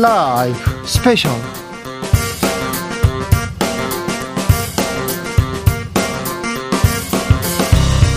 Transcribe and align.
라이브 0.00 0.56
스페셜 0.86 1.30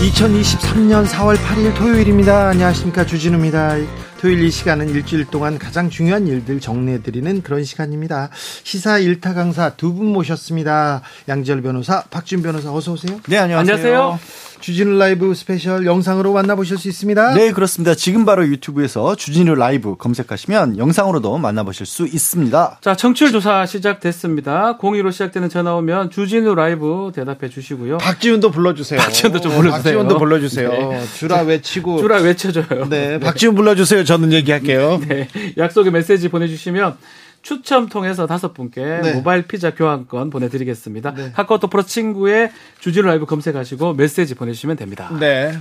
2023년 0.00 1.06
4월 1.06 1.36
8일 1.36 1.76
토요일입니다. 1.76 2.48
안녕하십니까. 2.48 3.06
주진우입니다. 3.06 3.76
토요일 4.20 4.42
이 4.44 4.50
시간은 4.50 4.88
일주일 4.90 5.24
동안 5.26 5.58
가장 5.58 5.90
중요한 5.90 6.26
일들 6.26 6.60
정리해드리는 6.60 7.42
그런 7.42 7.64
시간입니다. 7.64 8.30
시사 8.62 8.98
일타 8.98 9.34
강사 9.34 9.70
두 9.70 9.92
분 9.94 10.06
모셨습니다. 10.06 11.02
양지열 11.28 11.62
변호사, 11.62 12.02
박지훈 12.10 12.42
변호사 12.42 12.72
어서 12.72 12.92
오세요. 12.92 13.20
네, 13.28 13.38
안녕하세요. 13.38 13.74
안녕하세요. 13.74 14.18
주진우 14.62 14.96
라이브 14.96 15.34
스페셜 15.34 15.84
영상으로 15.86 16.32
만나보실 16.32 16.78
수 16.78 16.88
있습니다. 16.88 17.34
네, 17.34 17.50
그렇습니다. 17.50 17.96
지금 17.96 18.24
바로 18.24 18.46
유튜브에서 18.46 19.16
주진우 19.16 19.56
라이브 19.56 19.96
검색하시면 19.96 20.78
영상으로도 20.78 21.36
만나보실 21.38 21.84
수 21.84 22.06
있습니다. 22.06 22.78
자, 22.80 22.94
청취율 22.94 23.32
조사 23.32 23.66
시작됐습니다. 23.66 24.78
02로 24.78 25.10
시작되는 25.10 25.48
전화 25.48 25.74
오면 25.74 26.10
주진우 26.10 26.54
라이브 26.54 27.10
대답해 27.12 27.48
주시고요. 27.50 27.98
박지훈도 27.98 28.52
불러주세요. 28.52 29.00
박지훈도 29.00 29.40
좀 29.40 29.50
불러주세요. 29.50 29.82
박지훈도 29.82 30.18
불러주세요. 30.18 30.70
네. 30.70 31.02
주라 31.16 31.40
외치고. 31.40 31.98
주라 31.98 32.18
외쳐줘요. 32.18 32.88
네, 32.88 33.18
박지훈 33.18 33.56
불러주세요. 33.56 34.04
저는 34.04 34.32
얘기할게요. 34.32 35.00
네. 35.08 35.26
약속의 35.58 35.90
메시지 35.90 36.28
보내주시면 36.28 36.96
추첨 37.42 37.88
통해서 37.88 38.26
다섯 38.26 38.54
분께 38.54 39.00
네. 39.02 39.12
모바일 39.14 39.42
피자 39.42 39.74
교환권 39.74 40.30
보내드리겠습니다. 40.30 41.14
카카오톡 41.34 41.70
프로 41.70 41.82
친구에 41.82 42.52
주진우 42.80 43.06
라이브 43.06 43.26
검색하시고 43.26 43.94
메시지 43.94 44.34
보내주시면 44.34 44.76
됩니다. 44.76 45.10
네. 45.18 45.52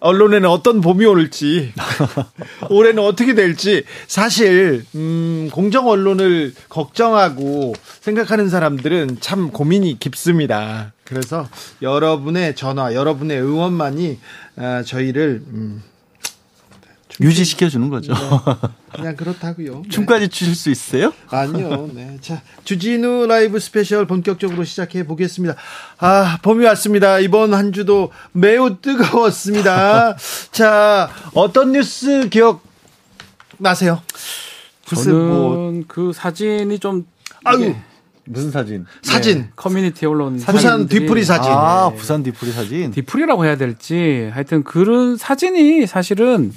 언론에는 0.00 0.48
어떤 0.48 0.80
봄이 0.80 1.04
올지 1.04 1.72
올해는 2.70 3.02
어떻게 3.02 3.34
될지 3.34 3.84
사실 4.06 4.84
음, 4.94 5.50
공정 5.52 5.88
언론을 5.88 6.54
걱정하고 6.68 7.74
생각하는 8.00 8.48
사람들은 8.48 9.18
참 9.20 9.50
고민이 9.50 9.98
깊습니다. 9.98 10.92
그래서 11.04 11.46
여러분의 11.82 12.56
전화, 12.56 12.94
여러분의 12.94 13.42
응원만이 13.42 14.18
아, 14.56 14.82
저희를 14.84 15.42
음, 15.48 15.82
유지시켜 17.20 17.68
주는 17.68 17.88
거죠. 17.90 18.14
그냥 18.94 19.14
그렇다고요. 19.16 19.82
네. 19.82 19.88
춤까지 19.88 20.28
추실 20.28 20.54
수 20.54 20.70
있어요? 20.70 21.12
아니요. 21.28 21.90
네. 21.94 22.16
자, 22.20 22.40
주진우 22.64 23.26
라이브 23.26 23.60
스페셜 23.60 24.06
본격적으로 24.06 24.64
시작해 24.64 25.06
보겠습니다. 25.06 25.54
아, 25.98 26.38
봄이 26.42 26.64
왔습니다. 26.66 27.18
이번 27.18 27.52
한 27.54 27.72
주도 27.72 28.10
매우 28.32 28.80
뜨거웠습니다. 28.80 30.16
자, 30.50 31.10
어떤 31.34 31.72
뉴스 31.72 32.28
기억 32.30 32.62
나세요? 33.58 34.00
글쎄, 34.88 35.04
저는 35.04 35.28
뭐, 35.28 35.82
그 35.86 36.12
사진이 36.12 36.78
좀 36.78 37.06
아유, 37.44 37.74
무슨 38.24 38.50
사진? 38.50 38.86
사진. 39.02 39.38
네, 39.38 39.48
커뮤니티에 39.56 40.08
올라온 40.08 40.36
부산 40.38 40.86
뒤풀이 40.88 41.24
사진. 41.24 41.50
아, 41.52 41.90
부산 41.96 42.22
뒤풀이 42.22 42.52
사진. 42.52 42.90
뒤풀이라고 42.92 43.44
해야 43.44 43.56
될지 43.56 44.30
하여튼 44.32 44.62
그런 44.62 45.16
사진이 45.16 45.86
사실은 45.86 46.52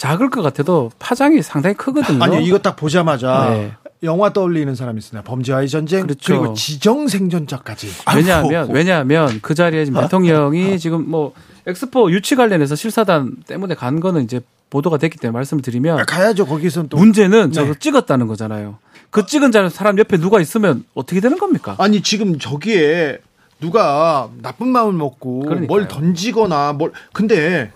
작을 0.00 0.30
것 0.30 0.40
같아도 0.40 0.90
파장이 0.98 1.42
상당히 1.42 1.76
크거든요. 1.76 2.24
아니요, 2.24 2.40
이거 2.40 2.58
딱 2.58 2.74
보자마자 2.74 3.50
네. 3.50 3.72
영화 4.02 4.32
떠올리는 4.32 4.74
사람이 4.74 4.96
있습니다. 4.96 5.28
범죄와의 5.28 5.68
전쟁 5.68 6.04
그렇죠. 6.04 6.40
그리고 6.40 6.54
지정생존자까지. 6.54 7.88
왜냐하면 8.16 8.70
왜냐하면 8.70 9.40
그 9.42 9.54
자리에 9.54 9.84
지금 9.84 10.00
대통령이 10.00 10.78
지금 10.78 11.10
뭐 11.10 11.34
엑스포 11.66 12.10
유치 12.12 12.34
관련해서 12.34 12.76
실사단 12.76 13.42
때문에 13.46 13.74
간 13.74 14.00
거는 14.00 14.24
이제 14.24 14.40
보도가 14.70 14.96
됐기 14.96 15.18
때문에 15.18 15.34
말씀을 15.34 15.62
드리면 15.62 16.06
가야죠. 16.06 16.46
거기서는 16.46 16.88
또 16.88 16.96
문제는 16.96 17.52
저거 17.52 17.74
네. 17.74 17.78
찍었다는 17.78 18.26
거잖아요. 18.26 18.78
그 19.10 19.26
찍은 19.26 19.52
사람 19.68 19.98
옆에 19.98 20.16
누가 20.16 20.40
있으면 20.40 20.82
어떻게 20.94 21.20
되는 21.20 21.36
겁니까? 21.36 21.74
아니 21.76 22.00
지금 22.00 22.38
저기에 22.38 23.18
누가 23.60 24.30
나쁜 24.40 24.68
마음을 24.68 24.94
먹고 24.94 25.40
그러니까요. 25.40 25.66
뭘 25.66 25.88
던지거나 25.88 26.72
뭘 26.72 26.92
근데 27.12 27.70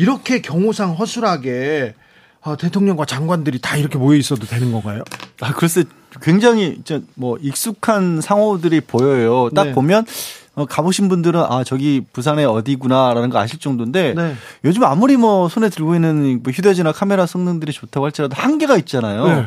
이렇게 0.00 0.40
경호상 0.40 0.94
허술하게 0.94 1.94
아, 2.42 2.56
대통령과 2.56 3.04
장관들이 3.04 3.60
다 3.60 3.76
이렇게 3.76 3.98
모여 3.98 4.16
있어도 4.16 4.46
되는 4.46 4.72
건가요? 4.72 5.02
아, 5.42 5.52
글쎄, 5.52 5.84
굉장히, 6.22 6.78
이제 6.80 7.02
뭐, 7.14 7.36
익숙한 7.38 8.22
상호들이 8.22 8.80
보여요. 8.80 9.50
딱 9.54 9.64
네. 9.64 9.72
보면, 9.72 10.06
어, 10.54 10.64
가보신 10.64 11.10
분들은, 11.10 11.38
아, 11.38 11.64
저기 11.64 12.00
부산의 12.14 12.46
어디구나라는 12.46 13.28
거 13.28 13.38
아실 13.38 13.58
정도인데, 13.58 14.14
네. 14.14 14.36
요즘 14.64 14.84
아무리 14.84 15.18
뭐, 15.18 15.50
손에 15.50 15.68
들고 15.68 15.94
있는 15.94 16.40
뭐 16.42 16.50
휴대전화 16.50 16.92
카메라 16.92 17.26
성능들이 17.26 17.72
좋다고 17.72 18.06
할지라도 18.06 18.34
한계가 18.36 18.78
있잖아요. 18.78 19.26
네. 19.26 19.46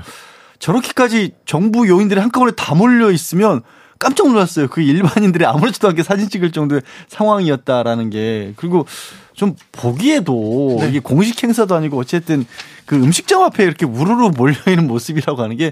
저렇게까지 0.60 1.32
정부 1.48 1.88
요인들이 1.88 2.20
한꺼번에 2.20 2.52
다 2.56 2.76
몰려 2.76 3.10
있으면 3.10 3.64
깜짝 3.98 4.28
놀랐어요. 4.28 4.68
그 4.68 4.82
일반인들이 4.82 5.46
아무렇지도 5.46 5.88
않게 5.90 6.04
사진 6.04 6.30
찍을 6.30 6.52
정도의 6.52 6.82
상황이었다라는 7.08 8.10
게. 8.12 8.54
그리고 8.56 8.86
좀 9.34 9.56
보기에도 9.72 10.78
네. 10.80 10.90
이게 10.90 11.00
공식 11.00 11.42
행사도 11.44 11.76
아니고 11.76 11.98
어쨌든 11.98 12.46
그 12.86 12.96
음식점 12.96 13.42
앞에 13.44 13.64
이렇게 13.64 13.86
우르르 13.86 14.30
몰려 14.30 14.56
있는 14.68 14.88
모습이라고 14.88 15.42
하는 15.42 15.58
게 15.58 15.72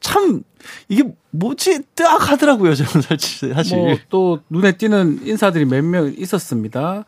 참 0.00 0.42
이게 0.88 1.04
뭐지 1.30 1.80
뜨악 1.94 2.30
하더라고요. 2.30 2.74
저는 2.74 3.02
사실. 3.02 3.54
사실. 3.54 3.78
뭐 3.78 3.96
또 4.10 4.40
눈에 4.50 4.72
띄는 4.72 5.20
인사들이 5.24 5.64
몇 5.64 5.82
명 5.84 6.12
있었습니다. 6.16 7.04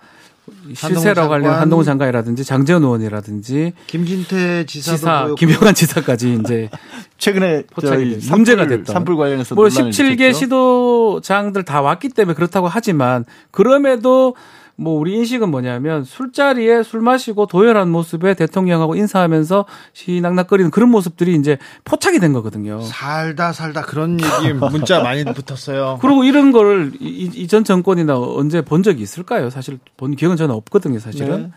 실세라고 0.74 1.28
관련. 1.28 1.54
한동훈 1.54 1.84
장관이라든지 1.84 2.42
장재원 2.44 2.82
의원이라든지 2.84 3.72
김진태 3.86 4.64
지사도 4.66 4.96
지사 4.96 5.18
보였고. 5.24 5.34
김영환 5.36 5.74
지사까지 5.74 6.38
이제 6.40 6.70
최근에 7.18 7.64
포착이. 7.70 8.18
문제가 8.30 8.66
됐던. 8.66 8.92
산불 8.92 9.16
관련해서 9.16 9.54
뭐 9.54 9.68
논란을 9.68 9.90
17개 9.90 10.20
일으켰죠. 10.20 10.38
시도장들 10.38 11.64
다 11.64 11.82
왔기 11.82 12.10
때문에 12.10 12.34
그렇다고 12.34 12.68
하지만 12.68 13.24
그럼에도 13.50 14.34
뭐 14.80 14.96
우리 14.96 15.14
인식은 15.16 15.50
뭐냐면 15.50 16.04
술자리에 16.04 16.84
술 16.84 17.00
마시고 17.00 17.46
도열한 17.46 17.90
모습에 17.90 18.34
대통령하고 18.34 18.94
인사하면서 18.94 19.64
시낙낙거리는 19.92 20.70
그런 20.70 20.88
모습들이 20.90 21.34
이제 21.34 21.58
포착이 21.84 22.20
된 22.20 22.32
거거든요. 22.32 22.80
살다 22.82 23.52
살다 23.52 23.82
그런 23.82 24.18
얘기 24.20 24.52
문자 24.54 25.00
많이 25.02 25.24
붙었어요. 25.24 25.98
그리고 26.00 26.22
이런 26.22 26.52
거를 26.52 26.92
이- 27.00 27.28
이전 27.34 27.64
정권이나 27.64 28.16
언제 28.20 28.60
본 28.62 28.84
적이 28.84 29.02
있을까요? 29.02 29.50
사실 29.50 29.80
본 29.96 30.14
기억은 30.14 30.36
저는 30.36 30.54
없거든요, 30.54 31.00
사실은. 31.00 31.42
네. 31.42 31.50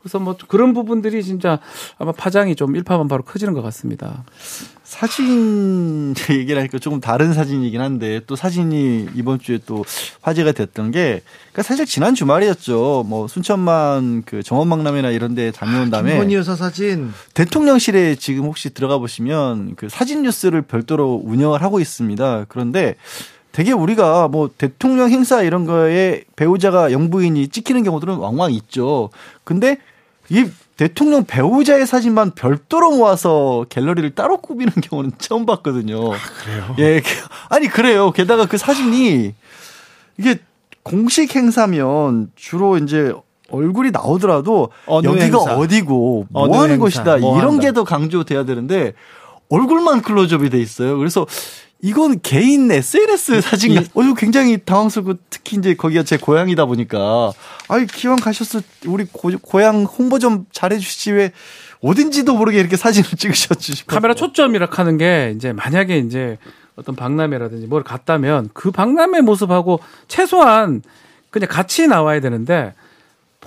그래서 0.00 0.18
뭐 0.18 0.36
그런 0.48 0.74
부분들이 0.74 1.22
진짜 1.22 1.58
아마 1.98 2.12
파장이 2.12 2.56
좀 2.56 2.76
일파만파로 2.76 3.24
커지는 3.24 3.52
것 3.52 3.62
같습니다. 3.62 4.24
사진 4.84 6.14
얘기를 6.30 6.58
하니까 6.58 6.78
조금 6.78 7.00
다른 7.00 7.34
사진이긴 7.34 7.80
한데 7.80 8.20
또 8.26 8.36
사진이 8.36 9.08
이번 9.14 9.38
주에 9.38 9.58
또 9.66 9.84
화제가 10.22 10.52
됐던 10.52 10.92
게 10.92 11.20
그러니까 11.52 11.62
사실 11.62 11.84
지난 11.84 12.14
주말이었죠. 12.14 13.04
뭐 13.06 13.28
순천만 13.28 14.22
그 14.24 14.42
정원박람회나 14.42 15.10
이런 15.10 15.34
데 15.34 15.50
다녀온 15.50 15.90
다음에 15.90 16.12
김건희 16.12 16.36
여사 16.36 16.56
사진. 16.56 17.12
대통령실에 17.34 18.14
지금 18.14 18.44
혹시 18.44 18.70
들어가 18.70 18.96
보시면 18.98 19.74
그 19.76 19.88
사진 19.90 20.22
뉴스를 20.22 20.62
별도로 20.62 21.20
운영을 21.22 21.62
하고 21.62 21.80
있습니다. 21.80 22.46
그런데 22.48 22.96
되게 23.58 23.72
우리가 23.72 24.28
뭐 24.28 24.48
대통령 24.56 25.10
행사 25.10 25.42
이런 25.42 25.64
거에 25.66 26.22
배우자가 26.36 26.92
영부인이 26.92 27.48
찍히는 27.48 27.82
경우들은 27.82 28.14
왕왕 28.14 28.52
있죠. 28.52 29.10
근데 29.42 29.78
이 30.28 30.46
대통령 30.76 31.24
배우자의 31.24 31.84
사진만 31.84 32.30
별도로 32.36 32.92
모아서 32.92 33.66
갤러리를 33.68 34.14
따로 34.14 34.36
꾸미는 34.36 34.74
경우는 34.74 35.10
처음 35.18 35.44
봤거든요. 35.44 35.98
그래요? 35.98 36.76
예. 36.78 37.02
아니 37.48 37.66
그래요. 37.66 38.12
게다가 38.12 38.46
그 38.46 38.58
사진이 38.58 39.34
이게 40.18 40.38
공식 40.84 41.34
행사면 41.34 42.30
주로 42.36 42.78
이제 42.78 43.12
얼굴이 43.50 43.90
나오더라도 43.90 44.68
여기가 44.88 45.24
행사. 45.24 45.56
어디고 45.56 46.26
뭐 46.30 46.44
하는 46.60 46.74
행사, 46.74 46.78
곳이다 46.78 47.16
뭐 47.16 47.36
이런. 47.40 47.58
게 47.58 47.72
더 47.72 47.82
강조돼야 47.82 48.44
되는데 48.44 48.92
얼굴만 49.48 50.02
클로즈업이 50.02 50.48
돼 50.48 50.60
있어요. 50.60 50.96
그래서 50.96 51.26
이건 51.80 52.20
개인 52.22 52.70
SNS 52.70 53.40
사진 53.40 53.74
같 53.74 53.84
어, 53.94 54.02
이거 54.02 54.14
굉장히 54.14 54.58
당황스럽고 54.58 55.14
특히 55.30 55.56
이제 55.56 55.74
거기가 55.74 56.02
제 56.02 56.16
고향이다 56.16 56.64
보니까 56.66 57.32
아이 57.68 57.86
기왕 57.86 58.16
가셨어 58.16 58.60
우리 58.86 59.04
고, 59.04 59.30
고향 59.40 59.84
홍보 59.84 60.18
좀 60.18 60.46
잘해주시지 60.50 61.12
왜 61.12 61.32
어딘지도 61.80 62.34
모르게 62.34 62.58
이렇게 62.58 62.76
사진을 62.76 63.10
찍으셨지 63.16 63.74
싶어서. 63.76 63.94
카메라 63.94 64.14
초점이라 64.14 64.68
하는 64.70 64.96
게 64.98 65.32
이제 65.36 65.52
만약에 65.52 65.98
이제 65.98 66.38
어떤 66.74 66.96
박람회라든지 66.96 67.66
뭘 67.66 67.84
갔다면 67.84 68.50
그 68.54 68.72
박람회 68.72 69.20
모습하고 69.20 69.80
최소한 70.08 70.82
그냥 71.30 71.48
같이 71.48 71.86
나와야 71.86 72.20
되는데 72.20 72.74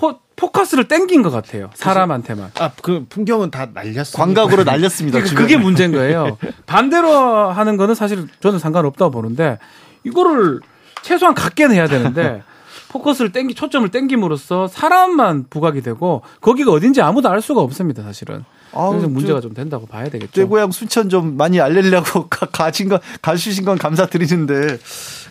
포, 0.02 0.20
포커스를 0.36 0.88
땡긴 0.88 1.22
것 1.22 1.30
같아요. 1.30 1.70
사람한테만. 1.76 2.52
아, 2.60 2.72
그 2.82 3.06
풍경은 3.08 3.52
다 3.52 3.68
날렸어요. 3.72 4.18
광각으로 4.20 4.64
날렸습니다. 4.66 5.20
그러니까 5.20 5.30
주변에. 5.30 5.48
그게 5.48 5.58
문제인 5.64 5.92
거예요. 5.92 6.38
반대로 6.66 7.52
하는 7.52 7.78
거는 7.78 7.94
사실 7.94 8.28
저는 8.40 8.58
상관없다고 8.58 9.12
보는데 9.12 9.60
이거를 10.04 10.60
최소한 11.04 11.36
갖게는 11.36 11.76
해야 11.76 11.88
되는데 11.88 12.42
포커스를 12.90 13.32
땡기 13.32 13.54
초점을 13.54 13.88
땡김으로써 13.90 14.68
사람만 14.68 15.46
부각이 15.52 15.82
되고 15.82 16.24
거기가 16.42 16.72
어딘지 16.72 17.02
아무도 17.02 17.30
알 17.30 17.40
수가 17.42 17.62
없습니다, 17.62 18.02
사실은. 18.04 18.44
아우, 18.74 18.90
그래서 18.92 19.08
문제가 19.08 19.38
저- 19.40 19.42
좀 19.48 19.54
된다고 19.54 19.86
봐야 19.86 20.10
되겠죠. 20.10 20.42
내 20.42 20.48
고향 20.48 20.72
순천 20.72 21.10
좀 21.10 21.38
많이 21.38 21.62
알리려고 21.62 22.28
가, 22.30 22.48
가진 22.48 22.90
건 22.90 23.00
가주신 23.22 23.64
건 23.66 23.78
감사드리는데 23.78 24.80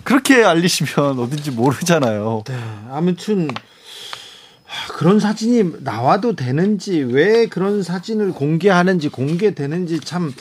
그렇게 0.04 0.44
알리시면 0.44 1.18
어딘지 1.18 1.50
모르잖아요. 1.50 2.44
네, 2.46 2.54
아무튼 2.90 3.48
하, 3.50 3.54
그런 4.96 5.18
사진이 5.20 5.76
나와도 5.80 6.36
되는지 6.36 7.00
왜 7.02 7.46
그런 7.46 7.82
사진을 7.82 8.32
공개하는지 8.32 9.08
공개되는지 9.08 10.00
참 10.00 10.32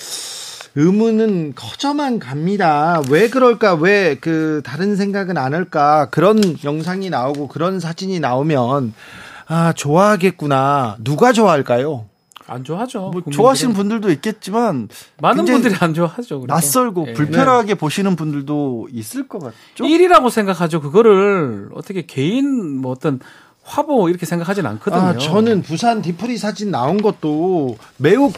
의문은 0.75 1.53
커져만 1.55 2.19
갑니다. 2.19 3.01
왜 3.09 3.29
그럴까? 3.29 3.73
왜 3.75 4.17
그 4.21 4.61
다른 4.63 4.95
생각은 4.95 5.37
안 5.37 5.53
할까? 5.53 6.09
그런 6.11 6.41
영상이 6.63 7.09
나오고 7.09 7.47
그런 7.47 7.79
사진이 7.79 8.19
나오면 8.19 8.93
아 9.47 9.73
좋아하겠구나. 9.73 10.97
누가 11.03 11.31
좋아할까요? 11.31 12.05
안 12.47 12.63
좋아하죠. 12.63 13.11
뭐. 13.11 13.21
좋아하시는 13.31 13.73
분들도 13.75 14.11
있겠지만 14.11 14.89
많은 15.21 15.45
분들이 15.45 15.75
안 15.79 15.93
좋아하죠. 15.93 16.41
그래서. 16.41 16.53
낯설고 16.55 17.05
예. 17.09 17.13
불편하게 17.13 17.75
보시는 17.75 18.15
분들도 18.15 18.89
있을 18.91 19.27
것 19.27 19.39
같죠. 19.39 19.85
일이라고 19.85 20.29
생각하죠. 20.29 20.81
그거를 20.81 21.69
어떻게 21.73 22.05
개인 22.05 22.77
뭐 22.81 22.91
어떤 22.91 23.19
화보 23.69 24.09
이렇게 24.09 24.25
생각하진 24.25 24.65
않거든요. 24.65 25.01
아, 25.01 25.17
저는 25.17 25.61
부산 25.61 26.01
디프리 26.01 26.37
사진 26.37 26.71
나온 26.71 27.01
것도 27.01 27.77
매우 27.97 28.31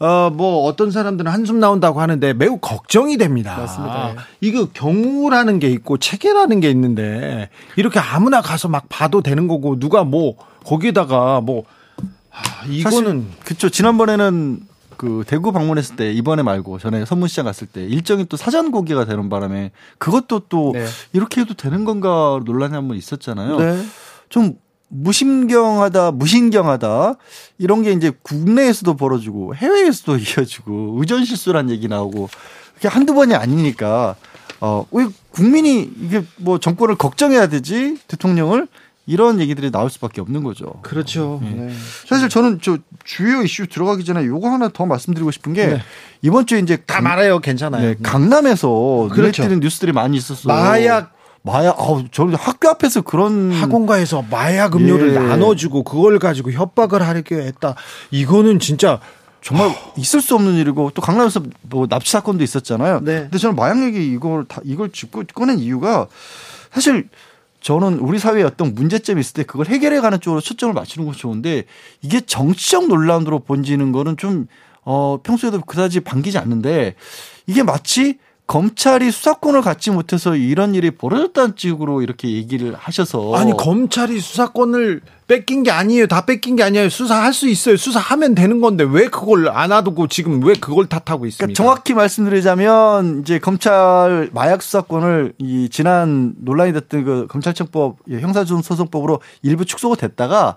어, 0.00 0.30
뭐 0.30 0.64
어떤 0.64 0.90
사람들은 0.90 1.30
한숨 1.30 1.58
나온다고 1.60 2.00
하는데 2.00 2.32
매우 2.32 2.58
걱정이 2.58 3.16
됩니다. 3.18 3.56
맞습니다. 3.56 4.10
예. 4.10 4.16
이거 4.40 4.68
경우라는 4.72 5.58
게 5.58 5.68
있고 5.70 5.96
체계라는 5.98 6.60
게 6.60 6.70
있는데 6.70 7.50
이렇게 7.76 7.98
아무나 7.98 8.40
가서 8.40 8.68
막 8.68 8.86
봐도 8.88 9.22
되는 9.22 9.48
거고 9.48 9.78
누가 9.78 10.04
뭐 10.04 10.36
거기다가 10.64 11.40
뭐 11.40 11.64
아, 12.32 12.64
이거는 12.68 13.26
그쵸. 13.44 13.68
지난번에는 13.70 14.60
그 14.96 15.24
대구 15.26 15.52
방문했을 15.52 15.96
때 15.96 16.12
이번에 16.12 16.42
말고 16.42 16.78
전에 16.78 17.04
선문시장 17.04 17.44
갔을 17.44 17.66
때 17.68 17.84
일정이 17.84 18.24
또 18.26 18.36
사전 18.36 18.70
공개가 18.72 19.04
되는 19.04 19.28
바람에 19.28 19.70
그것도 19.98 20.42
또 20.48 20.72
네. 20.74 20.84
이렇게 21.12 21.40
해도 21.40 21.54
되는 21.54 21.84
건가 21.84 22.40
논란이 22.44 22.74
한 22.74 22.88
번 22.88 22.96
있었잖아요. 22.96 23.58
네. 23.58 23.84
좀 24.28 24.54
무심경하다, 24.88 26.12
무신경하다 26.12 27.14
이런 27.58 27.82
게 27.82 27.92
이제 27.92 28.10
국내에서도 28.22 28.94
벌어지고 28.96 29.54
해외에서도 29.54 30.16
이어지고 30.18 30.96
의전 30.98 31.24
실수란 31.24 31.70
얘기 31.70 31.88
나오고 31.88 32.28
그게 32.74 32.88
한두 32.88 33.14
번이 33.14 33.34
아니니까 33.34 34.16
어왜 34.60 35.08
국민이 35.30 35.90
이게 36.00 36.24
뭐 36.36 36.58
정권을 36.58 36.96
걱정해야 36.96 37.48
되지 37.48 37.98
대통령을 38.08 38.66
이런 39.06 39.40
얘기들이 39.40 39.70
나올 39.70 39.88
수밖에 39.88 40.20
없는 40.20 40.42
거죠. 40.42 40.74
그렇죠. 40.82 41.40
네. 41.42 41.70
사실 42.06 42.28
저는 42.28 42.58
저 42.60 42.76
주요 43.04 43.42
이슈 43.42 43.66
들어가기 43.66 44.04
전에 44.04 44.24
요거 44.26 44.50
하나 44.50 44.68
더 44.68 44.84
말씀드리고 44.84 45.30
싶은 45.30 45.54
게 45.54 45.66
네. 45.66 45.82
이번 46.20 46.44
주에 46.46 46.58
이제 46.58 46.76
다 46.76 46.94
강- 46.96 47.04
말해요. 47.04 47.38
괜찮아요. 47.40 47.82
네, 47.82 47.96
강남에서 48.02 48.68
눈에 49.08 49.14
그렇죠. 49.14 49.42
띄는 49.44 49.60
뉴스들이 49.60 49.92
많이 49.92 50.16
있었어요. 50.18 50.52
마약 50.52 51.14
마약 51.42 51.78
아우 51.80 52.04
저는 52.10 52.34
학교 52.34 52.68
앞에서 52.68 53.02
그런 53.02 53.52
학원가에서 53.52 54.24
마약 54.30 54.76
음료를 54.76 55.14
예. 55.14 55.18
나눠주고 55.18 55.82
그걸 55.82 56.18
가지고 56.18 56.52
협박을 56.52 57.02
하려고 57.02 57.36
했다. 57.36 57.74
이거는 58.10 58.58
진짜 58.58 59.00
정말 59.40 59.74
있을 59.96 60.20
수 60.20 60.34
없는 60.34 60.54
일이고 60.54 60.90
또 60.94 61.00
강남에서 61.00 61.42
뭐 61.62 61.86
납치 61.86 62.12
사건도 62.12 62.42
있었잖아요. 62.44 63.00
네. 63.02 63.20
근데 63.20 63.38
저는 63.38 63.56
마약 63.56 63.82
얘기 63.82 64.12
이걸 64.12 64.44
다 64.44 64.60
이걸 64.64 64.90
짚고 64.90 65.24
꺼낸 65.34 65.58
이유가 65.58 66.06
사실 66.72 67.08
저는 67.60 67.98
우리 67.98 68.18
사회에 68.18 68.42
어떤 68.42 68.74
문제점이 68.74 69.20
있을 69.20 69.34
때 69.34 69.42
그걸 69.42 69.66
해결해 69.66 70.00
가는 70.00 70.20
쪽으로 70.20 70.40
초점을 70.40 70.74
맞추는 70.74 71.06
것이 71.06 71.20
좋은데 71.20 71.64
이게 72.02 72.20
정치적 72.20 72.88
논란으로 72.88 73.40
번지는 73.40 73.92
거는 73.92 74.16
좀 74.16 74.46
어, 74.84 75.20
평소에도 75.22 75.60
그다지 75.62 76.00
반기지 76.00 76.38
않는데 76.38 76.94
이게 77.46 77.62
마치 77.62 78.18
검찰이 78.48 79.10
수사권을 79.10 79.60
갖지 79.60 79.90
못해서 79.90 80.34
이런 80.34 80.74
일이 80.74 80.90
벌어졌다는 80.90 81.52
식으로 81.54 82.00
이렇게 82.00 82.32
얘기를 82.32 82.74
하셔서 82.74 83.34
아니 83.34 83.54
검찰이 83.54 84.18
수사권을 84.18 85.02
뺏긴 85.26 85.62
게 85.62 85.70
아니에요. 85.70 86.06
다 86.06 86.24
뺏긴 86.24 86.56
게 86.56 86.62
아니에요. 86.62 86.88
수사할 86.88 87.34
수 87.34 87.46
있어요. 87.46 87.76
수사하면 87.76 88.34
되는 88.34 88.62
건데 88.62 88.84
왜 88.88 89.08
그걸 89.08 89.50
안 89.50 89.68
놔두고 89.68 90.08
지금 90.08 90.42
왜 90.42 90.54
그걸 90.54 90.86
탓하고 90.86 91.26
있습니까? 91.26 91.44
그러니까 91.44 91.62
정확히 91.62 91.92
말씀드리자면 91.92 93.20
이제 93.20 93.38
검찰 93.38 94.30
마약 94.32 94.62
수사권을 94.62 95.34
이 95.36 95.68
지난 95.70 96.32
논란이 96.38 96.72
됐던 96.72 97.04
그 97.04 97.26
검찰청법 97.28 97.98
예, 98.10 98.20
형사소송법으로 98.20 99.20
일부 99.42 99.66
축소가 99.66 99.96
됐다가 99.96 100.56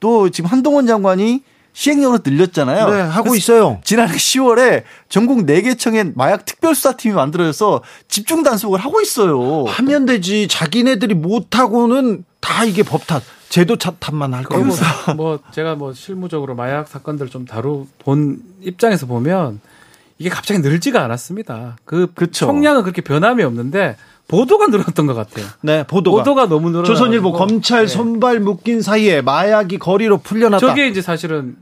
또 0.00 0.28
지금 0.30 0.50
한동훈 0.50 0.88
장관이 0.88 1.44
시행령으로 1.78 2.18
늘렸잖아요. 2.24 2.90
네, 2.90 3.00
하고 3.02 3.36
있어요. 3.36 3.80
지난해 3.84 4.16
10월에 4.16 4.82
전국 5.08 5.46
4개 5.46 5.78
청에 5.78 6.10
마약 6.16 6.44
특별수사팀이 6.44 7.14
만들어져서 7.14 7.84
집중 8.08 8.42
단속을 8.42 8.80
하고 8.80 9.00
있어요. 9.00 9.62
하면 9.64 10.04
되지. 10.04 10.48
자기네들이 10.48 11.14
못하고는 11.14 12.24
다 12.40 12.64
이게 12.64 12.82
법탓, 12.82 13.22
제도 13.48 13.76
탓만 13.76 14.34
할 14.34 14.42
거고. 14.42 14.64
뭐 15.14 15.38
제가 15.52 15.76
뭐 15.76 15.92
실무적으로 15.92 16.56
마약 16.56 16.88
사건들 16.88 17.28
좀 17.28 17.44
다루 17.44 17.86
본 18.00 18.42
입장에서 18.60 19.06
보면 19.06 19.60
이게 20.18 20.30
갑자기 20.30 20.58
늘지가 20.58 21.04
않았습니다. 21.04 21.76
그 21.84 22.12
그쵸. 22.12 22.46
총량은 22.46 22.82
그렇게 22.82 23.02
변함이 23.02 23.44
없는데 23.44 23.96
보도가 24.28 24.66
늘었던 24.66 25.06
것 25.06 25.14
같아요. 25.14 25.46
네, 25.62 25.84
보도가. 25.84 26.18
보도가 26.18 26.48
너무 26.48 26.68
늘어. 26.70 26.84
조선일보 26.84 27.32
검찰 27.32 27.86
네. 27.86 27.86
손발 27.86 28.40
묶인 28.40 28.82
사이에 28.82 29.22
마약이 29.22 29.78
거리로 29.78 30.18
풀려났다. 30.18 30.66
저게 30.66 30.86
이제 30.86 31.00
사실은 31.00 31.56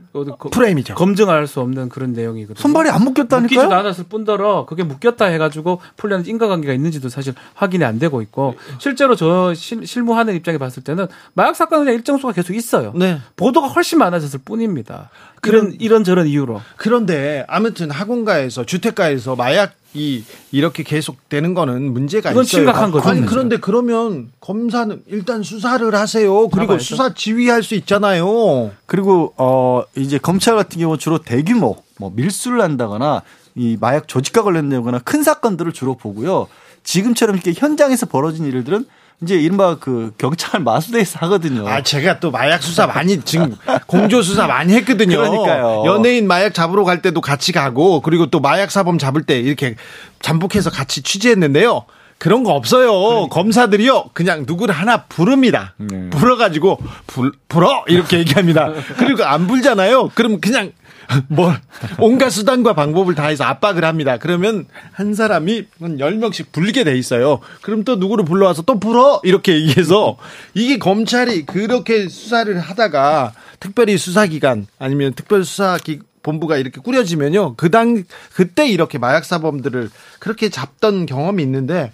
프레임이죠. 0.51 0.95
검증할 0.95 1.47
수 1.47 1.61
없는 1.61 1.87
그런 1.87 2.11
내용이거든요. 2.11 2.61
손발이 2.61 2.89
안 2.89 3.03
묶였다니까요? 3.05 3.41
묶이지도 3.41 3.73
않았을 3.73 4.03
뿐더러 4.09 4.65
그게 4.65 4.83
묶였다 4.83 5.25
해가지고 5.25 5.79
풀려는 5.95 6.27
인과관계가 6.27 6.73
있는지도 6.73 7.07
사실 7.07 7.33
확인이 7.53 7.85
안 7.85 7.99
되고 7.99 8.21
있고 8.21 8.55
실제로 8.79 9.15
저 9.15 9.53
실, 9.53 9.87
실무하는 9.87 10.35
입장에 10.35 10.57
봤을 10.57 10.83
때는 10.83 11.07
마약 11.33 11.55
사건은 11.55 11.85
그냥 11.85 11.97
일정 11.97 12.17
수가 12.17 12.33
계속 12.33 12.53
있어요. 12.53 12.91
네. 12.95 13.19
보도가 13.37 13.67
훨씬 13.67 13.97
많아졌을 13.99 14.41
뿐입니다. 14.43 15.09
이런 15.45 15.73
이런 15.79 16.03
저런 16.03 16.27
이유로. 16.27 16.61
그런데 16.75 17.45
아무튼 17.47 17.91
학원가에서 17.91 18.65
주택가에서 18.65 19.37
마약 19.37 19.71
이 19.97 20.23
이렇게 20.51 20.83
계속 20.83 21.27
되는 21.27 21.53
거는 21.53 21.91
문제가 21.91 22.31
있어요. 22.31 22.43
심각한 22.43 22.91
거죠, 22.91 23.09
아니. 23.09 23.25
그런데 23.25 23.57
그러면 23.57 24.29
검사는 24.39 25.01
일단 25.07 25.41
수사를 25.41 25.93
하세요. 25.93 26.47
그리고. 26.49 26.77
수사 26.77 27.13
지휘할 27.13 27.63
수 27.63 27.73
있잖아요. 27.75 28.71
그리고 28.85 29.33
어 29.37 29.83
이제 29.95 30.17
검찰 30.19 30.55
같은 30.55 30.79
경우 30.79 30.97
주로 30.97 31.17
대규모 31.17 31.77
뭐 31.97 32.11
밀수를 32.15 32.61
한다거나 32.61 33.23
이 33.55 33.75
마약 33.79 34.07
조직과 34.07 34.43
관련되거나 34.43 34.99
큰 34.99 35.23
사건들을 35.23 35.73
주로 35.73 35.95
보고요. 35.95 36.47
지금처럼 36.83 37.35
이렇게 37.35 37.53
현장에서 37.53 38.05
벌어진 38.05 38.45
일들은 38.45 38.85
이제 39.23 39.35
이른바 39.35 39.77
그 39.79 40.13
경찰 40.19 40.61
마수대에서 40.61 41.19
하거든요. 41.21 41.67
아 41.67 41.81
제가 41.81 42.19
또 42.19 42.29
마약 42.29 42.61
수사 42.61 42.85
많이 42.85 43.19
지금 43.21 43.55
공조 43.87 44.21
수사 44.21 44.45
많이 44.45 44.73
했거든요. 44.73 45.17
그러니까요. 45.17 45.83
연예인 45.87 46.27
마약 46.27 46.53
잡으러 46.53 46.83
갈 46.83 47.01
때도 47.01 47.21
같이 47.21 47.51
가고 47.51 48.01
그리고 48.01 48.27
또 48.27 48.39
마약 48.39 48.69
사범 48.69 48.99
잡을 48.99 49.23
때 49.23 49.39
이렇게 49.39 49.75
잠복해서 50.21 50.69
같이 50.69 51.01
취재했는데요. 51.01 51.85
그런 52.19 52.43
거 52.43 52.51
없어요. 52.53 53.27
검사들이요. 53.29 54.11
그냥 54.13 54.43
누구를 54.47 54.73
하나 54.73 55.03
부릅니다. 55.03 55.73
네. 55.77 56.09
불어가지고 56.11 56.79
불, 57.07 57.31
불어 57.47 57.83
이렇게 57.87 58.19
얘기합니다. 58.19 58.71
그리고 58.97 59.23
안 59.23 59.47
불잖아요. 59.47 60.09
그럼 60.15 60.39
그냥 60.41 60.71
뭐 61.27 61.53
온갖 61.99 62.29
수단과 62.29 62.73
방법을 62.73 63.15
다해서 63.15 63.43
압박을 63.45 63.85
합니다. 63.85 64.17
그러면 64.17 64.65
한 64.91 65.13
사람이 65.13 65.65
한 65.79 65.97
10명씩 65.97 66.51
불게 66.51 66.83
돼 66.83 66.97
있어요. 66.97 67.39
그럼 67.61 67.83
또 67.83 67.95
누구를 67.95 68.25
불러와서 68.25 68.63
또 68.63 68.79
불어 68.79 69.21
이렇게 69.23 69.53
얘기해서 69.55 70.17
이게 70.53 70.77
검찰이 70.77 71.45
그렇게 71.45 72.09
수사를 72.09 72.57
하다가 72.59 73.33
특별히 73.59 73.97
수사기관 73.97 74.67
아니면 74.79 75.13
특별수사기 75.13 76.01
본부가 76.23 76.57
이렇게 76.57 76.81
꾸려지면요. 76.81 77.55
그당 77.55 78.03
그때 78.33 78.67
이렇게 78.67 78.97
마약 78.97 79.23
사범들을 79.23 79.89
그렇게 80.19 80.49
잡던 80.49 81.05
경험이 81.05 81.43
있는데 81.43 81.91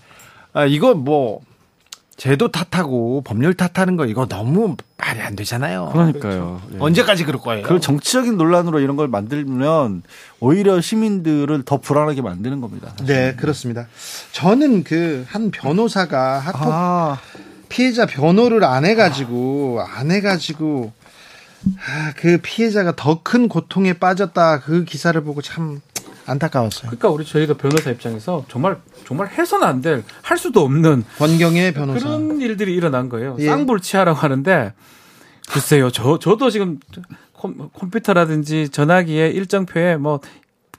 아 0.53 0.65
이거 0.65 0.96
뭐 0.96 1.41
제도 2.15 2.50
탓하고 2.51 3.22
법률 3.24 3.55
탓하는 3.55 3.96
거 3.98 4.05
이거 4.05 4.27
너무 4.27 4.77
말이 4.98 5.20
안 5.22 5.36
되잖아요. 5.36 5.89
그러니까요. 5.93 6.62
예. 6.74 6.77
언제까지 6.79 7.25
그럴 7.25 7.41
거예요? 7.41 7.63
그런 7.65 7.82
정치적인 7.82 8.38
논란으로 8.38 8.79
이런 8.79 8.96
걸 8.96 9.08
만들면 9.08 10.03
오히려 10.39 10.79
시민들을 10.79 11.63
더 11.65 11.77
불안하게 11.77 12.22
만드는 12.22 12.62
겁니다. 12.62 12.93
사실. 12.98 13.05
네, 13.13 13.36
그렇습니다. 13.36 13.88
저는 14.32 14.84
그 14.84 15.25
한 15.29 15.50
변호사가 15.51 16.39
학폭 16.39 16.62
아, 16.72 17.17
피해자 17.70 18.05
변호를 18.05 18.63
안 18.63 18.86
해가지고 18.86 19.82
안 19.84 20.12
해가지고 20.12 20.91
아, 21.65 22.13
그 22.17 22.38
피해자가 22.43 22.96
더 22.96 23.22
큰 23.24 23.48
고통에 23.48 23.93
빠졌다 23.93 24.60
그 24.60 24.84
기사를 24.86 25.20
보고 25.24 25.41
참 25.41 25.82
안타까웠어요. 26.25 26.89
그러니까 26.89 27.10
우리 27.10 27.25
저희가 27.25 27.56
변호사 27.56 27.89
입장에서 27.92 28.46
정말 28.50 28.77
정말 29.06 29.27
해서는 29.30 29.68
안 29.68 29.82
될 29.82 30.03
할 30.22 30.38
수도 30.38 30.62
없는 30.62 31.03
권경의 31.18 31.74
변호사. 31.74 32.00
그런 32.06 32.39
일들이 32.42 32.74
일어난 32.75 33.10
거예요. 33.10 33.36
예. 33.39 33.46
쌍불치하라고 33.46 34.18
하는데 34.18 34.74
글쎄요. 35.50 35.89
저 35.92 36.18
저도 36.20 36.50
지금 36.50 36.80
컴, 37.34 37.70
컴퓨터라든지 37.74 38.70
전화기에 38.70 39.30
일정표에 39.30 39.98
뭐 39.98 40.20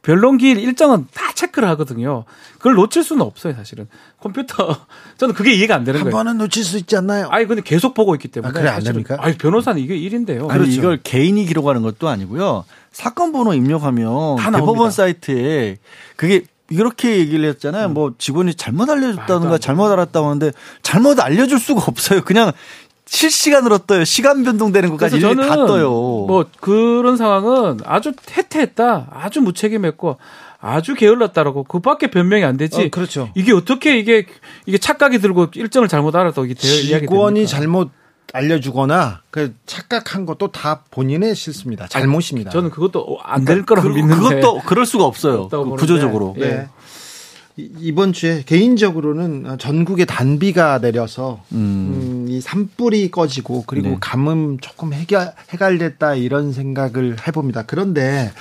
변론기일 0.03 0.59
일정은 0.59 1.07
다 1.15 1.33
체크를 1.35 1.67
하거든요. 1.71 2.25
그걸 2.59 2.75
놓칠 2.75 3.03
수는 3.03 3.23
없어요, 3.23 3.55
사실은. 3.55 3.89
컴퓨터 4.21 4.77
저는 5.17 5.35
그게 5.35 5.53
이해가 5.55 5.75
안 5.75 5.85
되는 5.85 6.01
한 6.01 6.05
거예요. 6.05 6.17
번은 6.17 6.37
놓칠 6.39 6.63
수 6.63 6.77
있지 6.79 6.95
않나요? 6.97 7.29
아니 7.31 7.47
근데 7.47 7.63
계속 7.63 7.95
보고 7.95 8.15
있기 8.15 8.29
때문에 8.29 8.51
아, 8.51 8.53
그래, 8.53 8.69
안 8.69 8.83
됩니까? 8.83 9.17
아니 9.21 9.37
변호사는 9.39 9.81
이게 9.81 9.97
일인데요. 9.97 10.49
아니 10.49 10.61
그렇죠. 10.61 10.73
이걸 10.73 11.01
개인이 11.03 11.43
기록하는 11.47 11.81
것도 11.83 12.09
아니고요. 12.09 12.65
사건 12.95 13.33
번호 13.33 13.53
입력하면 13.55 14.37
다 14.37 14.51
대법원. 14.53 14.91
사이트에 14.91 15.79
그게 16.17 16.45
이렇게 16.71 17.19
얘기를 17.19 17.47
했잖아요. 17.51 17.89
뭐 17.89 18.15
직원이 18.17 18.55
잘못 18.55 18.89
알려줬다든가 18.89 19.57
돼. 19.57 19.59
잘못 19.59 19.91
알았다고 19.91 20.27
하는데 20.27 20.53
잘못 20.83 21.21
알려줄 21.21 21.59
수가 21.59 21.85
없어요. 21.89 22.23
그냥 22.23 22.53
실시간으로 23.07 23.79
떠요. 23.79 24.05
시간 24.05 24.45
변동되는 24.45 24.89
것까지 24.91 25.21
저는 25.21 25.47
다 25.47 25.57
떠요. 25.67 25.91
뭐 25.91 26.47
그런 26.61 27.17
상황은 27.17 27.81
아주 27.85 28.13
태태했다, 28.25 29.09
아주 29.13 29.41
무책임했고 29.43 30.17
아주 30.61 30.95
게을렀다라고 30.95 31.65
그밖에 31.65 32.07
변명이 32.07 32.45
안 32.45 32.57
되지. 32.57 32.85
어, 32.85 32.89
그렇죠. 32.91 33.29
이게 33.35 33.53
어떻게 33.53 33.99
이게 33.99 34.25
이게 34.67 34.79
착각이 34.79 35.19
들고 35.19 35.49
일정을 35.55 35.89
잘못 35.89 36.15
알았다고 36.17 36.47
이게 36.47 36.55
될 36.55 36.71
이야기 36.85 37.07
직원이 37.07 37.41
됩니까? 37.41 37.51
잘못 37.59 37.91
알려주거나 38.33 39.21
그 39.31 39.55
착각한 39.67 40.27
것도 40.27 40.51
다 40.51 40.83
본인의 40.91 41.35
실수입니다. 41.35 41.87
잘못입니다. 41.89 42.51
저는 42.51 42.71
그것도 42.71 43.19
안 43.23 43.45
될 43.45 43.65
거라고 43.65 43.89
그, 43.89 43.95
믿는데 43.95 44.17
그것도 44.41 44.61
그럴 44.67 44.87
수가 44.87 45.05
없어요. 45.05 45.49
그. 45.49 45.65
구조적으로. 45.71 46.35
예. 46.39 46.49
네. 46.49 46.69
이- 47.57 47.71
이번 47.79 48.13
주에 48.13 48.43
개인적으로는 48.45 49.59
전국에 49.59 50.05
단비가 50.05 50.81
내려서 50.81 51.43
음, 51.53 52.27
이 52.29 52.41
산불이 52.41 53.13
꺼지고 53.13 53.63
그리고 53.69 53.91
네. 53.91 53.97
감음 54.01 54.59
조금 54.61 54.93
해결, 54.93 55.33
해갈됐다 55.51 56.17
이런 56.17 56.53
생각을 56.53 57.17
해봅니다. 57.29 57.63
그런데 57.67 58.33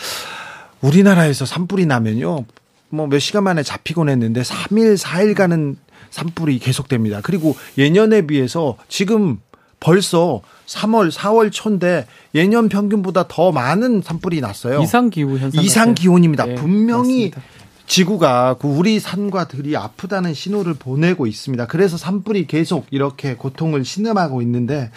우리나라에서 0.82 1.46
산불이 1.46 1.86
나면요. 1.86 2.46
뭐 2.90 3.08
몇 3.08 3.20
시간 3.20 3.44
만에 3.44 3.64
잡히곤 3.64 4.10
했는데 4.10 4.42
3일, 4.42 4.98
4일간은 4.98 5.76
산불이 6.12 6.60
계속됩니다. 6.60 7.22
그리고 7.22 7.56
예년에 7.78 8.28
비해서 8.28 8.78
지금 8.88 9.40
벌써 9.84 10.42
3월, 10.66 11.12
4월 11.12 11.52
초인데 11.52 12.08
예년 12.34 12.70
평균보다 12.70 13.26
더 13.28 13.52
많은 13.52 14.02
산불이 14.02 14.40
났어요. 14.40 14.82
이상 14.82 15.10
기후 15.10 15.38
현상 15.38 15.62
이상. 15.64 15.94
기온입니다. 15.94 16.48
예, 16.48 16.56
분명히 16.56 17.26
맞습니다. 17.30 17.42
지구가 17.86 18.56
그 18.60 18.68
우리 18.68 19.00
산과 19.00 19.50
들이 19.50 19.76
아프다는 19.76 20.34
신호를 20.34 20.74
보내고 20.76 21.28
있습니다. 21.28 21.68
그래서 21.68 21.98
산불이 21.98 22.48
계속 22.48 22.88
이렇게 22.92 23.36
고통을 23.36 23.84
신음하고 23.84 24.42
있는데 24.42 24.90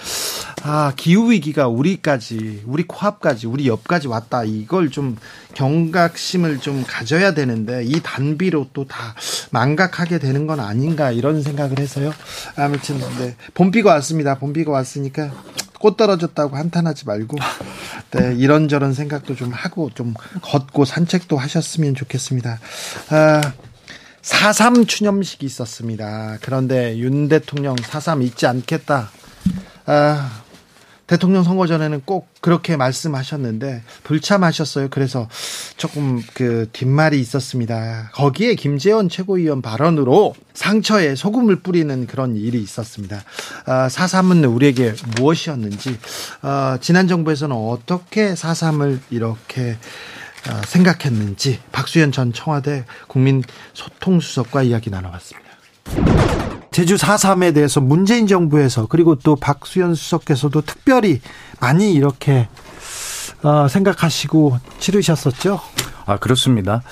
아 0.68 0.92
기후 0.96 1.30
위기가 1.30 1.68
우리까지 1.68 2.64
우리 2.66 2.82
코앞까지 2.82 3.46
우리 3.46 3.68
옆까지 3.68 4.08
왔다 4.08 4.42
이걸 4.42 4.90
좀 4.90 5.16
경각심을 5.54 6.58
좀 6.58 6.84
가져야 6.84 7.34
되는데 7.34 7.84
이 7.84 8.00
단비로 8.02 8.70
또 8.72 8.86
다 8.86 9.14
망각하게 9.50 10.18
되는 10.18 10.46
건 10.46 10.60
아닌가 10.60 11.10
이런 11.10 11.42
생각을 11.42 11.78
해서요. 11.78 12.12
아무튼 12.56 12.98
네 13.18 13.36
봄비가 13.54 13.90
왔습니다. 13.94 14.38
봄비가 14.38 14.70
왔으니까 14.70 15.30
꽃 15.78 15.96
떨어졌다고 15.96 16.56
한탄하지 16.56 17.04
말고 17.06 17.36
네, 18.12 18.34
이런저런 18.36 18.94
생각도 18.94 19.34
좀 19.34 19.52
하고 19.52 19.90
좀 19.94 20.14
걷고 20.42 20.84
산책도 20.84 21.36
하셨으면 21.36 21.94
좋겠습니다. 21.94 22.58
아, 23.10 23.40
4.3 24.22 24.88
추념식이 24.88 25.44
있었습니다. 25.46 26.38
그런데 26.40 26.96
윤 26.98 27.28
대통령 27.28 27.76
4.3 27.76 28.22
잊지 28.24 28.46
않겠다. 28.46 29.10
아, 29.86 30.42
대통령 31.06 31.44
선거 31.44 31.66
전에는 31.66 32.02
꼭 32.04 32.28
그렇게 32.40 32.76
말씀하셨는데 32.76 33.82
불참하셨어요. 34.02 34.88
그래서 34.90 35.28
조금 35.76 36.20
그 36.34 36.68
뒷말이 36.72 37.20
있었습니다. 37.20 38.10
거기에 38.14 38.54
김재원 38.54 39.08
최고위원 39.08 39.62
발언으로 39.62 40.34
상처에 40.54 41.14
소금을 41.14 41.56
뿌리는 41.56 42.06
그런 42.06 42.36
일이 42.36 42.60
있었습니다. 42.60 43.22
아, 43.66 43.88
4.3은 43.88 44.52
우리에게 44.52 44.94
무엇이었는지, 45.16 45.98
아, 46.42 46.78
지난 46.80 47.06
정부에서는 47.06 47.54
어떻게 47.54 48.34
4.3을 48.34 48.98
이렇게 49.10 49.76
아, 50.48 50.62
생각했는지 50.64 51.60
박수현 51.72 52.12
전 52.12 52.32
청와대 52.32 52.84
국민소통수석과 53.08 54.62
이야기 54.62 54.90
나눠봤습니다. 54.90 56.55
제주 56.76 56.96
4.3에 56.96 57.54
대해서 57.54 57.80
문재인 57.80 58.26
정부에서 58.26 58.86
그리고 58.86 59.14
또 59.14 59.34
박수현 59.34 59.94
수석께서도 59.94 60.60
특별히 60.60 61.22
많이 61.58 61.94
이렇게 61.94 62.48
어, 63.42 63.66
생각하시고 63.66 64.58
치르셨었죠. 64.78 65.58
아 66.04 66.18
그렇습니다. 66.18 66.82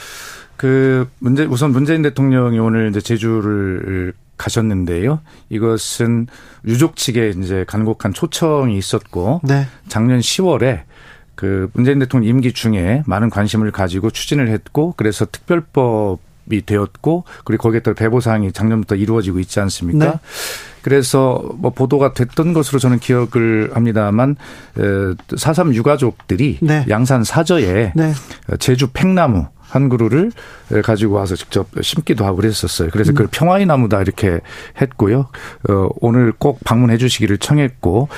그 0.56 1.06
문제 1.18 1.44
우선 1.44 1.72
문재인 1.72 2.00
대통령이 2.00 2.58
오늘 2.60 2.88
이제 2.88 3.02
제주를 3.02 4.14
가셨는데요. 4.38 5.20
이것은 5.50 6.28
유족 6.64 6.96
측에 6.96 7.34
이제 7.36 7.66
간곡한 7.68 8.14
초청이 8.14 8.78
있었고 8.78 9.42
네. 9.44 9.66
작년 9.88 10.20
10월에 10.20 10.84
그 11.34 11.68
문재인 11.74 11.98
대통령 11.98 12.30
임기 12.30 12.54
중에 12.54 13.02
많은 13.04 13.28
관심을 13.28 13.70
가지고 13.70 14.08
추진을 14.08 14.48
했고 14.48 14.94
그래서 14.96 15.26
특별법 15.26 16.20
이 16.50 16.60
되었고 16.60 17.24
그리고 17.44 17.62
거기에 17.62 17.80
따라 17.80 17.94
배보 17.94 18.20
사항이 18.20 18.52
작년부터 18.52 18.96
이루어지고 18.96 19.40
있지 19.40 19.60
않습니까? 19.60 20.04
네. 20.04 20.12
그래서 20.82 21.42
뭐 21.56 21.70
보도가 21.70 22.12
됐던 22.12 22.52
것으로 22.52 22.78
저는 22.78 22.98
기억을 22.98 23.70
합니다만 23.72 24.36
사삼 25.36 25.74
유가족들이 25.74 26.58
네. 26.60 26.84
양산 26.90 27.24
사저에 27.24 27.92
네. 27.94 28.12
제주 28.58 28.88
팽나무 28.92 29.46
한 29.68 29.88
그루를 29.88 30.30
가지고 30.83 31.14
와서 31.16 31.37
직접 31.37 31.68
심기도 31.83 32.25
하고 32.25 32.37
그랬었어요. 32.37 32.90
그래서 32.92 33.12
음. 33.12 33.14
그걸 33.14 33.28
평화의 33.30 33.66
나무다 33.66 34.00
이렇게 34.00 34.40
했고요. 34.80 35.28
어, 35.68 35.88
오늘 36.00 36.33
꼭 36.33 36.61
방문해 36.64 36.97
주시기를 36.97 37.38
청했고 37.38 38.09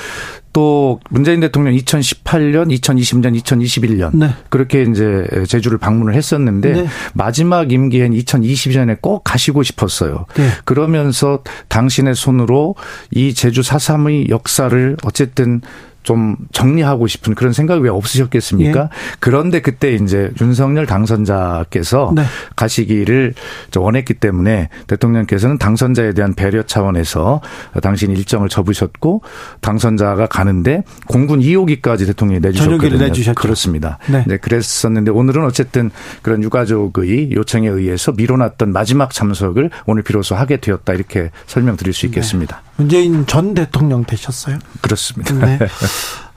또 0.56 1.00
문재인 1.10 1.40
대통령 1.40 1.74
2018년, 1.74 2.74
2020년, 2.78 3.38
2021년 3.42 4.16
네. 4.16 4.30
그렇게 4.48 4.84
이제 4.84 5.26
제주를 5.46 5.76
방문을 5.76 6.14
했었는데 6.14 6.72
네. 6.72 6.86
마지막 7.12 7.72
임기엔 7.72 8.12
2020년에 8.12 9.02
꼭 9.02 9.22
가시고 9.22 9.62
싶었어요. 9.62 10.24
네. 10.34 10.48
그러면서 10.64 11.42
당신의 11.68 12.14
손으로 12.14 12.74
이 13.10 13.34
제주 13.34 13.60
4.3의 13.60 14.30
역사를 14.30 14.96
어쨌든 15.04 15.60
좀 16.06 16.36
정리하고 16.52 17.08
싶은 17.08 17.34
그런 17.34 17.52
생각이 17.52 17.82
왜 17.82 17.90
없으셨겠습니까? 17.90 18.80
예. 18.80 18.88
그런데 19.18 19.60
그때 19.60 19.92
이제 19.92 20.30
윤석열 20.40 20.86
당선자께서 20.86 22.12
네. 22.14 22.22
가시기를 22.54 23.34
저 23.72 23.80
원했기 23.80 24.14
때문에 24.14 24.68
대통령께서는 24.86 25.58
당선자에 25.58 26.12
대한 26.12 26.34
배려 26.34 26.62
차원에서 26.62 27.40
당신 27.82 28.12
일정을 28.12 28.48
접으셨고 28.48 29.22
당선자가 29.60 30.26
가는데 30.28 30.84
공군 31.08 31.40
2호기까지 31.40 32.06
대통령이 32.06 32.38
내주셨거든요. 32.38 32.98
내주셨죠. 32.98 33.34
그렇습니다. 33.34 33.98
네. 34.08 34.22
네, 34.28 34.36
그랬었는데 34.36 35.10
오늘은 35.10 35.44
어쨌든 35.44 35.90
그런 36.22 36.40
유가족의 36.44 37.32
요청에 37.32 37.66
의해서 37.66 38.12
미뤄놨던 38.12 38.72
마지막 38.72 39.12
참석을 39.12 39.70
오늘 39.86 40.04
비로소 40.04 40.36
하게 40.36 40.58
되었다 40.58 40.92
이렇게 40.92 41.32
설명드릴 41.48 41.92
수 41.92 42.06
있겠습니다. 42.06 42.62
문재인 42.76 43.26
전 43.26 43.54
대통령 43.54 44.04
되셨어요? 44.04 44.58
그렇습니다. 44.80 45.34
네. 45.34 45.58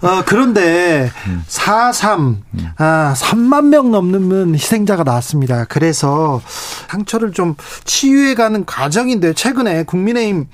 어, 0.01 0.24
그런데 0.25 1.12
4.3, 1.48 2.38
아, 2.77 3.13
3만 3.15 3.65
명 3.65 3.91
넘는 3.91 4.55
희생자가 4.55 5.03
나왔습니다. 5.03 5.65
그래서 5.65 6.41
상처를 6.89 7.34
좀 7.34 7.55
치유해가는 7.84 8.65
과정인데 8.65 9.34
최근에 9.34 9.84
국민의힘 9.84 10.48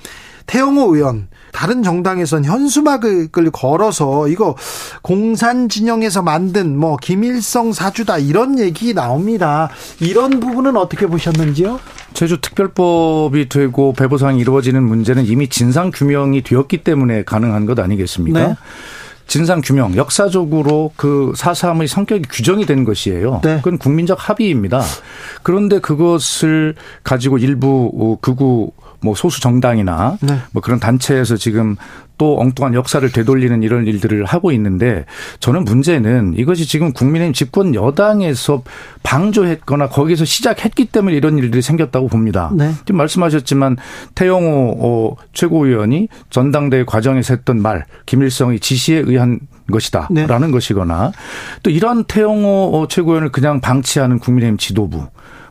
태영호 0.46 0.94
의원 0.94 1.28
다른 1.56 1.82
정당에선 1.82 2.44
현수막을 2.44 3.30
걸어서 3.50 4.28
이거 4.28 4.54
공산 5.00 5.70
진영에서 5.70 6.20
만든 6.20 6.76
뭐 6.76 6.98
김일성 7.00 7.72
사주다 7.72 8.18
이런 8.18 8.58
얘기 8.58 8.92
나옵니다. 8.92 9.70
이런 9.98 10.38
부분은 10.38 10.76
어떻게 10.76 11.06
보셨는지요? 11.06 11.80
제주 12.12 12.42
특별법이 12.42 13.48
되고 13.48 13.94
배보상이 13.94 14.38
이루어지는 14.38 14.82
문제는 14.82 15.24
이미 15.24 15.48
진상 15.48 15.90
규명이 15.94 16.42
되었기 16.42 16.84
때문에 16.84 17.24
가능한 17.24 17.64
것 17.64 17.78
아니겠습니까? 17.78 18.48
네. 18.48 18.54
진상 19.26 19.62
규명 19.64 19.96
역사적으로 19.96 20.92
그 20.96 21.32
사삼의 21.36 21.88
성격이 21.88 22.24
규정이 22.30 22.66
된 22.66 22.84
것이에요. 22.84 23.40
네. 23.42 23.56
그건 23.56 23.78
국민적 23.78 24.28
합의입니다. 24.28 24.82
그런데 25.42 25.80
그것을 25.80 26.74
가지고 27.02 27.38
일부 27.38 28.18
극우 28.20 28.72
뭐 29.00 29.14
소수 29.14 29.40
정당이나 29.40 30.18
네. 30.20 30.38
뭐 30.52 30.62
그런 30.62 30.80
단체에서 30.80 31.36
지금 31.36 31.76
또 32.18 32.38
엉뚱한 32.40 32.74
역사를 32.74 33.06
되돌리는 33.10 33.62
이런 33.62 33.86
일들을 33.86 34.24
하고 34.24 34.50
있는데 34.52 35.04
저는 35.40 35.64
문제는 35.64 36.34
이것이 36.36 36.66
지금 36.66 36.92
국민의힘 36.92 37.32
집권 37.34 37.74
여당에서 37.74 38.62
방조했거나 39.02 39.88
거기서 39.88 40.24
시작했기 40.24 40.86
때문에 40.86 41.14
이런 41.16 41.38
일들이 41.38 41.60
생겼다고 41.60 42.08
봅니다. 42.08 42.50
네. 42.54 42.72
지금 42.86 42.96
말씀하셨지만 42.96 43.76
태영호 44.14 44.76
어, 44.80 45.16
최고위원이 45.34 46.08
전당대회 46.30 46.84
과정에서 46.84 47.34
했던 47.34 47.60
말, 47.60 47.84
김일성의 48.06 48.60
지시에 48.60 48.98
의한 48.98 49.40
것이다라는 49.70 50.48
네. 50.48 50.50
것이거나 50.52 51.12
또 51.62 51.70
이러한 51.70 52.04
태영호 52.04 52.86
최고위원을 52.88 53.30
그냥 53.30 53.60
방치하는 53.60 54.20
국민의힘 54.20 54.56
지도부 54.58 55.06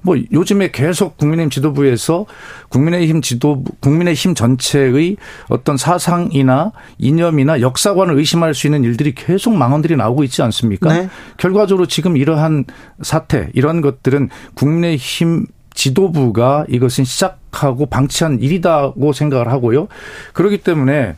뭐 0.05 0.15
요즘에 0.31 0.69
계속 0.71 1.17
국민의힘 1.17 1.49
지도부에서 1.49 2.27
국민의힘 2.69 3.23
지도부 3.23 3.71
국민의힘 3.79 4.35
전체의 4.35 5.17
어떤 5.49 5.77
사상이나 5.77 6.71
이념이나 6.99 7.59
역사관을 7.59 8.15
의심할 8.19 8.53
수 8.53 8.67
있는 8.67 8.83
일들이 8.83 9.15
계속 9.15 9.55
망언들이 9.55 9.95
나오고 9.95 10.23
있지 10.23 10.43
않습니까? 10.43 10.93
네. 10.93 11.09
결과적으로 11.37 11.87
지금 11.87 12.17
이러한 12.17 12.65
사태 13.01 13.49
이런 13.55 13.81
것들은 13.81 14.29
국민의힘 14.53 15.47
지도부가 15.73 16.65
이것은 16.69 17.03
시작하고 17.03 17.87
방치한 17.87 18.39
일이다고 18.41 19.11
생각을 19.11 19.47
하고요. 19.47 19.87
그렇기 20.33 20.59
때문에 20.59 21.15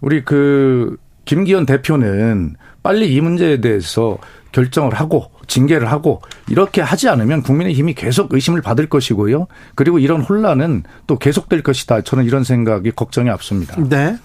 우리 0.00 0.24
그 0.24 0.96
김기현 1.26 1.64
대표는 1.64 2.56
빨리 2.82 3.14
이 3.14 3.20
문제에 3.20 3.60
대해서 3.60 4.18
결정을 4.50 4.94
하고 4.94 5.30
징계를 5.46 5.90
하고 5.90 6.20
이렇게 6.48 6.80
하지 6.80 7.08
않으면 7.08 7.42
국민의힘이 7.42 7.94
계속 7.94 8.32
의심을 8.32 8.62
받을 8.62 8.88
것이고요. 8.88 9.46
그리고 9.74 9.98
이런 9.98 10.20
혼란은 10.20 10.84
또 11.06 11.18
계속될 11.18 11.62
것이다. 11.62 12.02
저는 12.02 12.24
이런 12.24 12.44
생각이 12.44 12.90
걱정이 12.92 13.30
앞섭니다. 13.30 13.76
네. 13.88 14.16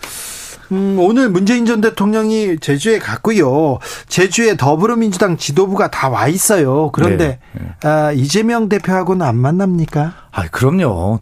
음, 0.71 0.97
오늘 0.99 1.29
문재인 1.29 1.65
전 1.65 1.81
대통령이 1.81 2.57
제주에 2.59 2.97
갔고요. 2.99 3.79
제주에 4.07 4.55
더불어민주당 4.55 5.35
지도부가 5.37 5.89
다 5.91 6.09
와 6.09 6.27
있어요. 6.27 6.91
그런데 6.93 7.39
네, 7.53 7.61
네. 7.61 7.89
아, 7.89 8.11
이재명 8.13 8.69
대표하고는 8.69 9.25
안 9.25 9.37
만납니까? 9.37 10.13
아, 10.31 10.47
그럼요. 10.49 11.19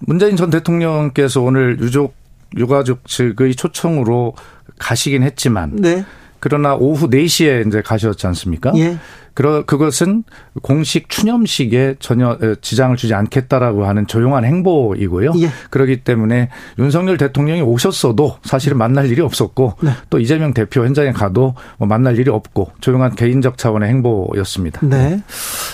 문재인 0.00 0.36
전 0.36 0.50
대통령께서 0.50 1.40
오늘 1.40 1.78
유족 1.80 2.14
유가족 2.56 3.06
측의 3.06 3.54
초청으로 3.54 4.34
가시긴 4.78 5.22
했지만 5.22 5.76
네. 5.76 6.04
그러나 6.40 6.74
오후 6.74 7.08
4시에 7.08 7.66
이제 7.66 7.82
가셨지 7.82 8.26
않습니까? 8.28 8.72
예. 8.76 8.98
그러 9.40 9.64
그것은 9.64 10.24
공식 10.60 11.08
추념식에 11.08 11.94
전혀 11.98 12.36
지장을 12.60 12.94
주지 12.98 13.14
않겠다라고 13.14 13.86
하는 13.86 14.06
조용한 14.06 14.44
행보이고요. 14.44 15.32
예. 15.38 15.48
그렇기 15.70 16.04
때문에 16.04 16.50
윤석열 16.78 17.16
대통령이 17.16 17.62
오셨어도 17.62 18.36
사실은 18.44 18.76
만날 18.76 19.10
일이 19.10 19.22
없었고 19.22 19.76
네. 19.80 19.92
또 20.10 20.20
이재명 20.20 20.52
대표 20.52 20.84
현장에 20.84 21.12
가도 21.12 21.54
뭐 21.78 21.88
만날 21.88 22.18
일이 22.18 22.28
없고 22.28 22.72
조용한 22.82 23.14
개인적 23.14 23.56
차원의 23.56 23.88
행보였습니다. 23.88 24.80
네. 24.82 25.22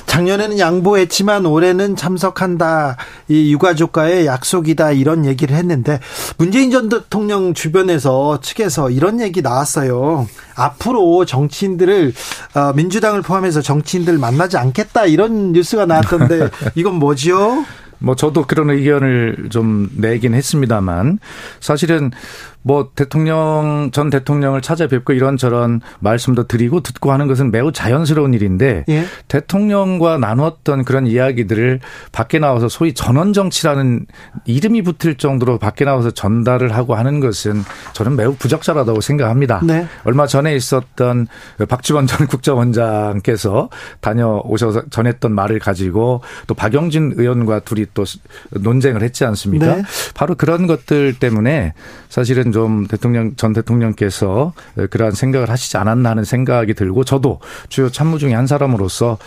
작년에는 0.06 0.60
양보했지만 0.60 1.44
올해는 1.44 1.96
참석한다. 1.96 2.96
이 3.26 3.52
유가족과의 3.52 4.26
약속이다 4.26 4.92
이런 4.92 5.26
얘기를 5.26 5.56
했는데 5.56 5.98
문재인 6.38 6.70
전 6.70 6.88
대통령 6.88 7.52
주변에서 7.52 8.40
측에서 8.42 8.90
이런 8.90 9.20
얘기 9.20 9.42
나왔어요. 9.42 10.28
앞으로 10.54 11.24
정치인들을 11.24 12.12
어, 12.54 12.72
민주당을 12.74 13.22
포함해서 13.22 13.55
정치인들 13.62 14.18
만나지 14.18 14.56
않겠다 14.56 15.06
이런 15.06 15.52
뉴스가 15.52 15.86
나왔던데 15.86 16.50
이건 16.74 16.94
뭐지요? 16.94 17.64
뭐 17.98 18.14
저도 18.14 18.46
그런 18.46 18.70
의견을 18.70 19.48
좀 19.50 19.88
내긴 19.96 20.34
했습니다만 20.34 21.18
사실은 21.60 22.10
뭐 22.66 22.90
대통령 22.96 23.90
전 23.92 24.10
대통령을 24.10 24.60
찾아뵙고 24.60 25.12
이런저런 25.12 25.80
말씀도 26.00 26.48
드리고 26.48 26.80
듣고 26.80 27.12
하는 27.12 27.28
것은 27.28 27.52
매우 27.52 27.70
자연스러운 27.70 28.34
일인데 28.34 28.84
예. 28.88 29.04
대통령과 29.28 30.18
나눴던 30.18 30.84
그런 30.84 31.06
이야기들을 31.06 31.78
밖에 32.10 32.40
나와서 32.40 32.68
소위 32.68 32.92
전원 32.92 33.32
정치라는 33.32 34.06
이름이 34.46 34.82
붙을 34.82 35.14
정도로 35.14 35.60
밖에 35.60 35.84
나와서 35.84 36.10
전달을 36.10 36.74
하고 36.74 36.96
하는 36.96 37.20
것은 37.20 37.62
저는 37.92 38.16
매우 38.16 38.34
부적절하다고 38.34 39.00
생각합니다. 39.00 39.60
네. 39.62 39.86
얼마 40.02 40.26
전에 40.26 40.56
있었던 40.56 41.28
박지원 41.68 42.08
전 42.08 42.26
국정원장께서 42.26 43.70
다녀오셔서 44.00 44.86
전했던 44.90 45.32
말을 45.32 45.60
가지고 45.60 46.20
또 46.48 46.54
박영진 46.54 47.14
의원과 47.16 47.60
둘이 47.60 47.86
또 47.94 48.04
논쟁을 48.50 49.04
했지 49.04 49.24
않습니까? 49.24 49.76
네. 49.76 49.82
바로 50.14 50.34
그런 50.34 50.66
것들 50.66 51.14
때문에 51.20 51.72
사실은 52.08 52.55
좀 52.56 52.86
대통령 52.86 53.36
전 53.36 53.52
대통령께서 53.52 54.54
그러한 54.88 55.12
생각을 55.12 55.50
하시지 55.50 55.76
않았나 55.76 56.08
하는 56.08 56.24
생각이 56.24 56.72
들고 56.72 57.04
저도 57.04 57.40
주요 57.68 57.90
참모 57.90 58.16
중에 58.16 58.32
한 58.32 58.46
사람으로서 58.46 59.18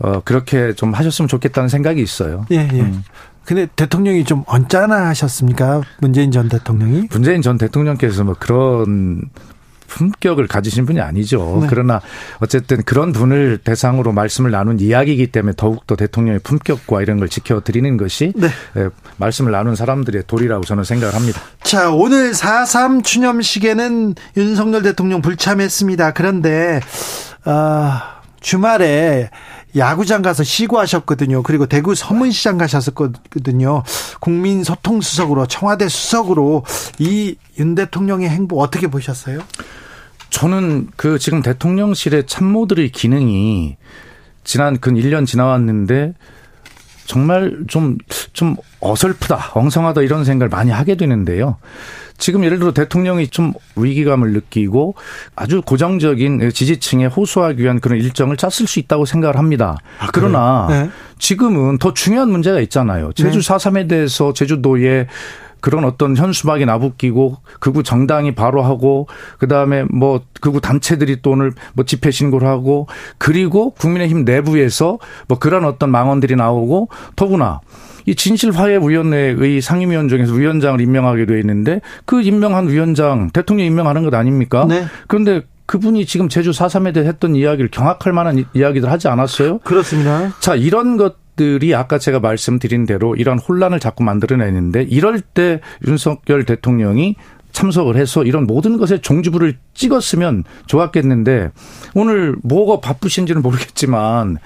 어 0.00 0.20
그렇게 0.24 0.72
좀 0.72 0.92
하셨으면 0.92 1.28
좋겠다는 1.28 1.68
생각이 1.68 2.02
있어요. 2.02 2.44
예, 2.50 2.68
예. 2.72 2.80
음. 2.80 3.04
근데 3.44 3.68
대통령이 3.76 4.24
좀 4.24 4.42
언짢아 4.48 5.10
하셨습니까? 5.10 5.82
문재인 6.00 6.32
전 6.32 6.48
대통령이? 6.48 7.06
문재인 7.12 7.40
전 7.40 7.56
대통령께서 7.56 8.24
뭐 8.24 8.34
그런 8.36 9.30
품격을 9.92 10.46
가지신 10.46 10.86
분이 10.86 11.00
아니죠. 11.00 11.58
네. 11.62 11.66
그러나 11.68 12.00
어쨌든 12.40 12.82
그런 12.82 13.12
분을 13.12 13.58
대상으로 13.58 14.12
말씀을 14.12 14.50
나눈 14.50 14.80
이야기이기 14.80 15.28
때문에 15.28 15.54
더욱더 15.56 15.96
대통령의 15.96 16.40
품격과 16.40 17.02
이런 17.02 17.18
걸 17.18 17.28
지켜드리는 17.28 17.96
것이 17.96 18.32
네. 18.34 18.48
예, 18.76 18.88
말씀을 19.18 19.52
나눈 19.52 19.74
사람들의 19.74 20.24
도리라고 20.26 20.64
저는 20.64 20.84
생각을 20.84 21.14
합니다. 21.14 21.40
자, 21.62 21.90
오늘 21.90 22.32
4.3 22.32 23.04
추념식에는 23.04 24.14
윤석열 24.36 24.82
대통령 24.82 25.20
불참했습니다. 25.20 26.12
그런데, 26.12 26.80
아, 27.44 28.20
주말에 28.40 29.30
야구장 29.76 30.22
가서 30.22 30.42
시구하셨거든요. 30.44 31.42
그리고 31.42 31.66
대구 31.66 31.94
서문시장 31.94 32.58
가셨었거든요. 32.58 33.82
국민 34.20 34.64
소통 34.64 35.00
수석으로 35.00 35.46
청와대 35.46 35.88
수석으로 35.88 36.64
이 36.98 37.36
윤 37.58 37.74
대통령의 37.74 38.28
행보 38.28 38.60
어떻게 38.60 38.86
보셨어요? 38.86 39.40
저는 40.30 40.88
그 40.96 41.18
지금 41.18 41.42
대통령실의 41.42 42.26
참모들의 42.26 42.90
기능이 42.90 43.76
지난 44.44 44.80
근 44.80 44.94
1년 44.94 45.26
지나왔는데 45.26 46.14
정말 47.04 47.64
좀, 47.68 47.98
좀 48.32 48.56
어설프다, 48.80 49.52
엉성하다 49.54 50.02
이런 50.02 50.24
생각을 50.24 50.48
많이 50.48 50.70
하게 50.70 50.96
되는데요. 50.96 51.56
지금 52.18 52.44
예를 52.44 52.58
들어 52.58 52.72
대통령이 52.72 53.28
좀 53.28 53.52
위기감을 53.74 54.32
느끼고 54.32 54.94
아주 55.34 55.60
고정적인 55.60 56.50
지지층에 56.52 57.06
호소하기 57.06 57.62
위한 57.62 57.80
그런 57.80 57.98
일정을 57.98 58.36
짰을 58.36 58.68
수 58.68 58.78
있다고 58.78 59.06
생각을 59.06 59.36
합니다. 59.36 59.76
아, 59.98 60.08
그러나 60.12 60.66
네. 60.68 60.90
지금은 61.18 61.78
더 61.78 61.92
중요한 61.92 62.30
문제가 62.30 62.60
있잖아요. 62.60 63.12
제주 63.14 63.40
4.3에 63.40 63.88
대해서 63.88 64.32
제주도에 64.32 65.08
그런 65.62 65.84
어떤 65.84 66.16
현수막이 66.16 66.66
나붙기고 66.66 67.36
극우 67.60 67.84
정당이 67.84 68.34
바로 68.34 68.62
하고 68.62 69.06
그다음에 69.38 69.84
뭐 69.90 70.20
극우 70.40 70.60
단체들이 70.60 71.22
또 71.22 71.30
오늘 71.30 71.52
뭐 71.74 71.84
집회 71.84 72.10
신고를 72.10 72.48
하고 72.48 72.88
그리고 73.16 73.70
국민의힘 73.70 74.24
내부에서 74.24 74.98
뭐 75.28 75.38
그런 75.38 75.64
어떤 75.64 75.90
망언들이 75.90 76.34
나오고 76.34 76.88
더구나 77.14 77.60
이 78.06 78.14
진실화해위원회의 78.14 79.60
상임위원 79.60 80.08
중에서 80.08 80.32
위원장을 80.34 80.80
임명하게 80.80 81.26
돼 81.26 81.38
있는데 81.40 81.80
그 82.04 82.22
임명한 82.22 82.68
위원장 82.68 83.30
대통령 83.30 83.66
임명하는 83.66 84.04
것 84.04 84.14
아닙니까? 84.14 84.66
네. 84.68 84.84
그런데 85.08 85.42
그분이 85.66 86.06
지금 86.06 86.28
제주 86.28 86.50
4.3에 86.50 86.92
대해 86.92 87.06
했던 87.06 87.34
이야기를 87.34 87.70
경악할 87.70 88.12
만한 88.12 88.44
이야기들 88.52 88.90
하지 88.90 89.08
않았어요? 89.08 89.58
그렇습니다. 89.58 90.34
자, 90.40 90.54
이런 90.54 90.96
것 90.96 91.22
들이 91.34 91.74
아까 91.74 91.98
제가 91.98 92.20
말씀드린 92.20 92.84
대로 92.84 93.16
이런 93.16 93.38
혼란을 93.38 93.80
자꾸 93.80 94.04
만들어내는데 94.04 94.82
이럴 94.82 95.22
때 95.22 95.60
윤석열 95.86 96.44
대통령이 96.44 97.16
참석을 97.52 97.96
해서 97.96 98.24
이런 98.24 98.46
모든 98.46 98.76
것에 98.78 99.00
종지부를 99.00 99.56
찍었으면 99.74 100.44
좋았겠는데 100.66 101.50
오늘 101.94 102.36
뭐가 102.42 102.80
바쁘신지는 102.80 103.42
모르겠지만 103.42 104.38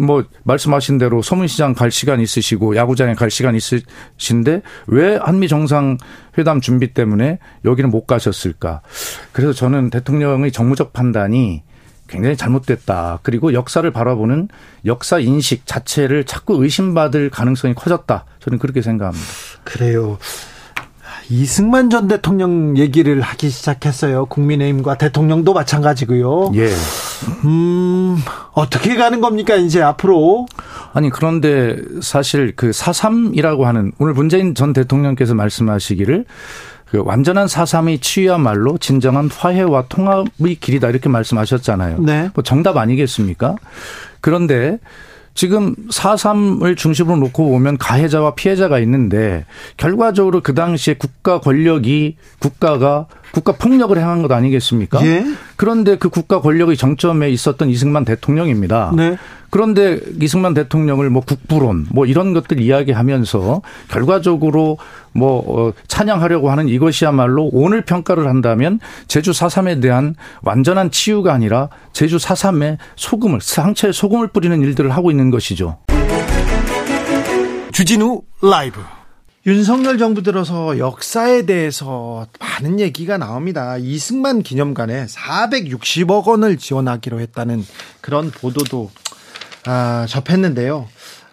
뭐 0.00 0.24
말씀하신 0.44 0.98
대로 0.98 1.22
서문시장 1.22 1.74
갈 1.74 1.90
시간 1.90 2.20
있으시고 2.20 2.76
야구장에 2.76 3.14
갈 3.14 3.30
시간 3.30 3.54
있으신데 3.54 4.62
왜 4.86 5.16
한미 5.16 5.48
정상 5.48 5.98
회담 6.38 6.60
준비 6.60 6.94
때문에 6.94 7.38
여기는 7.64 7.90
못 7.90 8.06
가셨을까? 8.06 8.80
그래서 9.32 9.52
저는 9.52 9.90
대통령의 9.90 10.52
정무적 10.52 10.92
판단이 10.92 11.62
굉장히 12.08 12.36
잘못됐다. 12.36 13.20
그리고 13.22 13.54
역사를 13.54 13.88
바라보는 13.90 14.48
역사 14.84 15.18
인식 15.18 15.66
자체를 15.66 16.24
자꾸 16.24 16.62
의심받을 16.62 17.30
가능성이 17.30 17.74
커졌다. 17.74 18.26
저는 18.40 18.58
그렇게 18.58 18.82
생각합니다. 18.82 19.26
그래요. 19.64 20.18
이승만 21.28 21.90
전 21.90 22.08
대통령 22.08 22.76
얘기를 22.76 23.20
하기 23.20 23.48
시작했어요. 23.50 24.26
국민의힘과 24.26 24.98
대통령도 24.98 25.52
마찬가지고요. 25.54 26.52
예. 26.54 26.68
음, 27.44 28.18
어떻게 28.52 28.96
가는 28.96 29.20
겁니까, 29.20 29.54
이제 29.56 29.82
앞으로? 29.82 30.46
아니, 30.92 31.10
그런데 31.10 31.76
사실 32.00 32.54
그 32.56 32.70
4.3이라고 32.70 33.62
하는 33.62 33.92
오늘 33.98 34.14
문재인 34.14 34.54
전 34.54 34.72
대통령께서 34.72 35.34
말씀하시기를 35.34 36.26
그 36.90 37.02
완전한 37.02 37.48
사삼의 37.48 38.00
치유야말로 38.00 38.76
진정한 38.76 39.30
화해와 39.30 39.86
통합의 39.88 40.56
길이다 40.60 40.90
이렇게 40.90 41.08
말씀하셨잖아요. 41.08 42.00
네. 42.00 42.30
뭐 42.34 42.44
정답 42.44 42.76
아니겠습니까? 42.76 43.56
그런데 44.20 44.78
지금 45.34 45.74
4.3을 45.90 46.76
중심으로 46.76 47.16
놓고 47.16 47.50
보면 47.50 47.78
가해자와 47.78 48.34
피해자가 48.34 48.78
있는데 48.80 49.44
결과적으로 49.76 50.42
그 50.42 50.54
당시에 50.54 50.94
국가 50.94 51.40
권력이 51.40 52.16
국가가 52.38 53.06
국가 53.32 53.52
폭력을 53.52 53.96
행한 53.96 54.22
것 54.22 54.30
아니겠습니까? 54.30 55.04
예. 55.04 55.24
그런데 55.56 55.96
그 55.96 56.08
국가 56.10 56.40
권력의 56.40 56.76
정점에 56.76 57.30
있었던 57.30 57.68
이승만 57.68 58.04
대통령입니다. 58.04 58.92
네. 58.94 59.16
그런데 59.50 60.00
이승만 60.20 60.54
대통령을 60.54 61.10
뭐 61.10 61.22
국부론 61.22 61.86
뭐 61.90 62.06
이런 62.06 62.32
것들 62.32 62.60
이야기하면서 62.60 63.62
결과적으로 63.88 64.78
뭐 65.12 65.44
어, 65.46 65.72
찬양하려고 65.88 66.50
하는 66.50 66.68
이것이야말로 66.68 67.50
오늘 67.52 67.82
평가를 67.82 68.28
한다면 68.28 68.80
제주 69.08 69.32
4.3에 69.32 69.82
대한 69.82 70.14
완전한 70.42 70.90
치유가 70.90 71.34
아니라 71.34 71.68
제주 71.92 72.16
4.3에 72.16 72.78
소금을 72.96 73.40
상처에 73.42 73.92
소금을 73.92 74.28
뿌리는 74.28 74.58
일들을 74.60 74.90
하고 74.90 75.10
있는 75.10 75.30
것이죠. 75.30 75.78
주진우 77.72 78.22
라이브. 78.42 78.80
윤석열 79.44 79.98
정부 79.98 80.22
들어서 80.22 80.78
역사에 80.78 81.46
대해서 81.46 82.28
많은 82.38 82.78
얘기가 82.78 83.18
나옵니다. 83.18 83.76
이승만 83.76 84.44
기념관에 84.44 85.06
460억 85.06 86.26
원을 86.28 86.58
지원하기로 86.58 87.18
했다는 87.18 87.64
그런 88.00 88.30
보도도 88.30 88.92
아, 89.66 90.06
접했는데요. 90.08 90.88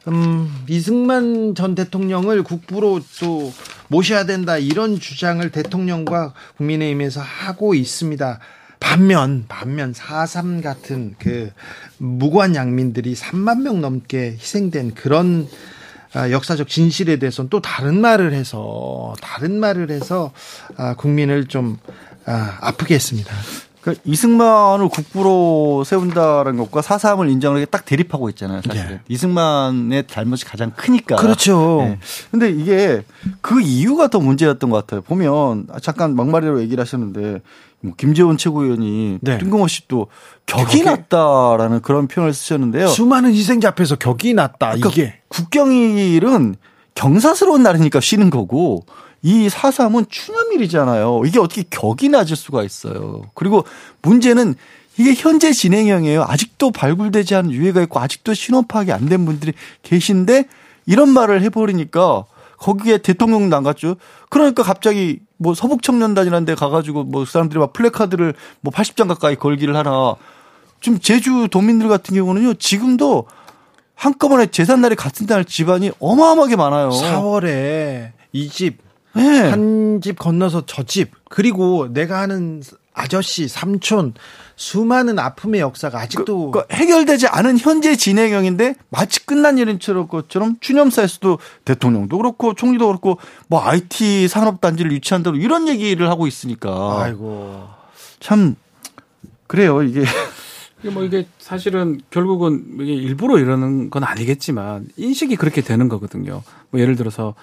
음, 0.07 0.65
이승만 0.67 1.53
전 1.53 1.75
대통령을 1.75 2.41
국부로 2.41 2.99
또 3.19 3.53
모셔야 3.89 4.25
된다 4.25 4.57
이런 4.57 4.99
주장을 4.99 5.47
대통령과 5.51 6.33
국민의힘에서 6.57 7.21
하고 7.21 7.75
있습니다. 7.75 8.39
반면 8.79 9.45
반면 9.47 9.93
4.3 9.93 10.63
같은 10.63 11.13
그 11.19 11.51
무고한 11.99 12.55
양민들이 12.55 13.13
3만 13.13 13.61
명 13.61 13.81
넘게 13.81 14.37
희생된 14.39 14.95
그런 14.95 15.47
아, 15.47 15.78
역사적 16.15 16.67
진실에 16.67 17.17
대해서는 17.17 17.49
또 17.49 17.61
다른 17.61 18.01
말을 18.01 18.33
해서 18.33 19.13
다른 19.21 19.59
말을 19.59 19.91
해서 19.91 20.31
아, 20.75 20.95
국민을 20.95 21.45
좀 21.45 21.77
아, 22.25 22.57
아프게 22.61 22.95
했습니다. 22.95 23.33
그러니까 23.89 24.01
이승만을 24.05 24.89
국부로 24.89 25.83
세운다는 25.85 26.57
것과 26.57 26.81
사삼을 26.81 27.29
인정하는 27.29 27.63
게 27.65 27.69
딱 27.69 27.85
대립하고 27.85 28.29
있잖아요. 28.29 28.61
사실 28.65 28.87
네. 28.87 28.99
이승만의 29.07 30.05
잘못이 30.07 30.45
가장 30.45 30.71
크니까. 30.75 31.15
그렇죠. 31.17 31.77
네. 31.87 31.99
근데 32.31 32.49
이게 32.49 33.03
그 33.41 33.61
이유가 33.61 34.07
더 34.07 34.19
문제였던 34.19 34.69
것 34.69 34.77
같아요. 34.77 35.01
보면 35.01 35.67
잠깐 35.81 36.15
막말이라고 36.15 36.61
얘기를 36.61 36.81
하셨는데 36.81 37.41
뭐 37.81 37.93
김재원 37.95 38.37
최고위원이 38.37 39.19
네. 39.21 39.37
뜬금없이 39.37 39.87
또 39.87 40.07
격이 40.45 40.81
격이- 40.81 40.85
났다라는 40.85 41.81
그런 41.81 42.07
표현을 42.07 42.33
쓰셨는데요. 42.33 42.87
수많은 42.87 43.33
희생자 43.33 43.69
앞에서 43.69 43.95
격이 43.95 44.33
났다 44.33 44.57
그러니까 44.71 44.89
이게 44.89 45.13
국경일은 45.29 46.55
경사스러운 46.95 47.63
날이니까 47.63 47.99
쉬는 48.01 48.29
거고 48.29 48.85
이 49.21 49.49
사삼은 49.49 50.05
추념일이잖아요. 50.09 51.21
이게 51.25 51.39
어떻게 51.39 51.63
격이 51.69 52.09
낮을 52.09 52.35
수가 52.35 52.63
있어요. 52.63 53.23
그리고 53.33 53.65
문제는 54.01 54.55
이게 54.97 55.13
현재 55.13 55.51
진행형이에요. 55.51 56.23
아직도 56.27 56.71
발굴되지 56.71 57.35
않은 57.35 57.51
유해가 57.51 57.81
있고 57.81 57.99
아직도 57.99 58.33
신원 58.33 58.67
파악이 58.67 58.91
안 58.91 59.07
된 59.09 59.25
분들이 59.25 59.53
계신데 59.83 60.45
이런 60.85 61.09
말을 61.09 61.41
해버리니까 61.43 62.25
거기에 62.57 62.97
대통령도 62.97 63.55
안 63.55 63.63
갔죠. 63.63 63.95
그러니까 64.29 64.63
갑자기 64.63 65.19
뭐 65.37 65.53
서북청년단이라는 65.53 66.45
데 66.45 66.55
가가지고 66.55 67.03
뭐 67.05 67.23
사람들이 67.25 67.59
막 67.59 67.71
플래카드를 67.71 68.33
뭐 68.61 68.73
80장 68.73 69.07
가까이 69.07 69.35
걸기를 69.35 69.75
하나. 69.75 70.15
지금 70.81 70.99
제주 70.99 71.47
도민들 71.49 71.87
같은 71.87 72.15
경우는요. 72.15 72.53
지금도 72.55 73.25
한꺼번에 73.95 74.47
재산날이 74.47 74.95
같은 74.95 75.25
날 75.25 75.43
집안이 75.45 75.91
어마어마하게 75.99 76.55
많아요. 76.55 76.89
4월에 76.89 78.11
이 78.33 78.49
집 78.49 78.77
네. 79.15 79.49
한집 79.49 80.19
건너서 80.19 80.65
저 80.65 80.83
집 80.83 81.11
그리고 81.29 81.87
내가 81.91 82.19
하는 82.21 82.61
아저씨 82.93 83.47
삼촌 83.47 84.13
수많은 84.55 85.19
아픔의 85.19 85.61
역사가 85.61 85.99
아직도 85.99 86.51
그러니까 86.51 86.75
해결되지 86.75 87.27
않은 87.27 87.57
현재 87.57 87.95
진행형인데 87.95 88.75
마치 88.89 89.25
끝난 89.25 89.57
일인처럼 89.57 90.07
것처럼 90.07 90.57
추념사에서도 90.59 91.39
대통령도 91.63 92.17
그렇고 92.17 92.53
총리도 92.55 92.87
그렇고 92.87 93.19
뭐 93.47 93.65
IT 93.65 94.27
산업단지를 94.27 94.91
유치한다고 94.91 95.37
이런 95.37 95.67
얘기를 95.69 96.09
하고 96.09 96.27
있으니까 96.27 97.03
아이고 97.03 97.63
참 98.19 98.55
그래요 99.47 99.81
이게 99.83 100.03
이게 100.81 100.89
뭐 100.89 101.03
이게 101.03 101.27
사실은 101.39 101.99
결국은 102.09 102.77
이게 102.81 102.93
일부러 102.93 103.37
이러는 103.37 103.89
건 103.89 104.03
아니겠지만 104.03 104.87
인식이 104.97 105.35
그렇게 105.35 105.61
되는 105.61 105.89
거거든요. 105.89 106.41
뭐 106.69 106.79
예를 106.79 106.95
들어서 106.95 107.35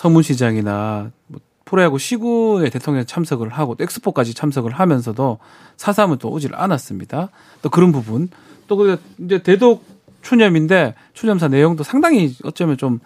서문시장이나 0.00 1.10
뭐 1.26 1.40
프로야구 1.66 1.98
시구에 1.98 2.70
대통령 2.70 3.04
참석을 3.04 3.50
하고 3.50 3.74
또 3.74 3.84
엑스포까지 3.84 4.32
참석을 4.34 4.72
하면서도 4.72 5.38
사삼은 5.76 6.16
또 6.18 6.30
오지를 6.30 6.56
않았습니다. 6.58 7.28
또 7.60 7.68
그런 7.68 7.92
부분 7.92 8.28
또그 8.66 8.98
이제 9.18 9.42
대독 9.42 9.84
추념인데 10.22 10.94
추념사 11.12 11.48
내용도 11.48 11.84
상당히 11.84 12.34
어쩌면 12.44 12.78
좀 12.78 12.98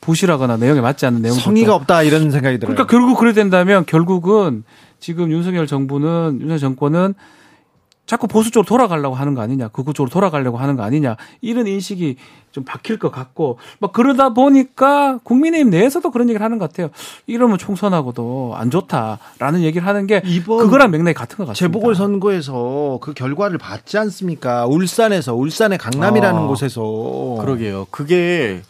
부실하거나 0.00 0.56
내용에 0.56 0.80
맞지 0.80 1.04
않는 1.06 1.22
내용 1.22 1.36
성의가 1.36 1.74
없다 1.74 2.02
이런 2.02 2.30
생각이 2.30 2.58
들어요. 2.58 2.74
그러니까 2.74 2.86
결국 2.86 3.18
그래 3.18 3.34
된다면 3.34 3.84
결국은 3.86 4.64
지금 5.00 5.30
윤석열 5.30 5.66
정부는 5.66 6.38
윤석열 6.40 6.58
정권은 6.58 7.14
자꾸 8.08 8.26
보수 8.26 8.50
쪽으로 8.50 8.66
돌아가려고 8.66 9.14
하는 9.14 9.34
거 9.34 9.42
아니냐, 9.42 9.68
극우 9.68 9.92
쪽으로 9.92 10.10
돌아가려고 10.10 10.56
하는 10.56 10.76
거 10.76 10.82
아니냐 10.82 11.16
이런 11.42 11.66
인식이 11.66 12.16
좀 12.52 12.64
바뀔 12.64 12.98
것 12.98 13.12
같고 13.12 13.58
막 13.80 13.92
그러다 13.92 14.30
보니까 14.30 15.18
국민의힘 15.24 15.68
내에서도 15.68 16.10
그런 16.10 16.30
얘기를 16.30 16.42
하는 16.42 16.58
것 16.58 16.70
같아요. 16.70 16.88
이러면 17.26 17.58
총선하고도 17.58 18.54
안 18.56 18.70
좋다라는 18.70 19.60
얘기를 19.60 19.86
하는 19.86 20.06
게 20.06 20.22
이번 20.24 20.64
그거랑 20.64 20.90
맥락이 20.90 21.12
같은 21.12 21.36
것 21.36 21.48
같습니다. 21.48 21.54
재보궐 21.54 21.94
선거에서 21.94 22.98
그 23.02 23.12
결과를 23.12 23.58
봤지 23.58 23.98
않습니까? 23.98 24.64
울산에서 24.66 25.34
울산의 25.34 25.76
강남이라는 25.76 26.40
아, 26.40 26.46
곳에서 26.46 27.36
그러게요. 27.42 27.88
그게 27.90 28.62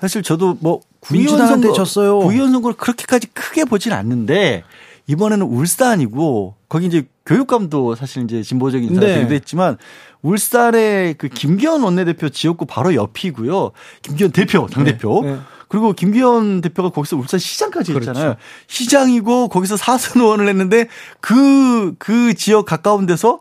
사실 0.00 0.22
저도 0.22 0.56
뭐 0.60 0.80
민주당한테 1.12 1.72
졌어요. 1.74 2.20
구의원 2.20 2.52
선거를 2.52 2.74
그렇게까지 2.78 3.26
크게 3.34 3.66
보진 3.66 3.92
않는데 3.92 4.64
이번에는 5.08 5.46
울산이고 5.46 6.54
거기 6.68 6.86
이제 6.86 7.08
교육감도 7.26 7.94
사실 7.94 8.22
이제 8.24 8.42
진보적인 8.42 8.88
인사가 8.88 9.06
네. 9.06 9.14
되기도 9.14 9.34
했지만 9.34 9.78
울산의 10.22 11.14
그 11.14 11.28
김기현 11.28 11.82
원내대표 11.82 12.28
지역구 12.28 12.66
바로 12.66 12.94
옆이고요. 12.94 13.72
김기현 14.02 14.32
대표 14.32 14.66
당 14.66 14.84
대표. 14.84 15.22
네. 15.24 15.38
그리고 15.68 15.92
김기현 15.92 16.60
대표가 16.60 16.90
거기서 16.90 17.16
울산 17.16 17.40
시장까지 17.40 17.92
그렇죠. 17.92 18.10
했잖아요. 18.10 18.36
시장이고 18.66 19.48
거기서 19.48 19.76
사선 19.76 20.22
의원을 20.22 20.48
했는데 20.48 20.88
그, 21.20 21.94
그 21.98 22.34
지역 22.34 22.66
가까운 22.66 23.06
데서 23.06 23.40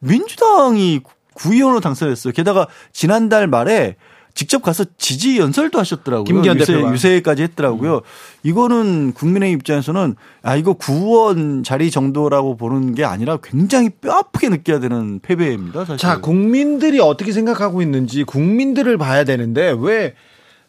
민주당이 0.00 1.00
구의원으로 1.34 1.80
당선했어요. 1.80 2.32
게다가 2.32 2.66
지난달 2.92 3.46
말에 3.46 3.96
직접 4.40 4.62
가서 4.62 4.86
지지 4.96 5.38
연설도 5.38 5.78
하셨더라고요. 5.78 6.24
김기현 6.24 6.58
유세, 6.58 6.72
대표가. 6.72 6.94
유세까지 6.94 7.42
했더라고요. 7.42 8.00
이거는 8.42 9.12
국민의 9.12 9.52
입장에서는 9.52 10.16
아 10.42 10.56
이거 10.56 10.72
구원 10.72 11.62
자리 11.62 11.90
정도라고 11.90 12.56
보는 12.56 12.94
게 12.94 13.04
아니라 13.04 13.36
굉장히 13.42 13.90
뼈아프게 13.90 14.48
느껴야 14.48 14.80
되는 14.80 15.20
패배입니다. 15.20 15.84
사실. 15.84 15.98
자 15.98 16.22
국민들이 16.22 17.00
어떻게 17.00 17.32
생각하고 17.32 17.82
있는지 17.82 18.24
국민들을 18.24 18.96
봐야 18.96 19.24
되는데 19.24 19.76
왜 19.78 20.14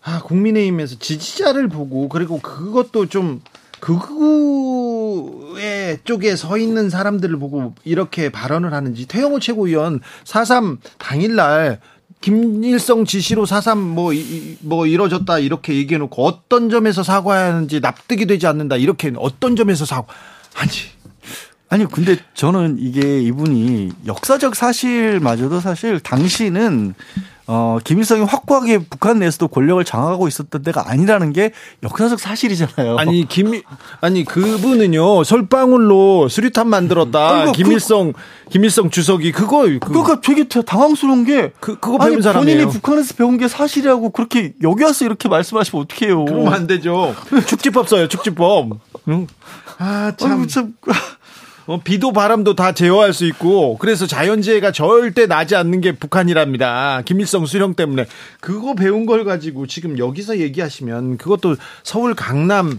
아, 0.04 0.22
국민의힘에서 0.22 0.98
지지자를 1.00 1.70
보고 1.70 2.10
그리고 2.10 2.42
그것도 2.42 3.06
좀 3.06 3.40
극우의 3.80 6.00
쪽에 6.04 6.36
서 6.36 6.58
있는 6.58 6.90
사람들을 6.90 7.40
보고 7.40 7.74
이렇게 7.86 8.30
발언을 8.30 8.74
하는지 8.74 9.08
태영호 9.08 9.40
최고위원 9.40 10.02
4.3 10.26 10.80
당일날 10.98 11.80
김일성 12.22 13.04
지시로 13.06 13.46
4.3 13.46 13.78
뭐, 13.78 14.14
이- 14.14 14.58
뭐 14.62 14.86
이뤄졌다 14.86 15.40
이렇게 15.40 15.74
얘기해 15.76 15.98
놓고 15.98 16.24
어떤 16.26 16.70
점에서 16.70 17.04
사과해야 17.04 17.54
하는지 17.56 17.80
납득이 17.80 18.26
되지 18.28 18.46
않는다 18.48 18.78
이렇게 18.78 19.12
어떤 19.18 19.56
점에서 19.56 19.86
사과? 19.86 20.14
아니 20.56 20.72
아니 21.70 21.86
근데 21.86 22.18
저는 22.34 22.78
이게 22.80 23.22
이분이 23.22 23.92
역사적 24.06 24.56
사실마저도 24.56 25.62
사실 25.62 26.00
당시는 26.00 26.94
어 27.54 27.80
김일성이 27.84 28.24
확고하게 28.24 28.78
북한 28.90 29.20
내에서도 29.20 29.50
권력을 29.50 29.84
장악하고 29.84 30.30
있었던 30.30 30.64
때가 30.64 30.90
아니라는 30.90 31.34
게 31.34 31.52
역사적 31.84 32.18
사실이잖아요. 32.18 32.96
아니 32.98 33.28
김 33.28 33.62
아니 34.00 34.24
그분은요 34.24 35.26
솔방울로 35.26 36.30
수류탄 36.30 36.70
만들었다 36.70 37.42
아이고, 37.42 37.52
김일성 37.52 38.14
김일성 38.50 38.90
주석이 38.90 39.34
그거 39.34 39.64
그, 39.64 39.80
그러니까 39.80 40.22
되게 40.22 40.48
당황스러운 40.48 41.26
게 41.26 41.52
그 41.60 41.78
그거 41.80 41.98
아니 42.00 42.12
배운 42.12 42.22
사람이에요. 42.22 42.58
본인이 42.58 42.72
북한에서 42.72 43.16
배운 43.16 43.38
게 43.38 43.50
사실이라고 43.50 44.12
그렇게 44.12 44.54
여기 44.64 44.84
와서 44.86 45.04
이렇게 45.04 45.28
말씀하시면 45.28 45.84
어떡해요. 45.84 46.24
그러면 46.26 46.54
안 46.54 46.68
되죠. 46.68 47.14
축지법 47.48 47.90
써요 47.90 48.08
축지법. 48.08 48.80
응? 49.10 49.28
아참 49.78 50.48
참. 50.48 50.74
어, 51.72 51.80
비도 51.82 52.12
바람도 52.12 52.56
다 52.56 52.74
제어할 52.74 53.14
수 53.14 53.26
있고 53.26 53.78
그래서 53.78 54.06
자연재해가 54.06 54.74
절대 54.74 55.26
나지 55.26 55.56
않는 55.56 55.80
게 55.80 55.94
북한이랍니다. 55.94 57.02
김일성 57.06 57.46
수령 57.46 57.76
때문에 57.76 58.08
그거 58.42 58.76
배운 58.76 59.06
걸 59.06 59.24
가지고 59.24 59.68
지금 59.68 59.98
여기서 59.98 60.40
얘기하시면 60.40 61.16
그것도 61.16 61.56
서울 61.84 62.14
강남 62.14 62.78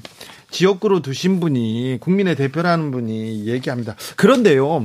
지역구로 0.51 1.01
두신 1.01 1.41
분이 1.41 1.97
국민의 2.01 2.37
대표라는 2.37 2.91
분이 2.91 3.47
얘기합니다. 3.47 3.97
그런데요. 4.17 4.85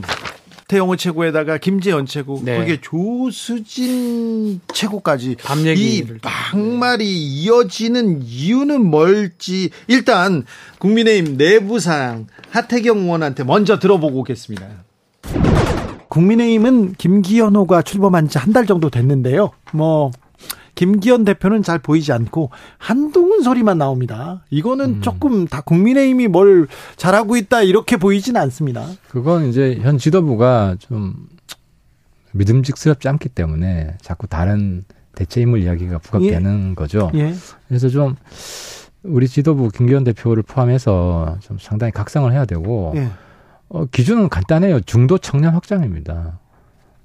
태영호 0.67 0.97
최고에다가 0.97 1.58
김재현 1.60 2.06
최고, 2.06 2.41
네. 2.43 2.58
거기에 2.58 2.80
조수진 2.82 4.60
최고까지 4.73 5.38
밤이 5.41 5.65
얘기를 5.65 6.19
막말이 6.21 7.06
이어지는 7.08 8.21
이유는 8.23 8.86
뭘지 8.86 9.69
일단 9.88 10.43
국민의힘 10.80 11.38
내부상 11.38 12.27
하태경 12.49 12.97
의원한테 12.99 13.43
먼저 13.45 13.80
들어보고 13.80 14.19
오겠습니다. 14.19 14.65
국민의힘은 16.10 16.93
김기현호가 16.97 17.82
출범한 17.82 18.27
지 18.27 18.38
한 18.38 18.51
달 18.53 18.65
정도 18.65 18.89
됐는데요. 18.89 19.51
뭐 19.73 20.12
김기현 20.78 21.26
대표는 21.26 21.63
잘 21.63 21.80
보이지 21.80 22.13
않고 22.13 22.52
한동훈 22.78 23.42
소리만 23.42 23.80
나옵니다. 23.80 24.44
이거는 24.52 25.02
조금 25.02 25.48
다 25.48 25.62
국민의힘이 25.62 26.28
뭘 26.28 26.68
잘하고 26.98 27.36
있다 27.36 27.63
이렇게 27.63 27.98
보이진 27.98 28.38
않습니다. 28.38 28.86
그건 29.10 29.48
이제 29.48 29.80
현 29.82 29.98
지도부가 29.98 30.76
좀 30.78 31.16
믿음직스럽지 32.34 33.10
않기 33.10 33.30
때문에 33.30 33.96
자꾸 34.02 34.28
다른 34.28 34.84
대체 35.16 35.42
인물 35.42 35.63
이야기가 35.63 35.98
부각되는 35.98 36.76
거죠. 36.76 37.10
예. 37.16 37.34
그래서 37.68 37.90
좀 37.90 38.16
우리 39.02 39.28
지도부 39.28 39.70
김기현 39.70 40.04
대표를 40.04 40.44
포함해서 40.44 41.38
좀 41.40 41.58
상당히 41.60 41.92
각성을 41.92 42.32
해야 42.32 42.46
되고 42.46 42.94
예. 42.98 43.10
어, 43.70 43.86
기준은 43.86 44.30
간단해요. 44.30 44.82
중도 44.82 45.18
청년 45.18 45.56
확장입니다. 45.56 46.38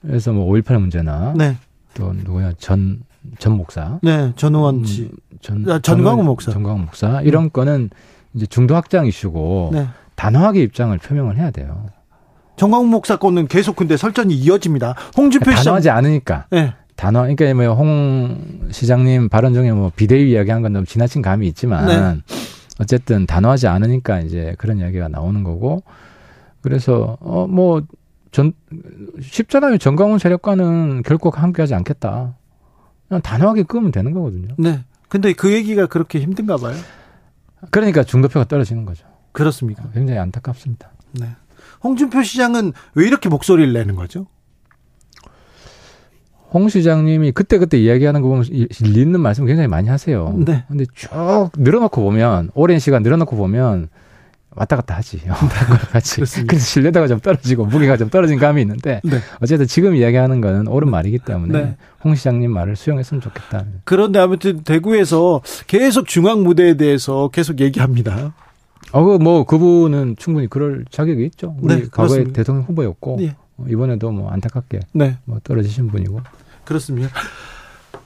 그래서 0.02 0.30
뭐 0.34 0.52
5.18 0.52 0.78
문제나 0.78 1.32
네. 1.38 1.56
또 1.94 2.12
누구야 2.12 2.52
전, 2.58 3.02
전 3.38 3.56
목사. 3.56 3.98
네. 4.02 4.32
전우원 4.36 4.84
씨. 4.84 5.10
전, 5.40 5.68
아, 5.70 5.78
전광훈 5.78 6.24
목사. 6.24 6.50
음. 6.50 6.54
전광훈 6.54 6.80
목사. 6.82 7.20
이런 7.22 7.50
거는 7.52 7.90
이제 8.34 8.46
중도 8.46 8.74
확장 8.74 9.06
이슈고 9.06 9.70
네. 9.72 9.86
단호하게 10.14 10.62
입장을 10.62 10.96
표명을 10.98 11.36
해야 11.36 11.50
돼요. 11.50 11.86
정광훈 12.56 12.88
목사 12.88 13.16
건은 13.16 13.48
계속 13.48 13.76
근데 13.76 13.96
설전이 13.96 14.34
이어집니다. 14.34 14.94
홍준표 15.16 15.50
시장. 15.50 15.64
단호하지 15.64 15.90
않으니까. 15.90 16.46
네. 16.50 16.74
단호, 16.96 17.22
그러니까 17.22 17.54
뭐홍 17.54 18.68
시장님 18.70 19.28
발언 19.28 19.54
중에 19.54 19.72
뭐 19.72 19.90
비대위 19.94 20.30
이야기한 20.30 20.62
건 20.62 20.72
너무 20.74 20.86
지나친 20.86 21.22
감이 21.22 21.48
있지만 21.48 21.86
네. 21.86 22.22
어쨌든 22.80 23.26
단호하지 23.26 23.66
않으니까 23.66 24.20
이제 24.20 24.54
그런 24.58 24.78
이야기가 24.78 25.08
나오는 25.08 25.42
거고 25.42 25.82
그래서 26.60 27.16
어뭐 27.20 27.82
전 28.30 28.52
쉽잖아요. 29.20 29.78
정강훈 29.78 30.18
세력과는 30.18 31.02
결코 31.02 31.30
함께하지 31.30 31.74
않겠다. 31.74 32.34
그냥 33.12 33.20
단호하게 33.20 33.64
끄면 33.64 33.92
되는 33.92 34.12
거거든요. 34.12 34.54
네. 34.56 34.84
근데 35.10 35.34
그 35.34 35.52
얘기가 35.52 35.84
그렇게 35.84 36.18
힘든가 36.18 36.56
봐요. 36.56 36.74
그러니까 37.70 38.02
중도표가 38.04 38.46
떨어지는 38.46 38.86
거죠. 38.86 39.04
그렇습니까? 39.32 39.84
굉장히 39.92 40.18
안타깝습니다. 40.18 40.90
네. 41.12 41.28
홍준표 41.84 42.22
시장은 42.22 42.72
왜 42.94 43.06
이렇게 43.06 43.28
목소리를 43.28 43.70
내는 43.70 43.96
거죠? 43.96 44.26
홍 46.54 46.70
시장님이 46.70 47.32
그때그때 47.32 47.78
이야기하는 47.78 48.22
거 48.22 48.28
보면 48.28 48.44
이- 48.50 48.66
일리 48.80 49.02
있는 49.02 49.20
말씀 49.20 49.44
굉장히 49.44 49.68
많이 49.68 49.90
하세요. 49.90 50.34
네. 50.38 50.64
근데 50.68 50.86
쭉 50.94 51.50
늘어놓고 51.58 52.02
보면, 52.02 52.50
오랜 52.54 52.78
시간 52.78 53.02
늘어놓고 53.02 53.36
보면, 53.36 53.90
왔다 54.54 54.76
갔다 54.76 54.96
하지. 54.96 55.20
같이. 55.92 56.20
그래서 56.20 56.64
신뢰도가 56.64 57.08
좀 57.08 57.20
떨어지고, 57.20 57.66
무게가 57.66 57.96
좀 57.96 58.10
떨어진 58.10 58.38
감이 58.38 58.60
있는데, 58.62 59.00
네. 59.04 59.18
어쨌든 59.40 59.66
지금 59.66 59.94
이야기하는 59.96 60.40
거는 60.40 60.68
옳은 60.68 60.90
말이기 60.90 61.20
때문에, 61.20 61.62
네. 61.62 61.76
홍 62.04 62.14
시장님 62.14 62.50
말을 62.50 62.76
수용했으면 62.76 63.20
좋겠다. 63.20 63.64
그런데 63.84 64.18
아무튼 64.18 64.62
대구에서 64.62 65.40
계속 65.66 66.06
중앙 66.06 66.42
무대에 66.42 66.76
대해서 66.76 67.28
계속 67.28 67.60
얘기합니다. 67.60 68.34
어, 68.92 69.04
그 69.04 69.16
뭐, 69.16 69.44
그분은 69.44 70.16
충분히 70.18 70.48
그럴 70.48 70.84
자격이 70.90 71.24
있죠. 71.26 71.56
우리 71.60 71.74
네, 71.74 71.80
과거에 71.90 72.08
그렇습니다. 72.08 72.32
대통령 72.32 72.64
후보였고, 72.64 73.18
예. 73.20 73.36
어, 73.56 73.64
이번에도 73.68 74.10
뭐 74.10 74.30
안타깝게 74.30 74.80
네. 74.92 75.16
뭐 75.24 75.38
떨어지신 75.42 75.88
분이고. 75.88 76.20
그렇습니다. 76.64 77.08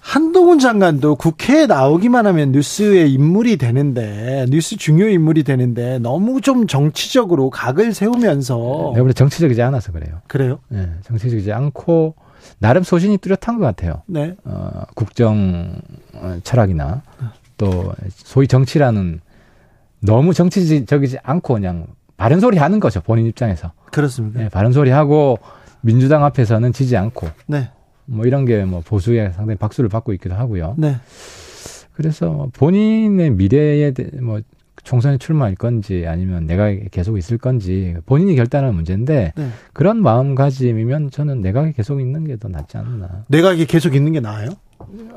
한동훈 0.06 0.60
장관도 0.60 1.16
국회에 1.16 1.66
나오기만 1.66 2.28
하면 2.28 2.52
뉴스의 2.52 3.12
인물이 3.12 3.56
되는데 3.56 4.46
뉴스 4.48 4.76
중요 4.76 5.08
인물이 5.08 5.42
되는데 5.42 5.98
너무 5.98 6.40
좀 6.40 6.68
정치적으로 6.68 7.50
각을 7.50 7.92
세우면서 7.92 8.92
내가 8.94 9.02
볼때 9.02 9.14
정치적이지 9.14 9.60
않아서 9.62 9.90
그래요. 9.90 10.20
그래요? 10.28 10.60
예, 10.72 10.88
정치적이지 11.02 11.52
않고, 11.52 12.14
나름 12.60 12.84
소신이 12.84 13.18
뚜렷한 13.18 13.58
것 13.58 13.64
같아요. 13.64 14.02
네. 14.06 14.36
어, 14.44 14.84
국정 14.94 15.80
어, 16.14 16.38
철학이나 16.44 17.02
또 17.58 17.92
소위 18.10 18.46
정치라는 18.46 19.20
너무 19.98 20.34
정치적이지 20.34 21.18
않고 21.24 21.54
그냥 21.54 21.88
바른 22.16 22.38
소리 22.38 22.58
하는 22.58 22.78
거죠 22.78 23.00
본인 23.00 23.26
입장에서 23.26 23.72
그렇습니다. 23.90 24.40
예, 24.44 24.48
바른 24.50 24.70
소리 24.70 24.90
하고 24.90 25.40
민주당 25.80 26.24
앞에서는 26.24 26.72
지지 26.72 26.96
않고 26.96 27.28
네. 27.46 27.70
뭐 28.06 28.24
이런 28.26 28.44
게 28.44 28.64
뭐 28.64 28.80
보수에 28.80 29.30
상당히 29.32 29.56
박수를 29.58 29.88
받고 29.90 30.12
있기도 30.14 30.34
하고요. 30.34 30.74
네. 30.78 30.96
그래서 31.92 32.30
뭐 32.30 32.48
본인의 32.52 33.30
미래에 33.30 33.90
대- 33.92 34.10
뭐 34.20 34.40
총선에 34.84 35.18
출마할 35.18 35.56
건지 35.56 36.04
아니면 36.06 36.46
내가 36.46 36.70
계속 36.90 37.16
있을 37.18 37.38
건지 37.38 37.96
본인이 38.06 38.36
결단하는 38.36 38.74
문제인데 38.74 39.32
네. 39.34 39.48
그런 39.72 40.00
마음가짐이면 40.02 41.10
저는 41.10 41.40
내각에 41.40 41.72
계속 41.72 42.00
있는 42.00 42.24
게 42.24 42.36
더 42.36 42.48
낫지 42.48 42.76
않나. 42.76 43.24
내각이 43.28 43.66
계속 43.66 43.94
있는 43.94 44.12
게 44.12 44.20
나아요? 44.20 44.50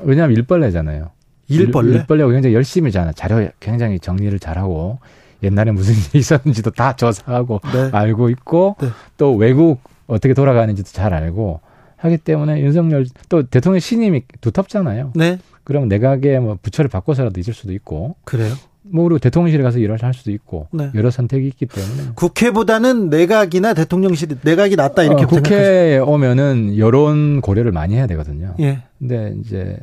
왜냐하면 0.04 0.36
일벌레잖아요. 0.38 1.12
일벌레? 1.50 1.94
일, 1.94 2.08
벌레가 2.08 2.32
굉장히 2.32 2.56
열심히 2.56 2.92
잖아 2.92 3.12
자료 3.12 3.48
굉장히 3.60 4.00
정리를 4.00 4.38
잘하고 4.40 5.00
옛날에 5.44 5.72
무슨 5.72 5.94
일이 6.14 6.20
있었는지도 6.20 6.72
다 6.72 6.96
조사하고 6.96 7.60
네. 7.74 7.90
알고 7.92 8.30
있고 8.30 8.76
네. 8.82 8.88
또 9.18 9.36
외국 9.36 9.82
어떻게 10.08 10.34
돌아가는지도 10.34 10.90
잘 10.92 11.14
알고 11.14 11.60
하기 12.00 12.18
때문에 12.18 12.62
윤석열 12.62 13.06
또 13.30 13.44
대통령 13.44 13.80
신임이 13.80 14.24
두텁잖아요. 14.42 15.12
네. 15.16 15.38
그럼 15.64 15.88
내각에 15.88 16.40
뭐 16.40 16.58
부처를 16.62 16.90
바꿔서라도 16.90 17.40
있을 17.40 17.54
수도 17.54 17.74
있고 17.74 18.16
그래요. 18.24 18.54
뭐 18.82 19.04
그리고 19.04 19.20
대통령실에 19.20 19.62
가서 19.62 19.78
일을 19.78 20.02
할 20.02 20.14
수도 20.16 20.32
있고 20.32 20.68
네. 20.72 20.90
여러 20.96 21.12
선택이 21.12 21.46
있기 21.48 21.68
때문에 21.68 22.14
국회보다는 22.16 23.10
내각이나 23.10 23.74
대통령실 23.76 24.30
내각이 24.42 24.76
낫다 24.78 25.04
이렇게 25.04 25.26
어, 25.26 25.28
생각하시- 25.28 25.34
국회에 25.44 25.98
오면은 26.00 26.78
여론 26.78 27.42
고려를 27.42 27.72
많이 27.72 27.94
해야 27.96 28.08
되거든요. 28.08 28.56
예. 28.62 28.80
근데 28.98 29.36
이제 29.42 29.78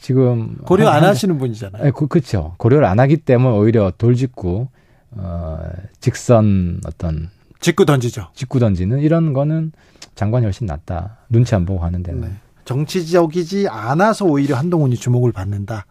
지금 0.00 0.56
고려 0.64 0.86
한- 0.88 0.96
안 0.98 1.02
한- 1.02 1.10
하시는 1.10 1.36
분이잖아요. 1.38 1.86
예, 1.86 1.90
그, 1.90 2.06
그렇죠. 2.06 2.54
고려를 2.58 2.84
안 2.84 3.00
하기 3.00 3.16
때문에 3.16 3.56
오히려 3.56 3.90
돌직구, 3.98 4.68
어, 5.12 5.58
직선 6.00 6.80
어떤 6.86 7.30
직구 7.60 7.84
던지죠. 7.84 8.28
직구 8.34 8.58
던지는 8.60 9.00
이런 9.00 9.32
거는 9.32 9.72
장관이 10.14 10.44
훨씬 10.44 10.66
낫다. 10.66 11.18
눈치 11.28 11.54
안 11.54 11.64
보고 11.64 11.84
하는 11.84 12.02
데는. 12.02 12.20
네. 12.22 12.28
정치적이지 12.64 13.68
않아서 13.68 14.24
오히려 14.24 14.56
한동훈이 14.56 14.96
주목을 14.96 15.32
받는다. 15.32 15.84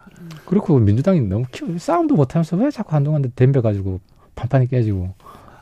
그렇고 0.46 0.78
민주당이 0.78 1.20
너무 1.22 1.44
키워, 1.52 1.70
싸움도 1.76 2.14
못하면서 2.14 2.56
왜 2.56 2.70
자꾸 2.70 2.94
한동안 2.96 3.30
덤벼가지고 3.34 4.00
판판이 4.34 4.68
깨지고. 4.68 5.14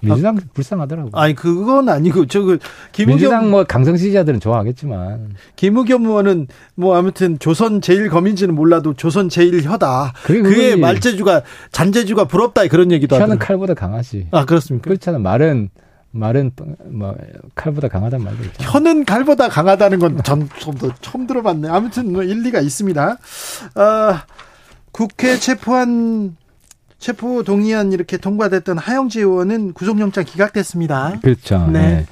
민주당 0.03 0.38
불쌍하더라고. 0.55 1.11
아니 1.12 1.35
그건 1.35 1.90
아니고 1.90 2.25
저그 2.25 2.59
김우겸 2.92 3.16
민주당 3.18 3.51
뭐 3.51 3.64
강성 3.64 3.96
지지자들은 3.96 4.40
좋아하겠지만 4.40 5.35
김우겸 5.57 6.07
의원은 6.07 6.46
뭐 6.75 6.96
아무튼 6.96 7.38
조선 7.38 7.83
제일 7.83 8.09
검인지는 8.09 8.55
몰라도 8.55 8.94
조선 8.94 9.29
제일 9.29 9.62
혀다. 9.62 10.14
그의. 10.25 10.79
말재주가 10.79 11.42
잔재주가 11.70 12.25
부럽다 12.25 12.66
그런 12.68 12.92
얘기도 12.92 13.16
하더라고요. 13.16 13.38
칼보다 13.38 13.75
강하지. 13.75 14.29
아 14.31 14.46
그렇습니까? 14.46 14.85
그렇잖아. 14.85 15.18
말은 15.18 15.68
말은 16.12 16.51
뭐 16.90 17.14
칼보다 17.55 17.88
강하단 17.88 18.23
말도 18.23 18.44
있잖아. 18.44 18.70
혀는 18.70 19.05
칼보다 19.05 19.49
강하다는 19.49 19.99
건 19.99 20.23
전 20.23 20.49
처음, 20.59 20.77
처음 21.01 21.27
들어봤네. 21.27 21.68
아무튼 21.68 22.12
뭐 22.12 22.23
일리가 22.23 22.61
있습니다. 22.61 23.16
아, 23.77 24.25
국회 24.92 25.37
체포한 25.38 26.37
체포 26.99 27.42
동의안 27.44 27.92
이렇게 27.92 28.16
통과됐던 28.18 28.77
하영재 28.77 29.20
의원은 29.20 29.73
구속영장 29.73 30.25
기각됐습니다. 30.25 31.14
그렇죠. 31.23 31.66
네. 31.68 31.81
네. 31.81 32.07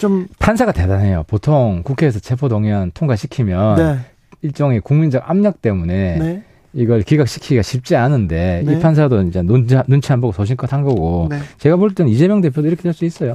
좀 0.00 0.26
판사가 0.38 0.72
대단해요. 0.72 1.24
보통 1.28 1.82
국회에서 1.82 2.18
체포 2.18 2.48
동의안 2.48 2.90
통과시키면 2.92 3.76
네, 3.76 3.98
일종의 4.42 4.80
국민적 4.80 5.22
압력 5.30 5.62
때문에 5.62 6.16
네, 6.18 6.44
이걸 6.74 7.02
기각시키기가 7.02 7.62
쉽지 7.62 7.96
않은데 7.96 8.62
네. 8.66 8.72
이 8.74 8.78
판사도 8.80 9.22
이제 9.22 9.42
눈치, 9.42 9.76
눈치 9.86 10.12
안 10.12 10.20
보고 10.20 10.32
소신껏 10.32 10.72
한 10.72 10.82
거고 10.82 11.28
네. 11.30 11.38
제가 11.58 11.76
볼 11.76 11.94
때는 11.94 12.10
이재명 12.10 12.40
대표도 12.40 12.66
이렇게 12.66 12.82
될 12.82 12.92
수 12.92 13.04
있어요. 13.04 13.32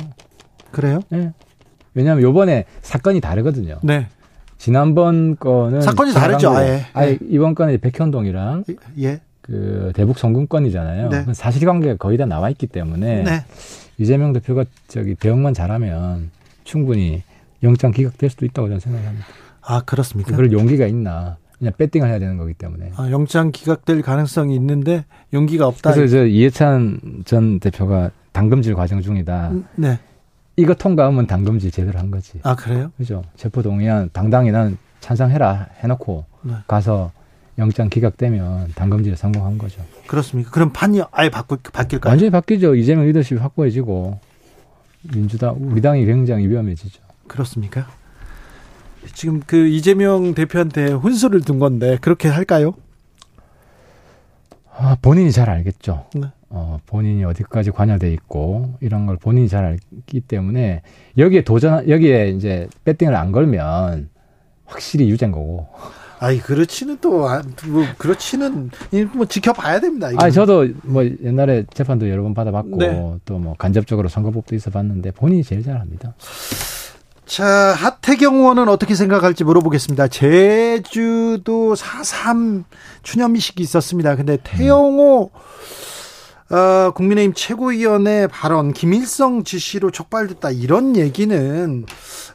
그래요? 0.72 1.00
네. 1.10 1.32
왜냐하면 1.94 2.24
요번에 2.24 2.66
사건이 2.82 3.20
다르거든요. 3.22 3.80
네, 3.82 4.08
지난번 4.58 5.36
거는 5.38 5.82
사건이 5.82 6.14
다르죠, 6.14 6.52
아예. 6.52 6.86
아예 6.94 7.12
네. 7.14 7.18
이번 7.30 7.56
건은 7.56 7.80
백현동이랑 7.80 8.66
예, 9.00 9.20
그 9.42 9.92
대북 9.96 10.20
성군건이잖아요. 10.20 11.10
네. 11.10 11.26
사실관계가 11.34 11.96
거의 11.98 12.18
다 12.18 12.26
나와 12.26 12.50
있기 12.52 12.68
때문에 12.68 13.24
네, 13.24 13.44
이재명 13.98 14.34
대표가 14.34 14.66
저기 14.88 15.16
대응만 15.16 15.54
잘하면 15.54 16.30
충분히 16.64 17.24
영장 17.64 17.92
기각될 17.92 18.30
수도 18.30 18.46
있다고 18.46 18.68
저는 18.68 18.80
생각합니다. 18.80 19.26
아 19.62 19.82
그렇습니까? 19.86 20.36
그럴 20.36 20.52
용기가 20.52 20.86
있나? 20.86 21.38
그냥 21.60 21.74
배팅을 21.78 22.08
해야 22.08 22.20
되는 22.20 22.38
거기 22.38 22.54
때문에. 22.54 22.94
아, 22.96 23.12
영장 23.12 23.52
기각될 23.52 24.02
가능성이 24.02 24.56
있는데 24.56 25.06
용기가 25.34 25.68
없다. 25.68 25.94
그래서 25.94 26.18
저 26.18 26.26
이해찬 26.26 27.24
전 27.26 27.60
대표가 27.60 28.12
당금질 28.32 28.74
과정 28.76 29.02
중이다. 29.02 29.50
음, 29.50 29.66
네. 29.76 30.00
이거 30.56 30.74
통과하면 30.74 31.28
당금질 31.28 31.72
제대로 31.72 32.00
한 32.00 32.12
거지. 32.12 32.40
아 32.44 32.56
그래요? 32.56 32.92
그죠? 32.98 33.24
체포 33.36 33.62
동의안 33.62 34.10
당당히 34.14 34.52
난 34.52 34.78
찬성해라 35.02 35.68
해놓고 35.80 36.26
네. 36.44 36.54
가서 36.68 37.12
영장 37.58 37.90
기각되면 37.90 38.72
당금질에 38.76 39.18
성공한 39.18 39.58
거죠. 39.58 39.82
그렇습니까? 40.08 40.52
그럼 40.52 40.72
판이 40.72 41.02
아예 41.12 41.30
바꾸, 41.30 41.58
바뀔까요? 41.58 42.12
완전히 42.12 42.30
바뀌죠. 42.30 42.76
이재명 42.76 43.06
리더십이 43.06 43.40
확고해지고 43.40 44.18
민주당 45.14 45.58
우리 45.60 45.82
당이 45.82 46.06
굉장히 46.06 46.48
위험해지죠. 46.48 47.02
그렇습니까? 47.28 47.88
지금 49.14 49.42
그 49.46 49.68
이재명 49.68 50.34
대표한테 50.34 50.92
혼수를 50.92 51.42
둔 51.42 51.60
건데 51.60 51.98
그렇게 52.02 52.28
할까요? 52.28 52.74
아, 54.72 54.96
본인이 55.02 55.32
잘 55.32 55.50
알겠죠. 55.50 56.06
네. 56.16 56.22
어, 56.50 56.80
본인이 56.86 57.24
어디까지 57.26 57.72
관여돼 57.72 58.12
있고 58.14 58.76
이런 58.80 59.06
걸 59.06 59.18
본인이 59.18 59.48
잘 59.48 59.66
알기 59.66 60.22
때문에 60.22 60.82
여기에 61.18 61.44
도전 61.44 61.88
여기에 61.88 62.30
이제 62.30 62.68
배팅을 62.86 63.16
안 63.16 63.32
걸면 63.32 64.10
확실히 64.66 65.10
유죄인 65.10 65.32
거고. 65.32 65.68
아이 66.22 66.40
그렇지는 66.40 66.98
또 67.00 67.30
아, 67.30 67.42
뭐 67.68 67.86
그렇지는 67.98 68.70
이뭐 68.92 69.26
지켜봐야 69.26 69.80
됩니다. 69.80 70.10
아 70.18 70.30
저도 70.30 70.68
뭐 70.84 71.04
옛날에 71.24 71.66
재판도 71.74 72.10
여러 72.10 72.24
번 72.24 72.34
받아봤고 72.34 72.78
네. 72.78 73.16
또뭐 73.26 73.56
간접적으로 73.58 74.10
선거법도 74.10 74.56
있어봤는데 74.56 75.12
본인이 75.12 75.44
제일 75.44 75.64
잘합니다. 75.64 76.16
자, 77.30 77.46
하태경 77.46 78.38
의원은 78.38 78.70
어떻게 78.70 78.96
생각할지 78.96 79.44
물어보겠습니다. 79.44 80.08
제주도 80.08 81.76
4.3 81.76 82.64
추념식이 83.04 83.62
있었습니다. 83.62 84.16
근데 84.16 84.40
태영호, 84.44 85.30
어, 86.50 86.92
국민의힘 86.96 87.34
최고위원의 87.36 88.30
발언, 88.30 88.74
김일성 88.74 89.44
지시로 89.44 89.92
촉발됐다. 89.92 90.50
이런 90.50 90.96
얘기는 90.96 91.86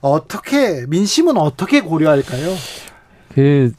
어떻게, 0.00 0.86
민심은 0.86 1.38
어떻게 1.38 1.80
고려할까요? 1.80 2.54
그 3.34 3.72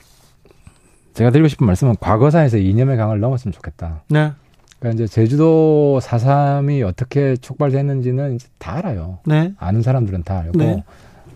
제가 1.14 1.30
드리고 1.32 1.48
싶은 1.48 1.66
말씀은 1.66 1.96
과거사에서 2.02 2.58
이념의 2.58 2.98
강을 2.98 3.22
넘었으면 3.22 3.54
좋겠다. 3.54 4.04
네. 4.10 4.34
그러니까 4.80 5.04
이제 5.04 5.08
제주도 5.08 6.02
4.3이 6.04 6.86
어떻게 6.86 7.38
촉발됐는지는 7.38 8.36
이제 8.36 8.48
다 8.60 8.74
알아요. 8.76 9.20
네. 9.26 9.54
아는 9.58 9.82
사람들은 9.82 10.24
다 10.24 10.40
알고 10.40 10.60
네. 10.60 10.84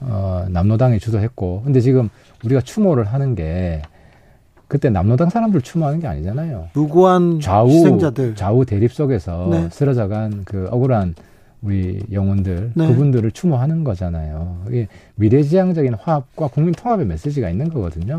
어, 0.01 0.45
남로당이 0.49 0.99
주도했고 0.99 1.63
근데 1.63 1.81
지금 1.81 2.09
우리가 2.43 2.61
추모를 2.61 3.05
하는 3.05 3.35
게 3.35 3.81
그때 4.67 4.89
남로당 4.89 5.29
사람들 5.29 5.61
추모하는 5.61 5.99
게 5.99 6.07
아니잖아요. 6.07 6.69
무고한 6.73 7.39
좌우 7.39 7.69
희생자들. 7.69 8.35
좌우 8.35 8.65
대립 8.65 8.93
속에서 8.93 9.47
네. 9.49 9.69
쓰러져간 9.71 10.43
그 10.45 10.67
억울한 10.71 11.15
우리 11.61 12.01
영혼들 12.11 12.71
네. 12.75 12.87
그분들을 12.87 13.31
추모하는 13.31 13.83
거잖아요. 13.83 14.63
이게 14.67 14.87
미래지향적인 15.15 15.95
화합과 15.95 16.47
국민 16.47 16.73
통합의 16.73 17.05
메시지가 17.07 17.49
있는 17.49 17.69
거거든요. 17.69 18.17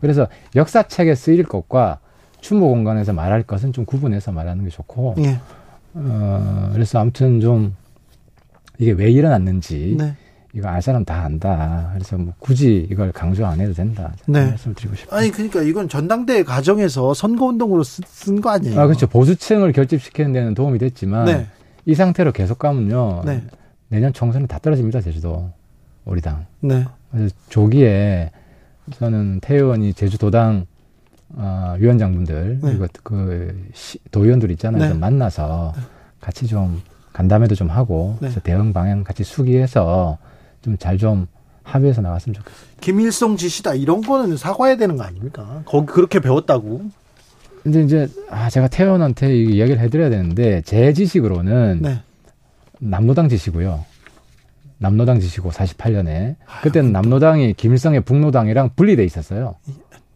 그래서 0.00 0.28
역사책에 0.54 1.14
쓰일 1.14 1.44
것과 1.44 1.98
추모 2.40 2.68
공간에서 2.68 3.12
말할 3.12 3.42
것은 3.42 3.72
좀 3.72 3.84
구분해서 3.84 4.30
말하는 4.30 4.64
게 4.64 4.70
좋고 4.70 5.16
예. 5.18 5.40
어, 5.94 6.70
그래서 6.72 7.00
아무튼 7.00 7.40
좀 7.40 7.74
이게 8.78 8.92
왜 8.92 9.10
일어났는지 9.10 9.96
네. 9.98 10.14
이거 10.58 10.68
알 10.68 10.82
사람 10.82 11.04
다 11.04 11.22
안다. 11.24 11.90
그래서 11.94 12.18
뭐 12.18 12.34
굳이 12.40 12.86
이걸 12.90 13.12
강조 13.12 13.46
안 13.46 13.60
해도 13.60 13.72
된다. 13.72 14.12
네. 14.26 14.46
말씀을 14.50 14.74
드리고 14.74 14.96
싶어요. 14.96 15.18
아니, 15.20 15.30
그러니까 15.30 15.62
이건 15.62 15.88
전당대회 15.88 16.42
과정에서 16.42 17.14
선거 17.14 17.46
운동으로 17.46 17.84
쓴 17.84 18.40
거 18.40 18.50
아니에요? 18.50 18.80
아, 18.80 18.86
그렇죠. 18.86 19.06
보수층을 19.06 19.72
결집시키는 19.72 20.32
데는 20.32 20.54
도움이 20.54 20.78
됐지만 20.80 21.26
네. 21.26 21.46
이 21.86 21.94
상태로 21.94 22.32
계속 22.32 22.58
가면요. 22.58 23.22
네. 23.24 23.42
내년 23.88 24.12
총선은 24.12 24.48
다 24.48 24.58
떨어집니다. 24.58 25.00
제주도 25.00 25.48
우리 26.04 26.20
당. 26.20 26.44
네. 26.60 26.84
그래서 27.12 27.34
조기에 27.48 28.32
저는 28.98 29.38
태 29.40 29.54
의원이 29.54 29.94
제주도당 29.94 30.66
어, 31.36 31.76
위원장분들 31.78 32.58
네. 32.62 32.68
그리고 32.68 32.86
그 33.04 33.64
시- 33.74 33.98
도의원들 34.10 34.50
있잖아요. 34.52 34.82
네. 34.82 34.88
좀 34.88 34.98
만나서 34.98 35.72
같이 36.20 36.46
좀 36.48 36.80
간담회도 37.12 37.54
좀 37.54 37.68
하고 37.70 38.12
네. 38.14 38.28
그래서 38.28 38.40
대응 38.40 38.72
방향 38.72 39.04
같이 39.04 39.22
수기해서 39.24 40.18
좀잘좀 40.62 41.26
합의해서 41.62 42.00
나갔으면 42.00 42.34
좋겠어요. 42.34 42.66
김일성 42.80 43.36
지시다. 43.36 43.74
이런 43.74 44.00
거는 44.00 44.36
사과해야 44.36 44.76
되는 44.76 44.96
거 44.96 45.04
아닙니까? 45.04 45.62
거기 45.66 45.86
그렇게 45.86 46.20
배웠다고. 46.20 46.82
근데 47.62 47.82
이제 47.82 48.08
아 48.30 48.48
제가 48.48 48.68
태 48.68 48.84
의원한테 48.84 49.36
이 49.36 49.56
이야기를 49.56 49.80
해드려야 49.80 50.10
되는데 50.10 50.62
제 50.62 50.92
지식으로는 50.92 51.80
네. 51.82 52.02
남로당 52.78 53.28
지시고요. 53.28 53.84
남로당 54.78 55.20
지시고 55.20 55.50
48년에 55.50 56.36
그때는 56.62 56.92
남로당이 56.92 57.54
김일성의 57.54 58.02
북로당이랑 58.02 58.70
분리돼 58.76 59.04
있었어요. 59.04 59.56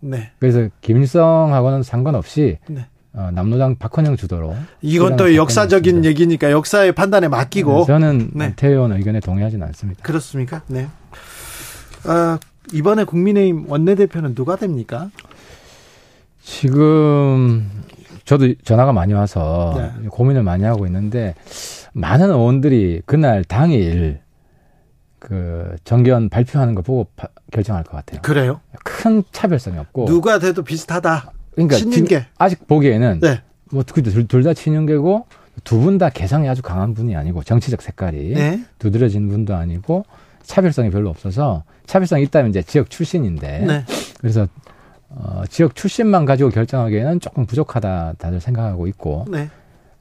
네. 0.00 0.31
그래서 0.38 0.68
김일성하고는 0.81 1.83
상관없이 1.83 2.59
네. 2.68 2.87
어, 3.14 3.31
남로당 3.33 3.77
박헌영 3.77 4.16
주도로 4.16 4.57
이건 4.81 5.16
또 5.16 5.35
역사적인 5.37 5.96
바꿔놨습니다. 5.96 6.09
얘기니까 6.09 6.51
역사의 6.51 6.92
판단에 6.92 7.29
맡기고 7.29 7.85
저는 7.85 8.31
네. 8.35 8.53
태 8.57 8.68
의원 8.68 8.92
의견에 8.92 9.20
동의하지는 9.20 9.66
않습니다. 9.68 10.03
그렇습니까? 10.03 10.62
네. 10.66 10.88
아, 12.05 12.38
이번에 12.72 13.05
국민의힘 13.05 13.66
원내대표는 13.70 14.35
누가 14.35 14.57
됩니까? 14.57 15.11
지금 16.42 17.68
저도 18.25 18.55
전화가 18.64 18.92
많이 18.92 19.12
와서 19.12 19.75
네. 19.77 20.09
고민을 20.09 20.42
많이 20.42 20.64
하고 20.64 20.87
있는데 20.87 21.35
많은 21.92 22.31
의원들이 22.31 23.03
그날 23.05 23.44
당일 23.44 24.20
그 25.18 25.77
정견 25.85 26.31
발표하는 26.31 26.75
거 26.75 26.83
보고 26.83 27.07
파- 27.14 27.29
결정할 27.53 27.85
것 27.85 27.92
같아요. 27.92 28.22
그래요? 28.22 28.61
큰 28.83 29.22
차별성이 29.33 29.79
없고 29.79 30.07
누가 30.07 30.38
돼도 30.38 30.62
비슷하다. 30.64 31.31
그러니까. 31.54 31.76
지금 31.76 32.20
아직 32.38 32.66
보기에는 32.66 33.20
네. 33.20 33.42
뭐둘다 33.70 34.54
친윤계고 34.54 35.26
두 35.64 35.78
분 35.80 35.98
다 35.98 36.08
개성이 36.10 36.48
아주 36.48 36.62
강한 36.62 36.94
분이 36.94 37.14
아니고 37.14 37.42
정치적 37.42 37.82
색깔이 37.82 38.34
네. 38.34 38.64
두드러진 38.78 39.28
분도 39.28 39.54
아니고 39.54 40.04
차별성이 40.42 40.90
별로 40.90 41.10
없어서 41.10 41.64
차별성이 41.86 42.22
있다면 42.24 42.50
이제 42.50 42.62
지역 42.62 42.88
출신인데 42.90 43.58
네. 43.66 43.84
그래서 44.20 44.48
어, 45.10 45.42
지역 45.50 45.74
출신만 45.76 46.24
가지고 46.24 46.48
결정하기에는 46.50 47.20
조금 47.20 47.44
부족하다 47.44 48.14
다들 48.18 48.40
생각하고 48.40 48.86
있고 48.88 49.26
네. 49.30 49.48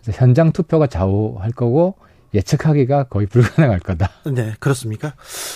그래서 0.01 0.17
현장 0.19 0.51
투표가 0.53 0.87
좌우할 0.87 1.51
거고 1.51 1.95
예측하기가 2.33 3.05
거의 3.05 3.27
불가능할 3.27 3.79
거다. 3.79 4.09
네, 4.33 4.53
그렇습니까? 4.59 5.13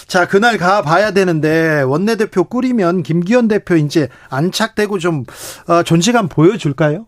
자, 0.07 0.27
그날 0.27 0.57
가 0.57 0.81
봐야 0.81 1.11
되는데 1.11 1.81
원내대표 1.81 2.45
꾸리면 2.45 3.03
김기현 3.03 3.47
대표 3.47 3.75
이제 3.75 4.09
안착되고 4.29 4.99
좀 4.99 5.23
어, 5.67 5.83
존재감 5.83 6.27
보여줄까요? 6.27 7.05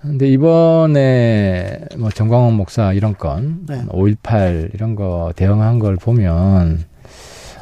근데 0.00 0.28
이번에 0.28 1.80
뭐 1.98 2.10
정광훈 2.10 2.54
목사 2.54 2.92
이런 2.92 3.14
건, 3.14 3.66
네. 3.66 3.84
5.18 3.86 4.72
이런 4.74 4.94
거 4.94 5.32
대응한 5.34 5.78
걸 5.78 5.96
보면 5.96 6.84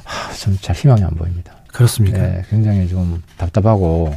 하, 0.04 0.32
좀잘 0.34 0.76
희망이 0.76 1.02
안 1.02 1.10
보입니다. 1.14 1.54
그렇습니까? 1.72 2.18
네, 2.18 2.42
굉장히 2.50 2.86
좀 2.86 3.22
답답하고 3.38 4.14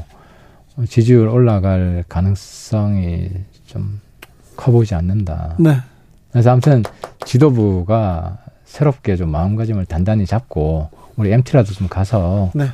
지지율 0.87 1.27
올라갈 1.29 2.03
가능성이 2.07 3.29
좀 3.65 4.07
커 4.57 4.71
보이지 4.71 4.95
않는다. 4.95 5.55
네. 5.59 5.77
그래서 6.37 6.51
아무튼 6.51 6.83
지도부가 7.25 8.37
새롭게 8.63 9.15
좀 9.15 9.29
마음가짐을 9.31 9.85
단단히 9.87 10.27
잡고 10.27 10.91
우리 11.15 11.31
MT라도 11.31 11.73
좀 11.73 11.87
가서 11.87 12.51
네. 12.53 12.67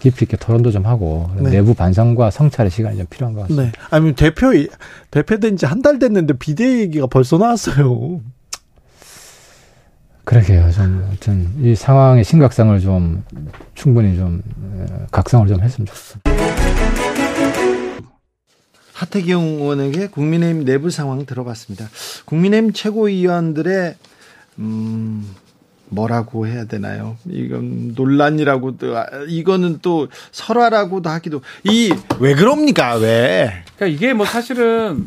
깊이 0.00 0.24
있게 0.24 0.38
토론도 0.38 0.70
좀 0.70 0.86
하고 0.86 1.30
네. 1.36 1.50
내부 1.50 1.74
반성과 1.74 2.30
성찰의 2.30 2.70
시간이 2.70 2.96
좀 2.96 3.06
필요한 3.10 3.34
것 3.34 3.42
같습니다. 3.42 3.64
네. 3.72 3.72
아니 3.90 4.14
대표 4.14 4.52
대표된 5.10 5.58
지 5.58 5.66
한 5.66 5.82
달 5.82 5.98
됐는데 5.98 6.38
비대 6.38 6.80
얘기가 6.80 7.06
벌써 7.08 7.36
나왔어요. 7.36 8.20
그러게요. 10.24 10.70
좀 10.72 11.04
아무튼 11.06 11.50
이 11.60 11.74
상황의 11.74 12.24
심각성을 12.24 12.80
좀 12.80 13.22
충분히 13.74 14.16
좀 14.16 14.40
어, 14.62 15.06
각성을 15.10 15.46
좀 15.46 15.60
했으면 15.60 15.86
좋겠습니다. 15.86 17.13
하태경 19.08 19.42
의원에게 19.42 20.08
국민의힘 20.08 20.64
내부 20.64 20.90
상황 20.90 21.26
들어봤습니다. 21.26 21.88
국민의힘 22.24 22.72
최고위원들의 22.72 23.94
음 24.60 25.34
뭐라고 25.90 26.46
해야 26.46 26.64
되나요? 26.64 27.16
이건 27.28 27.92
논란이라고도 27.94 28.96
아, 28.96 29.06
이거는 29.28 29.78
또 29.82 30.08
설화라고도 30.32 31.10
하기도 31.10 31.42
이 31.64 31.90
왜 32.18 32.34
그럽니까? 32.34 32.94
왜? 32.96 33.64
그러니까 33.76 33.94
이게 33.94 34.14
뭐 34.14 34.24
사실은 34.24 35.04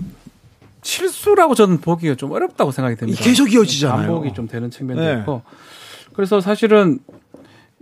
실수라고 0.84 1.56
저는 1.56 1.80
보기가 1.80 2.16
좀 2.16 2.32
어렵다고 2.32 2.72
생각이 2.72 2.96
됩니다. 2.98 3.22
계속 3.24 3.52
이어지잖아요. 3.52 3.98
반복이 3.98 4.34
좀 4.34 4.48
되는 4.48 4.70
측면도 4.70 5.02
네. 5.04 5.20
있고. 5.20 5.42
그래서 6.14 6.40
사실은 6.40 7.00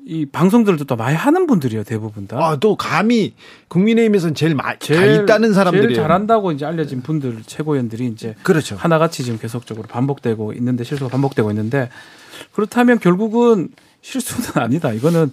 이 0.07 0.27
방송들도 0.27 0.83
또 0.85 0.95
많이 0.95 1.15
하는 1.15 1.47
분들이에요 1.47 1.83
대부분 1.83 2.27
다. 2.27 2.37
아, 2.39 2.57
또 2.57 2.75
감히 2.75 3.33
국민의힘에서는 3.69 4.35
제일 4.35 4.53
많이 4.53 4.77
다 4.77 4.85
제일 4.85 5.23
있다는 5.23 5.51
사람들이 5.53 5.95
제일 5.95 5.95
잘한다고 5.95 6.51
이제 6.51 6.63
알려진 6.63 7.01
분들 7.01 7.41
최고위원들이 7.47 8.05
이제 8.07 8.35
그렇죠. 8.43 8.75
하나같이 8.75 9.23
지금 9.23 9.39
계속적으로 9.39 9.87
반복되고 9.87 10.53
있는데 10.53 10.83
실수가 10.83 11.09
반복되고 11.09 11.49
있는데 11.49 11.89
그렇다면 12.53 12.99
결국은 12.99 13.69
실수는 14.01 14.49
아니다. 14.61 14.91
이거는 14.93 15.31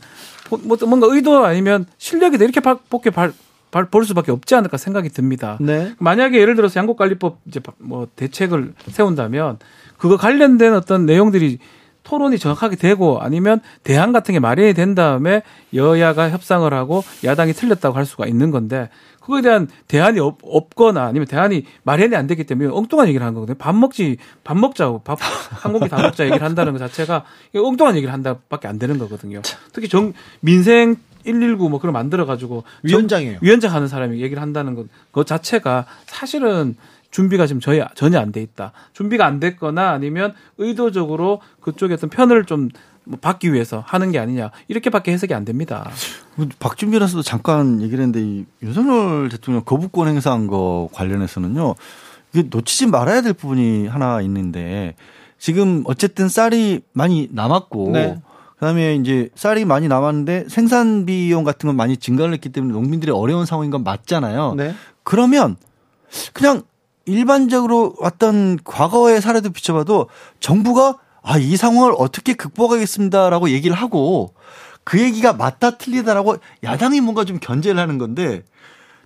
뭐- 0.49 0.61
뭐 0.65 0.79
뭔가 0.89 1.07
의도 1.11 1.45
아니면 1.45 1.85
실력이 1.99 2.37
이렇게 2.43 2.61
밖에 2.61 3.11
발, 3.11 3.35
발, 3.71 3.91
볼 3.91 4.07
수밖에 4.07 4.33
없지 4.33 4.55
않을까 4.55 4.79
생각이 4.79 5.11
듭니다. 5.11 5.59
네. 5.61 5.93
만약에 5.99 6.41
예를 6.41 6.57
들어서 6.57 6.81
양곡관리법 6.81 7.41
이제 7.47 7.61
뭐 7.77 8.09
대책을 8.17 8.73
세운다면 8.89 9.59
그거 9.99 10.17
관련된 10.17 10.73
어떤 10.73 11.05
내용들이 11.05 11.59
토론이 12.03 12.39
정확하게 12.39 12.77
되고 12.77 13.21
아니면 13.21 13.61
대안 13.85 14.13
같은 14.13 14.33
게 14.33 14.41
마련이 14.41 14.75
된 14.75 14.95
다음에 14.95 15.43
여야가 15.75 16.31
협상을 16.31 16.73
하고 16.73 17.05
야당이 17.25 17.53
틀렸다고 17.53 17.97
할 17.97 18.07
수가 18.07 18.27
있는 18.27 18.51
건데 18.51 18.89
그거에 19.21 19.41
대한 19.41 19.69
대안이 19.87 20.19
없, 20.19 20.39
없거나 20.43 21.05
아니면 21.05 21.29
대안이 21.29 21.65
마련이 21.85 22.17
안 22.17 22.27
되기 22.27 22.43
때문에 22.45 22.69
엉뚱한 22.71 23.07
얘기를 23.07 23.25
하는 23.25 23.35
거거든요. 23.35 23.57
밥 23.57 23.75
먹지 23.77 24.17
밥 24.43 24.57
먹자고 24.59 25.03
밥 25.05 25.19
한 25.63 25.73
공기 25.73 25.89
다 25.89 26.01
먹자 26.03 26.25
얘기를 26.25 26.45
한다는 26.45 26.73
것 26.73 26.79
자체가 26.79 27.25
엉뚱한 27.55 27.95
얘기를 27.97 28.13
한다 28.13 28.37
밖에 28.49 28.69
안 28.69 28.79
되는 28.79 28.99
거거든요. 28.99 29.43
특히 29.73 29.89
정 29.89 30.13
민생 30.41 30.97
119 31.25 31.69
뭐 31.69 31.79
그걸 31.79 31.93
만들어 31.93 32.27
가지고 32.27 32.65
위원장이에요. 32.83 33.39
위원장 33.43 33.73
하는 33.73 33.87
사람이 33.87 34.21
얘기를 34.21 34.43
한다는 34.43 34.75
것, 34.75 34.87
그 35.13 35.25
자체가 35.25 35.87
사실은 36.07 36.77
준비가 37.13 37.47
지금 37.47 37.61
전혀, 37.61 37.87
전혀 37.95 38.19
안 38.19 38.33
돼 38.33 38.43
있다. 38.43 38.73
준비가 38.93 39.25
안 39.27 39.39
됐거나 39.39 39.91
아니면 39.91 40.35
의도적으로 40.59 41.41
그쪽에 41.61 41.95
어떤 41.95 42.11
편을 42.11 42.45
좀 42.47 42.71
뭐 43.05 43.19
받기 43.21 43.53
위해서 43.53 43.83
하는 43.87 44.13
게 44.13 44.19
아니냐. 44.19 44.51
이렇게밖에 44.69 45.13
해석이 45.13 45.35
안 45.35 45.45
됩니다. 45.45 45.91
박준 46.59 46.91
변호사도 46.91 47.23
잠깐 47.23 47.83
얘기를 47.83 48.03
했는데 48.03 48.21
이 48.23 48.45
윤석열 48.63 49.29
대통령 49.29 49.65
거부권 49.65 50.09
행사한 50.09 50.47
거 50.47 50.89
관련해서는요. 50.93 51.75
이게 52.33 52.49
놓치지 52.51 52.87
말아야 52.87 53.23
될 53.23 53.33
부분이 53.33 53.89
하나 53.89 54.21
있는데 54.23 54.95
지금 55.39 55.83
어쨌든 55.87 56.29
쌀이 56.29 56.81
많이 56.93 57.29
남았고 57.33 57.91
네. 57.93 58.21
그다음에 58.55 58.95
이제 58.95 59.29
쌀이 59.35 59.65
많이 59.65 59.89
남았는데 59.89 60.47
생산 60.49 61.05
비용 61.05 61.43
같은 61.43 61.67
건 61.67 61.77
많이 61.77 61.97
증가를 61.97 62.33
했기 62.33 62.51
때문에 62.51 62.73
농민들이 62.73 63.11
어려운 63.11 63.45
상황인 63.45 63.73
건 63.73 63.83
맞잖아요. 63.83 64.55
네. 64.57 64.75
그러면 65.03 65.57
그냥 66.33 66.63
일반적으로 67.05 67.95
왔던 67.99 68.61
과거의 68.65 69.21
사례도 69.21 69.51
비춰봐도 69.51 70.09
정부가 70.41 70.99
아, 71.23 71.39
이 71.39 71.57
상황을 71.57 71.95
어떻게 71.99 72.35
극복하겠습니다라고 72.35 73.51
얘기를 73.51 73.77
하고 73.77 74.35
그 74.85 75.01
얘기가 75.01 75.33
맞다 75.33 75.73
틀리다라고 75.73 76.37
야당이 76.65 77.01
뭔가 77.01 77.25
좀 77.25 77.39
견제를 77.39 77.81
하는 77.81 77.99
건데 77.99 78.43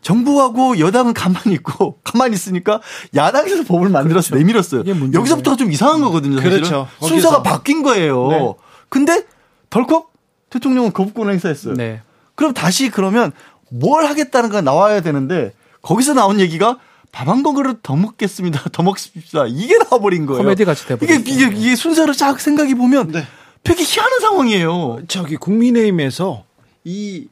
정부하고 0.00 0.78
여당은 0.78 1.14
가만히 1.14 1.54
있고 1.54 1.98
가만히 2.04 2.34
있으니까 2.34 2.80
야당에서 3.14 3.64
법을 3.64 3.88
만들어서 3.88 4.30
그렇죠. 4.30 4.38
내밀었어요. 4.38 4.84
여기서부터가 5.12 5.56
좀 5.56 5.70
이상한 5.72 6.00
거거든요. 6.00 6.36
사실은. 6.36 6.58
그렇죠. 6.58 6.88
순서가. 7.00 7.42
바뀐 7.42 7.82
거예요. 7.82 8.28
네. 8.28 8.54
근데 8.88 9.24
덜컥 9.68 10.12
대통령은 10.50 10.92
거부권 10.92 11.30
행사했어요. 11.30 11.74
네. 11.74 12.02
그럼 12.34 12.54
다시 12.54 12.88
그러면 12.88 13.32
뭘 13.70 14.06
하겠다는 14.06 14.50
가 14.50 14.60
나와야 14.60 15.00
되는데 15.00 15.52
거기서 15.82 16.14
나온 16.14 16.38
얘기가 16.40 16.78
밥한 17.16 17.42
그릇 17.42 17.82
더 17.82 17.96
먹겠습니다. 17.96 18.68
더 18.72 18.82
먹습니다. 18.82 19.46
이게 19.48 19.78
나와버린 19.78 20.26
거예요. 20.26 20.42
코미디 20.42 20.66
같이 20.66 20.84
이게, 20.84 20.96
돼버렸어요. 20.96 21.20
이게, 21.20 21.58
이게 21.58 21.74
순서를 21.74 22.12
쫙 22.12 22.38
생각해 22.38 22.74
보면 22.74 23.10
네. 23.12 23.24
되게 23.62 23.82
희한한 23.82 24.20
상황이에요. 24.20 24.98
저기 25.08 25.36
국민의힘에서 25.36 26.44
이 26.84 27.28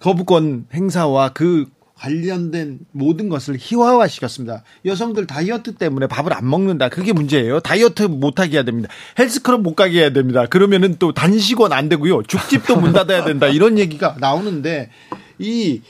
거부권 0.00 0.68
행사와 0.72 1.34
그 1.34 1.66
관련된 1.96 2.78
모든 2.92 3.28
것을 3.28 3.56
희화화 3.58 4.06
시켰습니다. 4.08 4.62
여성들 4.86 5.26
다이어트 5.26 5.74
때문에 5.74 6.06
밥을 6.06 6.32
안 6.32 6.48
먹는다. 6.48 6.88
그게 6.88 7.12
문제예요. 7.12 7.60
다이어트 7.60 8.04
못하게 8.04 8.56
해야 8.56 8.62
됩니다. 8.62 8.88
헬스클럽 9.18 9.60
못 9.60 9.74
가게 9.74 10.00
해야 10.00 10.10
됩니다. 10.10 10.46
그러면은 10.46 10.96
또 10.98 11.12
단식원 11.12 11.72
안 11.72 11.90
되고요. 11.90 12.22
죽집도 12.22 12.80
문 12.80 12.92
닫아야 12.94 13.24
된다. 13.24 13.48
이런 13.48 13.78
얘기가 13.78 14.16
나오는데 14.18 14.90
이 15.38 15.82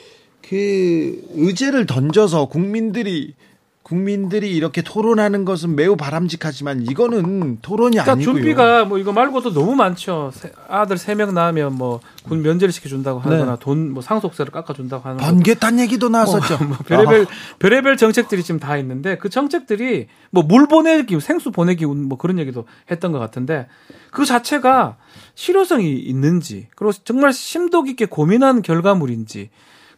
그 0.48 1.22
의제를 1.34 1.86
던져서 1.86 2.46
국민들이 2.46 3.34
국민들이 3.82 4.54
이렇게 4.54 4.82
토론하는 4.82 5.46
것은 5.46 5.74
매우 5.74 5.96
바람직하지만 5.96 6.82
이거는 6.90 7.58
토론이 7.62 7.92
그러니까 7.96 8.12
아니고요. 8.12 8.34
준비가 8.34 8.84
뭐 8.84 8.98
이거 8.98 9.12
말고도 9.14 9.54
너무 9.54 9.74
많죠. 9.74 10.30
세- 10.34 10.52
아들 10.68 10.98
세 10.98 11.14
명 11.14 11.32
낳으면 11.32 11.74
뭐 11.74 12.00
군 12.22 12.42
면제를 12.42 12.70
시켜준다고 12.70 13.20
하거나 13.20 13.52
네. 13.52 13.56
돈뭐 13.58 14.02
상속세를 14.02 14.52
깎아준다고 14.52 15.02
하는 15.08 15.16
거. 15.18 15.24
번개탄 15.24 15.80
얘기도 15.80 16.10
나왔었죠. 16.10 16.62
뭐 16.64 16.76
별의별 16.86 17.26
별의별 17.58 17.96
정책들이 17.96 18.42
지금 18.42 18.60
다 18.60 18.76
있는데 18.76 19.16
그 19.16 19.30
정책들이 19.30 20.08
뭐 20.30 20.42
물 20.42 20.66
보내기, 20.68 21.18
생수 21.20 21.50
보내기 21.50 21.86
뭐 21.86 22.18
그런 22.18 22.38
얘기도 22.38 22.66
했던 22.90 23.12
것 23.12 23.18
같은데 23.18 23.68
그 24.10 24.26
자체가 24.26 24.98
실효성이 25.34 25.96
있는지 25.98 26.68
그리고 26.76 26.92
정말 27.04 27.32
심도 27.32 27.82
깊게 27.82 28.04
고민한 28.06 28.60
결과물인지. 28.60 29.48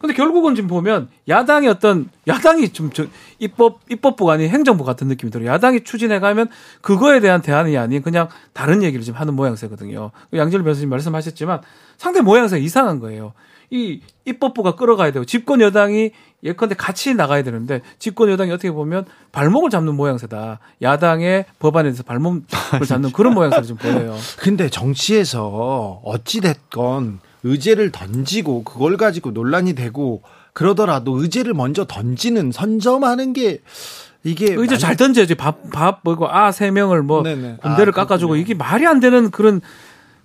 근데 0.00 0.14
결국은 0.14 0.54
지금 0.54 0.66
보면 0.66 1.08
야당이 1.28 1.68
어떤 1.68 2.08
야당이 2.26 2.70
좀 2.70 2.90
저, 2.90 3.04
입법 3.38 3.80
입법부가 3.90 4.32
아닌 4.32 4.48
행정부 4.48 4.82
같은 4.82 5.08
느낌이 5.08 5.30
들어요. 5.30 5.50
야당이 5.50 5.84
추진해 5.84 6.20
가면 6.20 6.48
그거에 6.80 7.20
대한 7.20 7.42
대안이 7.42 7.76
아닌 7.76 8.00
그냥 8.00 8.28
다른 8.54 8.82
얘기를 8.82 9.04
지금 9.04 9.20
하는 9.20 9.34
모양새거든요. 9.34 10.10
양질 10.32 10.62
변호사님 10.62 10.88
말씀하셨지만 10.88 11.60
상대 11.98 12.22
모양새가 12.22 12.58
이상한 12.62 12.98
거예요. 12.98 13.34
이 13.68 14.00
입법부가 14.24 14.74
끌어가야 14.74 15.12
되고 15.12 15.26
집권 15.26 15.60
여당이 15.60 16.12
예컨대 16.42 16.74
같이 16.76 17.14
나가야 17.14 17.42
되는데 17.42 17.82
집권 17.98 18.30
여당이 18.30 18.50
어떻게 18.52 18.70
보면 18.70 19.04
발목을 19.32 19.68
잡는 19.68 19.94
모양새다. 19.96 20.60
야당의 20.80 21.44
법안에 21.58 21.90
대해서 21.90 22.02
발목을 22.04 22.40
잡는 22.88 23.12
그런 23.12 23.34
모양새를 23.34 23.68
좀 23.68 23.76
보여요. 23.76 24.16
근데 24.40 24.70
정치에서 24.70 26.00
어찌 26.04 26.40
됐건 26.40 27.20
의제를 27.42 27.90
던지고 27.92 28.64
그걸 28.64 28.96
가지고 28.96 29.30
논란이 29.30 29.74
되고 29.74 30.22
그러더라도 30.52 31.20
의제를 31.20 31.54
먼저 31.54 31.84
던지는 31.86 32.52
선점하는 32.52 33.32
게 33.32 33.60
이게 34.24 34.52
의제 34.52 34.76
잘 34.76 34.96
던져야지 34.96 35.34
밥, 35.34 35.70
밥, 35.70 36.00
뭐고, 36.04 36.28
아, 36.28 36.52
세 36.52 36.70
명을 36.70 37.02
뭐, 37.02 37.22
네네. 37.22 37.56
군대를 37.62 37.94
아, 37.94 37.96
깎아주고. 37.96 38.36
이게 38.36 38.52
말이 38.52 38.86
안 38.86 39.00
되는 39.00 39.30
그런, 39.30 39.62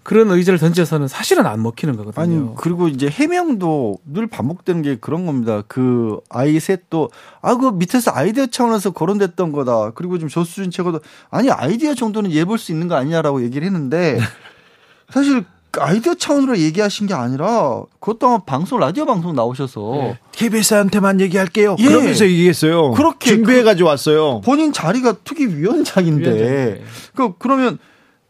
그런 0.03 0.29
의제를 0.29 0.59
던져서는 0.59 1.07
사실은 1.07 1.45
안 1.45 1.63
먹히는 1.63 1.95
거거든요. 1.95 2.21
아니 2.21 2.55
그리고 2.57 2.89
이제 2.89 3.07
해명도 3.09 3.99
늘 4.05 4.27
반복되는 4.27 4.81
게 4.83 4.97
그런 4.97 5.25
겁니다. 5.25 5.63
그 5.67 6.19
아이 6.29 6.59
셋도 6.59 7.09
아 7.41 7.55
그 7.55 7.69
밑에서 7.71 8.11
아이디어 8.13 8.45
차원에서 8.45 8.91
거론됐던 8.91 9.51
거다. 9.51 9.91
그리고 9.95 10.19
좀 10.19 10.29
조수진 10.29 10.69
최고도 10.69 10.99
아니 11.31 11.49
아이디어 11.49 11.95
정도는 11.95 12.31
예볼 12.31 12.59
수 12.59 12.71
있는 12.71 12.87
거 12.87 12.95
아니냐라고 12.95 13.41
얘기를 13.43 13.65
했는데 13.65 14.19
사실 15.09 15.43
아이디어 15.79 16.13
차원으로 16.15 16.57
얘기하신 16.57 17.07
게 17.07 17.13
아니라 17.13 17.81
그것도 17.99 18.27
아마 18.27 18.37
방송 18.39 18.79
라디오 18.79 19.05
방송 19.05 19.33
나오셔서 19.35 19.91
네. 19.95 20.19
KBS한테만 20.33 21.21
얘기할게요. 21.21 21.75
예. 21.79 21.85
그러면서 21.85 22.25
얘기했어요. 22.25 22.91
그렇게 22.91 23.31
준비해 23.31 23.63
가지고 23.63 23.89
왔어요. 23.89 24.41
본인 24.41 24.71
자리가 24.73 25.13
특위위원장인데 25.23 26.29
위원장인데. 26.31 26.83
그 27.15 27.33
그러면 27.37 27.77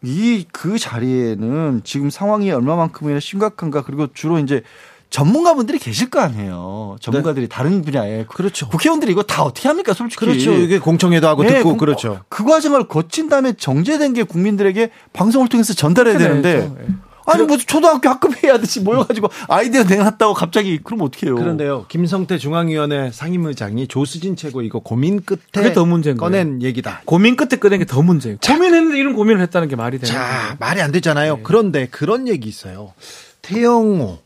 이 0.04 0.46
그 0.52 0.78
자리에는 0.78 1.82
지금 1.84 2.10
상황이 2.10 2.52
얼마만큼이나 2.52 3.20
심각한가 3.20 3.84
그리고 3.84 4.08
주로 4.14 4.38
이제 4.40 4.62
전문가분들이 5.10 5.80
계실 5.80 6.10
거 6.10 6.20
아니에요. 6.20 6.98
전문가들이 7.00 7.48
다른 7.48 7.82
분야에 7.84 8.26
그렇죠. 8.28 8.68
국회의원들이 8.68 9.12
이거 9.14 9.24
다 9.24 9.44
어떻게 9.44 9.68
합니까, 9.70 9.94
솔직히. 9.94 10.26
그렇죠. 10.26 10.52
이게 10.54 10.78
공청회도 10.78 11.28
하고 11.28 11.46
예, 11.46 11.50
듣고 11.50 11.74
그- 11.74 11.78
그렇죠. 11.78 12.22
그 12.28 12.44
과정을 12.44 12.88
거친 12.88 13.30
다음에 13.30 13.54
정제된 13.54 14.14
게 14.14 14.24
국민들에게 14.24 14.90
방송을 15.14 15.48
통해서 15.48 15.74
전달해야 15.74 16.18
되는데 16.18 16.70
예. 16.80 16.88
아니 17.26 17.44
무슨 17.44 17.66
초등학교 17.66 18.10
학급회의 18.10 18.52
하듯이 18.54 18.82
모여가지고 18.82 19.30
아이디어 19.48 19.84
내놨다고 19.84 20.34
갑자기 20.34 20.80
그럼 20.84 21.02
어떻게 21.02 21.28
해요? 21.28 21.36
그런데요, 21.36 21.86
김성태 21.88 22.38
중앙위원회 22.38 23.12
상임의장이 23.12 23.88
조수진 23.88 24.36
최고 24.36 24.62
이거 24.62 24.80
고민 24.80 25.22
끝에 25.24 25.74
더 25.74 25.86
문제인 25.86 26.18
거예요. 26.18 26.32
꺼낸 26.32 26.62
얘기다. 26.62 27.02
고민 27.06 27.36
끝에 27.36 27.60
꺼낸 27.60 27.80
게 27.80 27.86
더 27.86 28.02
문제예요. 28.02 28.38
고민했는데 28.46 28.98
이런 29.00 29.14
고민을 29.16 29.42
했다는 29.42 29.68
게 29.68 29.76
말이 29.76 29.98
되는 30.00 30.14
자, 30.14 30.20
거예요. 30.20 30.56
말이 30.60 30.82
안 30.82 30.92
되잖아요. 30.92 31.38
네. 31.38 31.42
그런데 31.44 31.88
그런 31.88 32.28
얘기 32.28 32.48
있어요. 32.50 32.94
태영호 33.42 34.20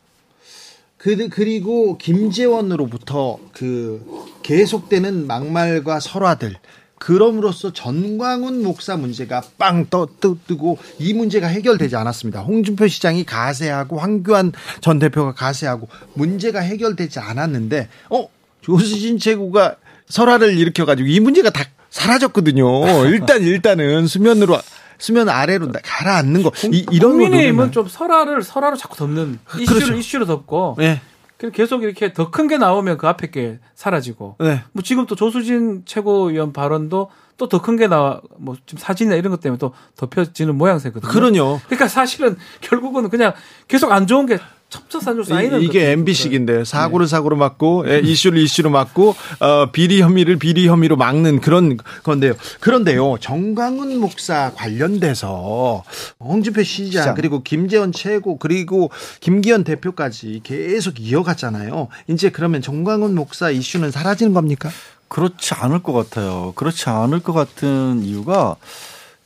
그, 0.96 1.28
그리고 1.30 1.96
김재원으로부터 1.98 3.38
그 3.52 4.04
계속되는 4.42 5.26
막말과 5.26 6.00
설화들 6.00 6.56
그럼으로써 7.00 7.72
전광훈 7.72 8.62
목사 8.62 8.94
문제가 8.94 9.40
빵 9.56 9.86
떠, 9.88 10.06
뜨, 10.20 10.36
뜨고 10.46 10.76
이 10.98 11.14
문제가 11.14 11.46
해결되지 11.46 11.96
않았습니다. 11.96 12.42
홍준표 12.42 12.88
시장이 12.88 13.24
가세하고 13.24 13.98
황교안 13.98 14.52
전 14.82 14.98
대표가 14.98 15.32
가세하고 15.32 15.88
문제가 16.12 16.60
해결되지 16.60 17.18
않았는데 17.18 17.88
어 18.10 18.28
조수진 18.60 19.18
최고가 19.18 19.76
설화를 20.10 20.58
일으켜가지고 20.58 21.08
이 21.08 21.20
문제가 21.20 21.48
다 21.48 21.64
사라졌거든요. 21.88 23.06
일단 23.06 23.40
일단은 23.42 24.06
수면으로 24.06 24.58
수면 24.98 25.30
아래로 25.30 25.72
가라앉는 25.82 26.42
거 26.42 26.52
이, 26.70 26.84
이런 26.92 27.12
국민의힘은 27.12 27.72
좀 27.72 27.88
설화를 27.88 28.42
설화로 28.42 28.76
자꾸 28.76 28.98
덮는 28.98 29.38
이슈를 29.58 29.80
그렇죠. 29.80 29.98
이슈로 29.98 30.26
덮고 30.26 30.74
네. 30.76 31.00
계속 31.48 31.82
이렇게 31.82 32.12
더 32.12 32.30
큰 32.30 32.46
게 32.48 32.58
나오면 32.58 32.98
그 32.98 33.08
앞에 33.08 33.30
게 33.30 33.58
사라지고 33.74 34.36
네. 34.40 34.62
뭐 34.72 34.82
지금 34.82 35.06
또 35.06 35.14
조수진 35.16 35.82
최고위원 35.86 36.52
발언도 36.52 37.10
또 37.38 37.48
더 37.48 37.60
큰 37.62 37.76
게 37.76 37.86
나와 37.88 38.20
뭐 38.38 38.54
지금 38.66 38.78
사진이나 38.78 39.16
이런 39.16 39.30
것 39.30 39.40
때문에 39.40 39.58
또 39.58 39.72
덮여지는 39.96 40.56
모양새거든요. 40.58 41.10
그러요. 41.10 41.60
그러니까 41.66 41.88
사실은 41.88 42.36
결국은 42.60 43.08
그냥 43.08 43.32
계속 43.68 43.90
안 43.92 44.06
좋은 44.06 44.26
게 44.26 44.38
첩첩산으로 44.70 45.24
쌓이는 45.24 45.60
이- 45.60 45.64
이게. 45.66 45.90
MB식인데 45.90 46.64
사고를 46.64 47.06
네. 47.06 47.10
사고로 47.10 47.36
막고 47.36 47.84
예, 47.88 47.98
이슈를 47.98 48.38
이슈로 48.40 48.70
막고 48.70 49.14
어, 49.40 49.70
비리 49.72 50.00
혐의를 50.00 50.36
비리 50.36 50.68
혐의로 50.68 50.96
막는 50.96 51.40
그런 51.40 51.76
건데요. 52.04 52.34
그런데요, 52.60 53.16
정광훈 53.20 53.98
목사 53.98 54.52
관련돼서 54.54 55.82
홍준표 56.20 56.62
시장, 56.62 57.02
시장. 57.02 57.14
그리고 57.14 57.42
김재원 57.42 57.92
최고 57.92 58.38
그리고 58.38 58.90
김기현 59.20 59.64
대표까지 59.64 60.40
계속 60.44 61.00
이어갔잖아요. 61.00 61.88
이제 62.08 62.30
그러면 62.30 62.62
정광훈 62.62 63.14
목사 63.14 63.50
이슈는 63.50 63.90
사라지는 63.90 64.32
겁니까? 64.32 64.70
그렇지 65.08 65.54
않을 65.54 65.82
것 65.82 65.92
같아요. 65.92 66.52
그렇지 66.54 66.88
않을 66.88 67.18
것 67.20 67.32
같은 67.32 68.04
이유가 68.04 68.54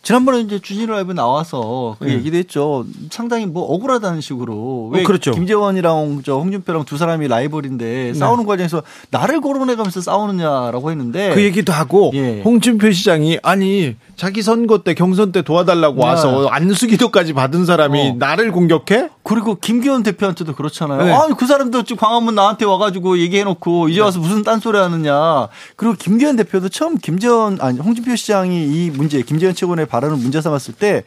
지난번에 0.04 0.40
이제 0.40 0.58
주진우 0.58 0.92
라이브 0.92 1.12
나와서 1.12 1.96
그 1.98 2.04
네. 2.04 2.12
얘기도 2.12 2.36
했죠. 2.36 2.84
상당히 3.10 3.46
뭐 3.46 3.64
억울하다는 3.64 4.20
식으로. 4.20 4.90
왜 4.92 5.00
어, 5.00 5.04
그렇죠. 5.04 5.32
김재원이랑 5.32 6.20
저 6.24 6.34
홍준표랑 6.34 6.84
두 6.84 6.98
사람이 6.98 7.26
라이벌인데 7.26 8.12
싸우는 8.14 8.44
과정에서 8.44 8.82
나를 9.10 9.40
거론해가면서 9.40 10.02
싸우느냐라고 10.02 10.90
했는데. 10.90 11.34
그 11.34 11.42
얘기도 11.42 11.72
하고 11.72 12.12
예. 12.14 12.42
홍준표 12.42 12.92
시장이 12.92 13.38
아니 13.42 13.96
자기 14.16 14.42
선거 14.42 14.82
때 14.82 14.94
경선 14.94 15.32
때 15.32 15.42
도와달라고 15.42 15.96
네. 15.96 16.04
와서 16.04 16.48
안수기도까지 16.48 17.32
받은 17.32 17.64
사람이 17.64 18.10
어. 18.10 18.14
나를 18.18 18.52
공격해? 18.52 19.08
그리고 19.22 19.54
김기현 19.54 20.02
대표한테도 20.02 20.54
그렇잖아요. 20.54 21.02
네. 21.02 21.12
아니 21.12 21.34
그 21.34 21.46
사람도 21.46 21.82
지금 21.84 21.96
광화문 21.96 22.34
나한테 22.34 22.66
와가지고 22.66 23.18
얘기해놓고 23.18 23.88
이제 23.88 24.02
와서 24.02 24.20
무슨 24.20 24.42
딴소리 24.42 24.76
하느냐. 24.76 25.48
그리고 25.76 25.94
김기현 25.98 26.36
대표도 26.36 26.68
처음 26.68 26.98
김재원 26.98 27.58
아니 27.62 27.78
홍준표 27.78 28.14
시장이 28.16 28.64
이 28.66 28.90
문제 28.90 29.22
김재원 29.22 29.54
최고의 29.54 29.86
발언을 29.94 30.16
문제 30.16 30.40
삼았을 30.40 30.74
때 30.74 31.04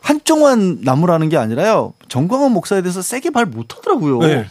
한쪽만 0.00 0.78
나무라는 0.82 1.28
게 1.28 1.36
아니라요. 1.36 1.94
정광훈 2.08 2.52
목사에 2.52 2.82
대해서 2.82 3.00
세게 3.00 3.30
말 3.30 3.46
못하더라고요. 3.46 4.18
네. 4.18 4.46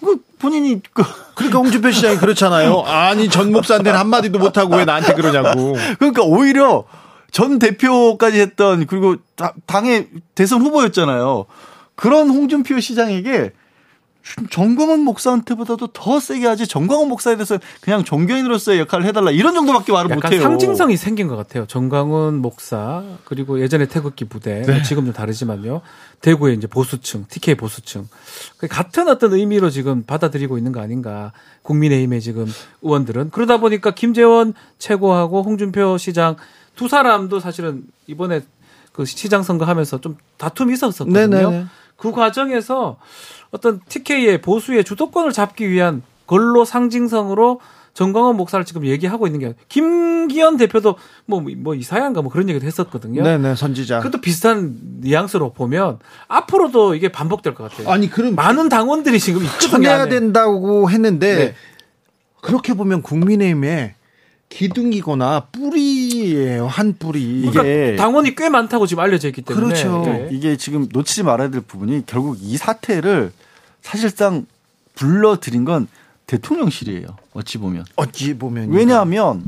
그 0.00 0.18
본인이 0.38 0.80
그 0.92 1.02
그러니까 1.34 1.58
홍준표 1.58 1.90
시장이 1.90 2.16
그렇잖아요. 2.18 2.80
아니 2.82 3.28
전 3.28 3.52
목사한테는 3.52 3.98
한 3.98 4.08
마디도 4.08 4.38
못하고 4.38 4.76
왜 4.76 4.84
나한테 4.84 5.14
그러냐고. 5.14 5.74
그러니까 5.98 6.22
오히려 6.22 6.84
전 7.32 7.58
대표까지 7.58 8.38
했던 8.40 8.86
그리고 8.86 9.16
다- 9.34 9.54
당의 9.66 10.08
대선 10.34 10.62
후보였잖아요. 10.62 11.46
그런 11.96 12.30
홍준표 12.30 12.78
시장에게 12.80 13.52
정광훈 14.50 15.00
목사한테보다도 15.00 15.88
더 15.88 16.18
세게 16.18 16.46
하지 16.46 16.66
정광훈 16.66 17.08
목사에 17.08 17.36
대해서 17.36 17.58
그냥 17.80 18.04
종교인으로서의 18.04 18.80
역할을 18.80 19.04
해달라 19.04 19.30
이런 19.30 19.54
정도밖에 19.54 19.92
말을 19.92 20.14
못해요. 20.14 20.40
상징성이 20.40 20.96
생긴 20.96 21.28
것 21.28 21.36
같아요. 21.36 21.66
정광훈 21.66 22.36
목사 22.36 23.02
그리고 23.24 23.60
예전에 23.60 23.86
태극기 23.86 24.24
부대 24.24 24.62
네. 24.62 24.72
뭐 24.72 24.82
지금 24.82 25.04
좀 25.04 25.12
다르지만요. 25.12 25.82
대구의 26.22 26.56
이제 26.56 26.66
보수층, 26.66 27.26
TK 27.28 27.56
보수층 27.56 28.08
그 28.56 28.66
같은 28.66 29.08
어떤 29.08 29.34
의미로 29.34 29.68
지금 29.68 30.02
받아들이고 30.04 30.56
있는 30.56 30.72
거 30.72 30.80
아닌가. 30.80 31.32
국민의힘의 31.62 32.20
지금 32.20 32.46
의원들은 32.82 33.30
그러다 33.30 33.58
보니까 33.58 33.90
김재원 33.90 34.54
최고하고 34.78 35.42
홍준표 35.42 35.98
시장 35.98 36.36
두 36.76 36.88
사람도 36.88 37.40
사실은 37.40 37.84
이번에 38.06 38.42
그 38.92 39.04
시장 39.04 39.42
선거하면서 39.42 40.00
좀 40.00 40.16
다툼이 40.38 40.72
있었었거든요. 40.72 41.26
네네네. 41.26 41.66
그 41.96 42.12
과정에서 42.12 42.98
어떤 43.50 43.80
TK의 43.88 44.40
보수의 44.40 44.84
주도권을 44.84 45.32
잡기 45.32 45.68
위한 45.70 46.02
걸로 46.26 46.64
상징성으로 46.64 47.60
정광훈 47.94 48.36
목사를 48.36 48.64
지금 48.64 48.84
얘기하고 48.86 49.26
있는 49.28 49.38
게 49.38 49.54
김기현 49.68 50.56
대표도 50.56 50.96
뭐 51.26 51.40
뭐 51.40 51.74
이사야인가 51.76 52.22
뭐 52.22 52.32
그런 52.32 52.48
얘기도 52.48 52.66
했었거든요. 52.66 53.22
네네 53.22 53.54
선지자. 53.54 53.98
그것도 54.00 54.20
비슷한 54.20 54.74
뉘앙스로 55.00 55.52
보면 55.52 56.00
앞으로도 56.26 56.96
이게 56.96 57.12
반복될 57.12 57.54
것 57.54 57.70
같아요. 57.70 57.88
아니 57.90 58.10
그럼 58.10 58.34
많은 58.34 58.68
당원들이 58.68 59.20
지금. 59.20 59.42
쳐내야 59.60 60.02
안에. 60.02 60.08
된다고 60.10 60.90
했는데 60.90 61.36
네. 61.36 61.54
그렇게 62.42 62.74
보면 62.74 63.02
국민의힘의 63.02 63.94
기둥이거나 64.48 65.46
뿌리 65.52 66.03
예요 66.32 66.66
한 66.66 66.94
뿌리. 66.98 67.40
그러니까 67.42 67.62
이게- 67.62 67.96
당원이 67.96 68.34
꽤 68.36 68.48
많다고 68.48 68.86
지금 68.86 69.02
알려져 69.02 69.28
있기 69.28 69.42
때문에 69.42 69.66
그렇죠. 69.66 70.02
네. 70.06 70.28
이게 70.32 70.56
지금 70.56 70.88
놓치지 70.92 71.22
말아야 71.22 71.50
될 71.50 71.60
부분이 71.60 72.04
결국 72.06 72.38
이 72.40 72.56
사태를 72.56 73.32
사실상 73.82 74.46
불러들인 74.94 75.64
건 75.64 75.88
대통령실이에요. 76.26 77.06
어찌 77.34 77.58
보면. 77.58 77.84
어찌 77.96 78.34
보면 78.38 78.70
왜냐하면 78.70 79.42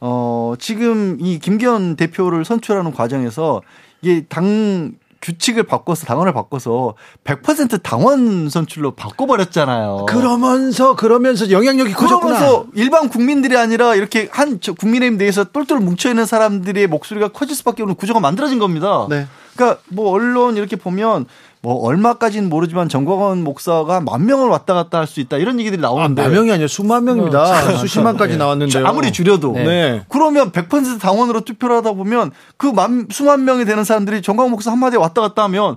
어 0.00 0.54
지금 0.58 1.18
이 1.20 1.38
김기현 1.38 1.96
대표를 1.96 2.44
선출하는 2.44 2.92
과정에서 2.92 3.62
이게 4.02 4.24
당 4.28 4.92
규칙을 5.26 5.64
바꿔서 5.64 6.06
당원을 6.06 6.32
바꿔서 6.32 6.94
100% 7.24 7.82
당원 7.82 8.48
선출로 8.48 8.92
바꿔버렸잖아요. 8.92 10.06
그러면서 10.08 10.94
그러면서 10.94 11.50
영향력이 11.50 11.94
커졌구나. 11.94 12.36
그러면서 12.36 12.66
일반 12.74 13.08
국민들이 13.08 13.56
아니라 13.56 13.96
이렇게 13.96 14.28
한저 14.30 14.74
국민의힘 14.74 15.18
내에서 15.18 15.42
똘똘 15.42 15.80
뭉쳐 15.80 16.10
있는 16.10 16.26
사람들의 16.26 16.86
목소리가 16.86 17.28
커질 17.28 17.56
수밖에 17.56 17.82
없는 17.82 17.96
구조가 17.96 18.20
만들어진 18.20 18.60
겁니다. 18.60 19.08
네. 19.10 19.26
그러니까 19.56 19.80
뭐 19.88 20.10
언론 20.10 20.56
이렇게 20.56 20.76
보면 20.76 21.26
뭐 21.66 21.84
얼마까지는 21.84 22.48
모르지만 22.48 22.88
정광원 22.88 23.42
목사가 23.42 24.00
만 24.00 24.24
명을 24.24 24.46
왔다 24.48 24.72
갔다 24.72 24.98
할 25.00 25.08
수 25.08 25.18
있다 25.18 25.36
이런 25.38 25.58
얘기들이 25.58 25.80
아, 25.80 25.88
나오는데 25.88 26.22
만 26.22 26.30
명이 26.30 26.52
아니라 26.52 26.68
수만 26.68 27.02
명입니다. 27.02 27.42
어, 27.42 27.76
수십만까지 27.78 28.34
네. 28.34 28.38
나왔는데요. 28.38 28.86
아무리 28.86 29.10
줄여도 29.10 29.50
네. 29.50 29.64
네. 29.64 30.04
그러면 30.08 30.52
100% 30.52 31.00
당원으로 31.00 31.40
투표를 31.40 31.74
하다 31.78 31.94
보면 31.94 32.30
그 32.56 32.68
만, 32.68 33.08
수만 33.10 33.44
명이 33.44 33.64
되는 33.64 33.82
사람들이 33.82 34.22
정광훈 34.22 34.52
목사 34.52 34.70
한마디에 34.70 34.96
왔다 35.00 35.20
갔다 35.20 35.42
하면 35.42 35.76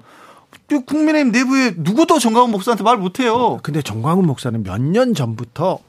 이 0.71 0.75
국민의힘 0.85 1.31
내부에 1.31 1.73
누구도 1.77 2.19
정광훈 2.19 2.51
목사한테 2.51 2.83
말 2.83 2.97
못해요. 2.97 3.57
근데 3.63 3.81
정광훈 3.81 4.27
목사는 4.27 4.61
몇 4.61 4.79
년 4.79 5.15
전부터 5.15 5.79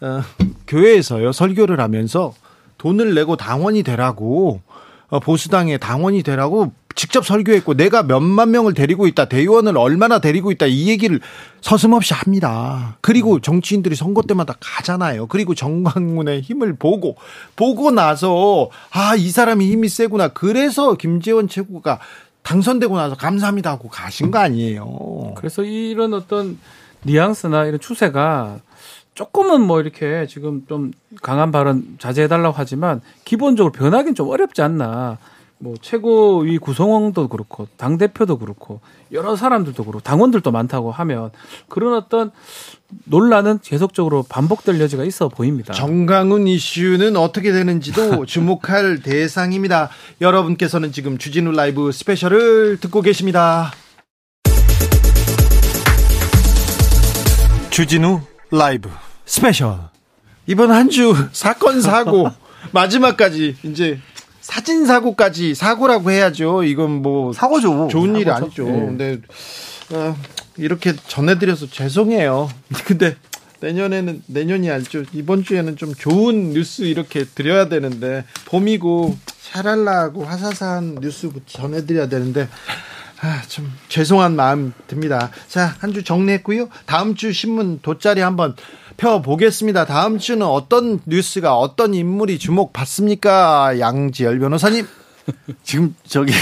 어, 0.00 0.22
교회에서요 0.66 1.30
설교를 1.30 1.78
하면서 1.78 2.34
돈을 2.78 3.14
내고 3.14 3.36
당원이 3.36 3.84
되라고 3.84 4.60
어, 4.66 4.73
보수당의 5.20 5.78
당원이 5.78 6.22
되라고 6.22 6.72
직접 6.94 7.26
설교했고 7.26 7.74
내가 7.74 8.04
몇만 8.04 8.52
명을 8.52 8.72
데리고 8.74 9.06
있다 9.08 9.24
대의원을 9.24 9.76
얼마나 9.76 10.20
데리고 10.20 10.52
있다 10.52 10.66
이 10.66 10.88
얘기를 10.88 11.20
서슴없이 11.60 12.14
합니다. 12.14 12.98
그리고 13.00 13.40
정치인들이 13.40 13.96
선거 13.96 14.22
때마다 14.22 14.54
가잖아요. 14.60 15.26
그리고 15.26 15.54
정광훈의 15.54 16.42
힘을 16.42 16.76
보고 16.76 17.16
보고 17.56 17.90
나서 17.90 18.70
아 18.90 19.16
이 19.16 19.30
사람이 19.30 19.70
힘이 19.70 19.88
세구나. 19.88 20.28
그래서 20.28 20.94
김재원 20.94 21.48
최고가 21.48 21.98
당선되고 22.42 22.96
나서 22.96 23.16
감사합니다 23.16 23.70
하고 23.70 23.88
가신 23.88 24.30
거 24.30 24.38
아니에요. 24.38 25.32
그래서 25.36 25.62
이런 25.64 26.14
어떤 26.14 26.58
뉘앙스나 27.02 27.64
이런 27.64 27.80
추세가 27.80 28.58
조금은 29.14 29.60
뭐 29.60 29.80
이렇게 29.80 30.26
지금 30.28 30.66
좀 30.68 30.92
강한 31.22 31.52
발언 31.52 31.96
자제해달라고 31.98 32.54
하지만 32.56 33.00
기본적으로 33.24 33.72
변하기는 33.72 34.14
좀 34.14 34.28
어렵지 34.28 34.62
않나. 34.62 35.18
뭐 35.58 35.74
최고위 35.80 36.58
구성원도 36.58 37.28
그렇고 37.28 37.68
당 37.76 37.96
대표도 37.96 38.38
그렇고 38.38 38.80
여러 39.12 39.36
사람들도 39.36 39.84
그렇고 39.84 40.00
당원들도 40.00 40.50
많다고 40.50 40.90
하면 40.90 41.30
그런 41.68 41.94
어떤 41.94 42.32
논란은 43.04 43.60
계속적으로 43.62 44.24
반복될 44.28 44.78
여지가 44.80 45.04
있어 45.04 45.28
보입니다. 45.28 45.72
정강훈 45.72 46.48
이슈는 46.48 47.16
어떻게 47.16 47.52
되는지도 47.52 48.26
주목할 48.26 49.00
대상입니다. 49.02 49.88
여러분께서는 50.20 50.92
지금 50.92 51.16
주진우 51.16 51.52
라이브 51.52 51.92
스페셜을 51.92 52.78
듣고 52.80 53.00
계십니다. 53.00 53.70
주진우 57.70 58.20
라이브 58.56 58.88
스페셜. 59.26 59.78
이번 60.46 60.70
한 60.70 60.88
주 60.88 61.14
사건 61.32 61.80
사고 61.80 62.28
마지막까지 62.72 63.56
이제 63.64 63.98
사진 64.40 64.86
사고까지 64.86 65.54
사고라고 65.54 66.10
해야죠. 66.10 66.64
이건 66.64 67.02
뭐 67.02 67.32
사고죠. 67.32 67.88
좋은 67.90 68.14
일이 68.16 68.24
사고죠. 68.30 68.64
아니죠. 68.66 68.68
예. 68.68 68.86
근데 68.86 69.20
어, 69.92 70.16
이렇게 70.56 70.94
전해드려서 71.08 71.66
죄송해요. 71.68 72.48
근데 72.84 73.16
내년에는 73.60 74.22
내년이 74.26 74.70
아니죠. 74.70 75.02
이번 75.14 75.42
주에는 75.42 75.76
좀 75.76 75.94
좋은 75.94 76.50
뉴스 76.52 76.82
이렇게 76.82 77.24
드려야 77.24 77.68
되는데 77.68 78.24
봄이고 78.46 79.16
샤랄라하고 79.40 80.24
화사사한 80.24 80.96
뉴스 81.00 81.30
전해드려야 81.46 82.08
되는데 82.08 82.48
아, 83.24 83.40
좀 83.48 83.72
죄송한 83.88 84.36
마음 84.36 84.74
듭니다. 84.86 85.30
자, 85.48 85.74
한 85.78 85.92
주 85.94 86.02
정리했고요. 86.04 86.68
다음 86.86 87.14
주 87.14 87.32
신문 87.32 87.78
돗자리 87.80 88.20
한번 88.20 88.54
펴 88.96 89.22
보겠습니다. 89.22 89.86
다음 89.86 90.18
주는 90.18 90.44
어떤 90.46 91.00
뉴스가 91.06 91.56
어떤 91.56 91.94
인물이 91.94 92.38
주목받습니까? 92.38 93.78
양지열 93.80 94.38
변호사님. 94.40 94.86
지금 95.62 95.94
저기 96.06 96.34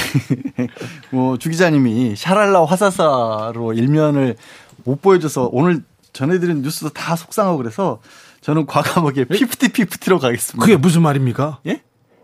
뭐주 1.11 1.51
기자님이 1.51 2.17
샤랄라 2.17 2.65
화사사로 2.65 3.75
일면을 3.75 4.37
못 4.85 5.01
보여줘서 5.01 5.49
오늘 5.53 5.83
전해드린 6.13 6.63
뉴스도 6.63 6.89
다 6.91 7.15
속상하고 7.15 7.59
그래서 7.59 8.01
저는 8.41 8.67
과감하게 8.67 9.27
피프티 9.27 9.69
피프티로 9.69 10.19
가겠습니다. 10.19 10.65
그게 10.67 10.77
무슨 10.77 11.03
말입니까? 11.03 11.61
예? 11.67 11.81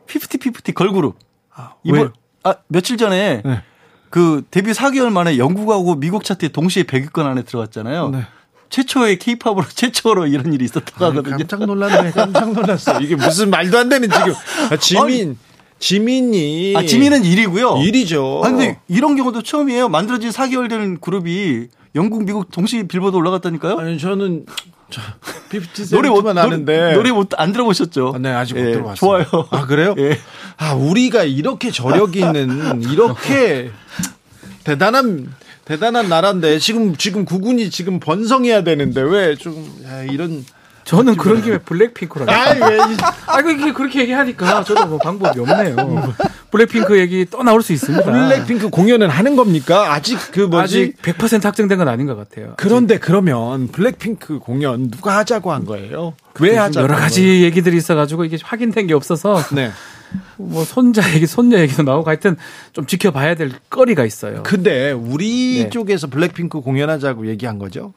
피프티 0.08 0.38
피프티 0.38 0.72
걸그룹. 0.72 1.16
아, 1.54 1.74
이번? 1.84 2.12
아 2.42 2.54
며칠 2.66 2.96
전에 2.96 3.42
네. 3.44 3.62
그 4.10 4.42
데뷔 4.50 4.72
4개월 4.72 5.10
만에 5.10 5.38
영국하고 5.38 5.96
미국 5.96 6.24
차트에 6.24 6.48
동시에 6.48 6.84
100위권 6.84 7.24
안에 7.26 7.42
들어갔잖아요. 7.42 8.10
네. 8.10 8.26
최초의 8.70 9.18
케이팝으로 9.18 9.64
최초로 9.74 10.26
이런 10.26 10.52
일이 10.52 10.64
있었다고 10.64 11.04
아, 11.04 11.08
하거든요. 11.08 11.36
깜짝 11.38 11.64
놀랐네. 11.64 12.10
깜짝 12.12 12.52
놀랐어. 12.52 13.00
이게 13.00 13.16
무슨 13.16 13.50
말도 13.50 13.78
안 13.78 13.88
되는 13.88 14.08
지금 14.10 14.34
아, 14.70 14.76
지민 14.80 15.38
지민이 15.78 16.74
아, 16.76 16.82
지민은 16.84 17.22
1위고요. 17.22 17.84
1위죠. 17.84 18.42
아, 18.44 18.50
근데 18.50 18.78
이런 18.88 19.16
경우도 19.16 19.42
처음이에요. 19.42 19.88
만들어진 19.88 20.30
4개월 20.30 20.68
된 20.68 20.98
그룹이 21.00 21.68
영국, 21.94 22.24
미국 22.24 22.50
동시에 22.50 22.84
빌보드 22.84 23.16
올라갔다니까요. 23.16 23.78
아니 23.78 23.98
저는 23.98 24.44
노래 25.90 26.08
못 26.08 26.16
세븐만 26.22 26.38
아는데 26.38 26.94
노래 26.94 27.12
못 27.12 27.28
안 27.36 27.52
들어보셨죠? 27.52 28.12
아, 28.14 28.18
네 28.18 28.30
아직 28.30 28.54
못 28.54 28.60
예, 28.66 28.72
들어봤어요. 28.72 28.96
좋아요. 28.96 29.48
아 29.50 29.66
그래요? 29.66 29.94
예. 29.98 30.18
아 30.56 30.74
우리가 30.74 31.24
이렇게 31.24 31.70
저력이 31.70 32.20
있는 32.20 32.82
이렇게 32.90 33.70
대단한 34.64 35.32
대단한 35.64 36.08
나라인데 36.08 36.58
지금 36.58 36.96
지금 36.96 37.24
국군이 37.24 37.70
지금 37.70 38.00
번성해야 38.00 38.64
되는데 38.64 39.00
왜 39.02 39.36
좀 39.36 39.54
이런 40.10 40.44
저는 40.88 41.16
그런 41.16 41.42
김에 41.42 41.58
블랙핑크라고. 41.58 42.32
아이 42.32 42.58
왜 42.58 42.76
이- 42.76 42.96
아이고 43.26 43.50
이게 43.50 43.72
그렇게 43.74 44.00
얘기하니까 44.00 44.64
저도 44.64 44.86
뭐 44.86 44.96
방법이 44.98 45.38
없네요. 45.38 45.76
블랙핑크 46.50 46.98
얘기 46.98 47.26
또 47.30 47.42
나올 47.42 47.62
수 47.62 47.74
있습니다. 47.74 48.02
블랙핑크 48.04 48.70
공연은 48.70 49.10
하는 49.10 49.36
겁니까? 49.36 49.92
아직 49.92 50.18
그 50.32 50.40
뭐지? 50.40 50.94
아직 51.02 51.02
100% 51.18 51.44
확정된 51.44 51.76
건 51.76 51.88
아닌 51.88 52.06
것 52.06 52.16
같아요. 52.16 52.54
그런데 52.56 52.98
그러면 52.98 53.68
블랙핑크 53.68 54.38
공연 54.38 54.90
누가 54.90 55.18
하자고 55.18 55.52
한 55.52 55.66
거예요? 55.66 56.14
왜 56.40 56.56
하자고? 56.56 56.84
여러 56.84 56.94
한 56.94 57.02
가지 57.02 57.42
얘기들이 57.42 57.76
있어가지고 57.76 58.24
이게 58.24 58.38
확인된 58.42 58.86
게 58.86 58.94
없어서 58.94 59.34
거예요? 59.34 59.48
네. 59.54 59.70
뭐 60.38 60.64
손자 60.64 61.02
얘기, 61.12 61.26
손녀 61.26 61.58
얘기도 61.58 61.82
나오고 61.82 62.08
하여튼 62.08 62.36
좀 62.72 62.86
지켜봐야 62.86 63.34
될 63.34 63.52
거리가 63.68 64.06
있어요. 64.06 64.42
근데 64.42 64.90
우리 64.92 65.64
네. 65.64 65.68
쪽에서 65.68 66.06
블랙핑크 66.06 66.62
공연하자고 66.62 67.26
얘기한 67.26 67.58
거죠? 67.58 67.92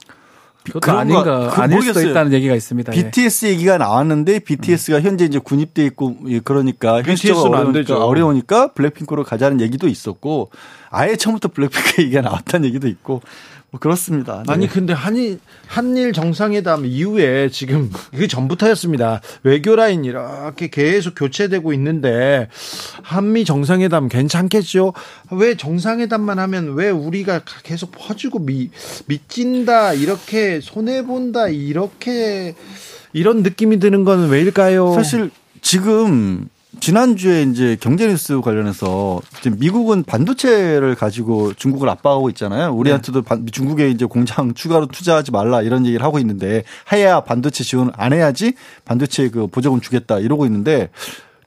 그것도 0.64 0.91
아닌가 0.91 1.51
아닐 1.55 1.82
수도 1.82 1.93
모르겠어요. 1.93 2.12
있다는 2.12 2.34
얘기가 2.34 2.55
있습니다. 2.55 2.95
예. 2.95 3.03
BTS 3.03 3.45
얘기가 3.47 3.78
나왔는데 3.78 4.39
BTS가 4.39 5.01
현재 5.01 5.26
이제 5.26 5.39
군입돼 5.39 5.86
있고 5.88 6.18
예, 6.28 6.39
그러니까 6.39 7.01
현실적으로 7.01 7.55
안 7.55 7.62
어려우니까, 7.62 7.80
되죠. 7.80 7.97
어려우니까 7.97 8.74
블랙핑크로 8.74 9.24
가자는 9.24 9.59
얘기도 9.62 9.88
있었고 9.88 10.51
아예 10.89 11.16
처음부터 11.16 11.49
블랙핑크 11.49 12.01
얘기가 12.03 12.22
나왔다는 12.22 12.68
얘기도 12.68 12.88
있고 12.88 13.14
뭐 13.14 13.22
그렇습니다. 13.80 14.43
네. 14.45 14.53
아니 14.53 14.67
근데 14.67 14.91
한일 14.91 15.39
한일 15.67 16.11
정상회담 16.11 16.86
이후에 16.86 17.49
지금 17.49 17.89
그 18.11 18.28
전부터였습니다. 18.28 19.22
외교 19.43 19.76
라인 19.76 20.03
이렇게 20.03 20.69
계속 20.69 21.15
교체되고 21.15 21.72
있는데 21.74 22.49
한미 23.01 23.45
정상회담 23.45 24.09
괜찮겠죠? 24.09 24.93
왜 25.32 25.55
정상회담만 25.55 26.38
하면 26.39 26.74
왜 26.74 26.89
우리가 26.89 27.41
계속 27.63 27.91
퍼주고 27.91 28.39
미 28.39 28.69
미찐다 29.05 29.93
이렇게 29.93 30.59
손해 30.61 31.03
본다 31.05 31.47
이렇게 31.47 32.55
이런 33.13 33.41
느낌이 33.41 33.80
드는 33.80 34.03
건 34.03 34.30
왜일까요? 34.30 34.93
사실 34.93 35.32
지금 35.61 36.49
지난주에 36.80 37.43
이제 37.43 37.78
경제뉴스 37.80 38.39
관련해서 38.41 39.19
지금 39.41 39.59
미국은 39.59 40.03
반도체를 40.03 40.95
가지고 40.95 41.53
중국을 41.53 41.89
압박하고 41.89 42.30
있잖아요. 42.30 42.72
우리한테도 42.74 43.24
반- 43.24 43.45
중국에 43.51 43.89
이제 43.89 44.05
공장 44.05 44.53
추가로 44.53 44.88
투자하지 44.88 45.32
말라 45.32 45.61
이런 45.61 45.86
얘기를 45.86 46.03
하고 46.05 46.17
있는데 46.19 46.63
해야 46.93 47.19
반도체 47.22 47.63
지원을 47.63 47.91
안 47.97 48.13
해야지 48.13 48.53
반도체 48.86 49.30
그 49.30 49.47
보조금 49.47 49.82
주겠다 49.82 50.19
이러고 50.19 50.45
있는데 50.45 50.89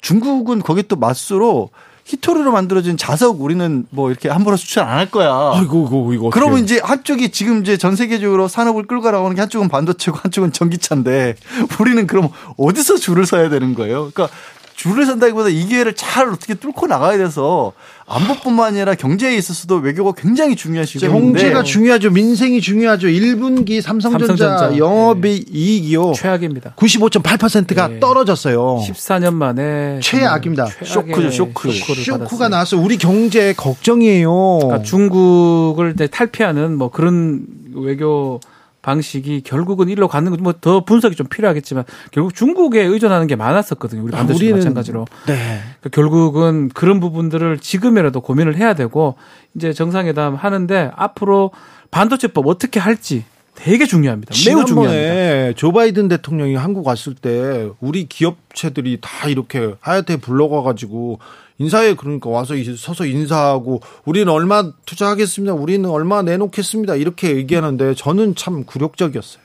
중국은 0.03 0.61
거기 0.61 0.83
또 0.83 0.97
맞수로 0.97 1.71
히토리로 2.05 2.53
만들어진 2.53 2.99
자석 2.99 3.41
우리는 3.41 3.87
뭐 3.89 4.11
이렇게 4.11 4.29
함부로 4.29 4.59
수출 4.59 4.83
안 4.83 4.99
할 4.99 5.11
거야. 5.11 5.53
아이고 5.55 5.87
이거 5.89 6.13
이거? 6.15 6.31
그러면 6.31 6.63
이제 6.63 6.79
한쪽이 6.85 7.31
지금 7.31 7.63
이제 7.63 7.79
전 7.79 7.97
세계적으로 7.97 8.47
산업을 8.47 8.87
끌고 8.87 9.11
나가는 9.11 9.35
게 9.35 9.41
한쪽은 9.41 9.71
반도체고 9.71 10.19
한쪽은 10.23 10.53
전기차인데 10.53 11.37
우리는 11.81 12.07
그럼 12.07 12.29
어디서 12.59 12.97
줄을 12.99 13.25
서야 13.25 13.49
되는 13.49 13.75
거예요? 13.75 14.11
그러니까 14.13 14.29
줄을 14.75 15.07
선다기보다 15.07 15.49
이 15.51 15.67
기회를 15.67 15.95
잘 15.95 16.29
어떻게 16.29 16.55
뚫고 16.55 16.87
나가야 16.87 17.17
돼서 17.17 17.73
안보뿐만 18.07 18.67
아니라 18.75 18.95
경제에 18.95 19.35
있어서도 19.37 19.77
외교가 19.77 20.13
굉장히 20.13 20.57
중요한 20.57 20.85
시점인데 20.85 21.19
경제가 21.21 21.63
중요하죠. 21.63 22.11
민생이 22.11 22.61
중요하죠. 22.61 23.07
1분기 23.07 23.81
삼성전자, 23.81 24.27
삼성전자. 24.27 24.77
영업이 24.77 25.47
이익이요. 25.51 26.13
최악입니다. 26.15 26.75
95.8%가 26.77 27.89
네. 27.89 28.01
떨어졌어요. 28.01 28.83
14년 28.87 29.35
만에 29.35 30.01
최악입니다. 30.03 30.67
쇼크죠, 30.85 31.31
쇼크. 31.31 31.73
쇼크를 31.73 32.05
쇼크가. 32.05 32.49
나왔어요. 32.49 32.81
우리 32.83 32.99
경제 32.99 33.53
걱정이에요. 33.55 34.59
그러니까 34.63 34.83
중국을 34.83 35.95
탈피하는 36.11 36.77
뭐 36.77 36.91
그런 36.91 37.47
외교 37.75 38.41
방식이 38.85 39.41
결국은 39.41 39.89
일로 39.89 40.09
가는 40.09 40.31
거뭐더 40.31 40.85
분석이 40.85 41.17
좀 41.17 41.27
필요하겠지만 41.27 41.85
결국 42.11 42.35
중국에 42.35 42.83
의존하는 42.83 43.27
게 43.27 43.35
많았었거든요. 43.35 44.03
우리 44.05 44.13
아, 44.15 44.19
반도체 44.19 44.53
마찬가지로. 44.53 45.07
네. 45.27 45.61
그러니까 45.81 45.89
결국은 45.91 46.69
그런 46.69 47.01
부분들을 47.01 47.59
지금이라도 47.61 48.21
고민을 48.21 48.57
해야 48.57 48.75
되고 48.75 49.17
이제 49.55 49.73
정상회담 49.73 50.35
하는데 50.35 50.91
앞으로 50.97 51.51
반도체법 51.91 52.47
어떻게 52.47 52.79
할지 52.79 53.25
되게 53.55 53.87
중요합니다. 53.87 54.35
매우 54.47 54.67
중요합니다. 54.67 55.53
조 55.57 55.73
바이든 55.73 56.09
대통령이 56.09 56.55
한국 56.55 56.87
왔을 56.87 57.15
때 57.15 57.71
우리 57.81 58.07
기업체들이 58.07 58.99
다 59.01 59.29
이렇게 59.29 59.75
하야테 59.81 60.19
불러가 60.19 60.61
가지고 60.61 61.21
인사에 61.59 61.95
그러니까 61.95 62.31
와서 62.31 62.55
서서 62.77 63.07
인사하고 63.07 63.81
우리는 64.05 64.33
얼마 64.33 64.73
투자하겠습니다. 64.87 65.55
우리는 65.55 65.89
얼마 65.89 66.23
내놓겠습니다. 66.23 66.97
이렇게 66.97 67.37
얘기하는데 67.37 67.95
저는 67.95 68.35
참 68.35 68.65
굴욕적이었어요. 68.65 69.43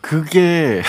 그게 0.00 0.82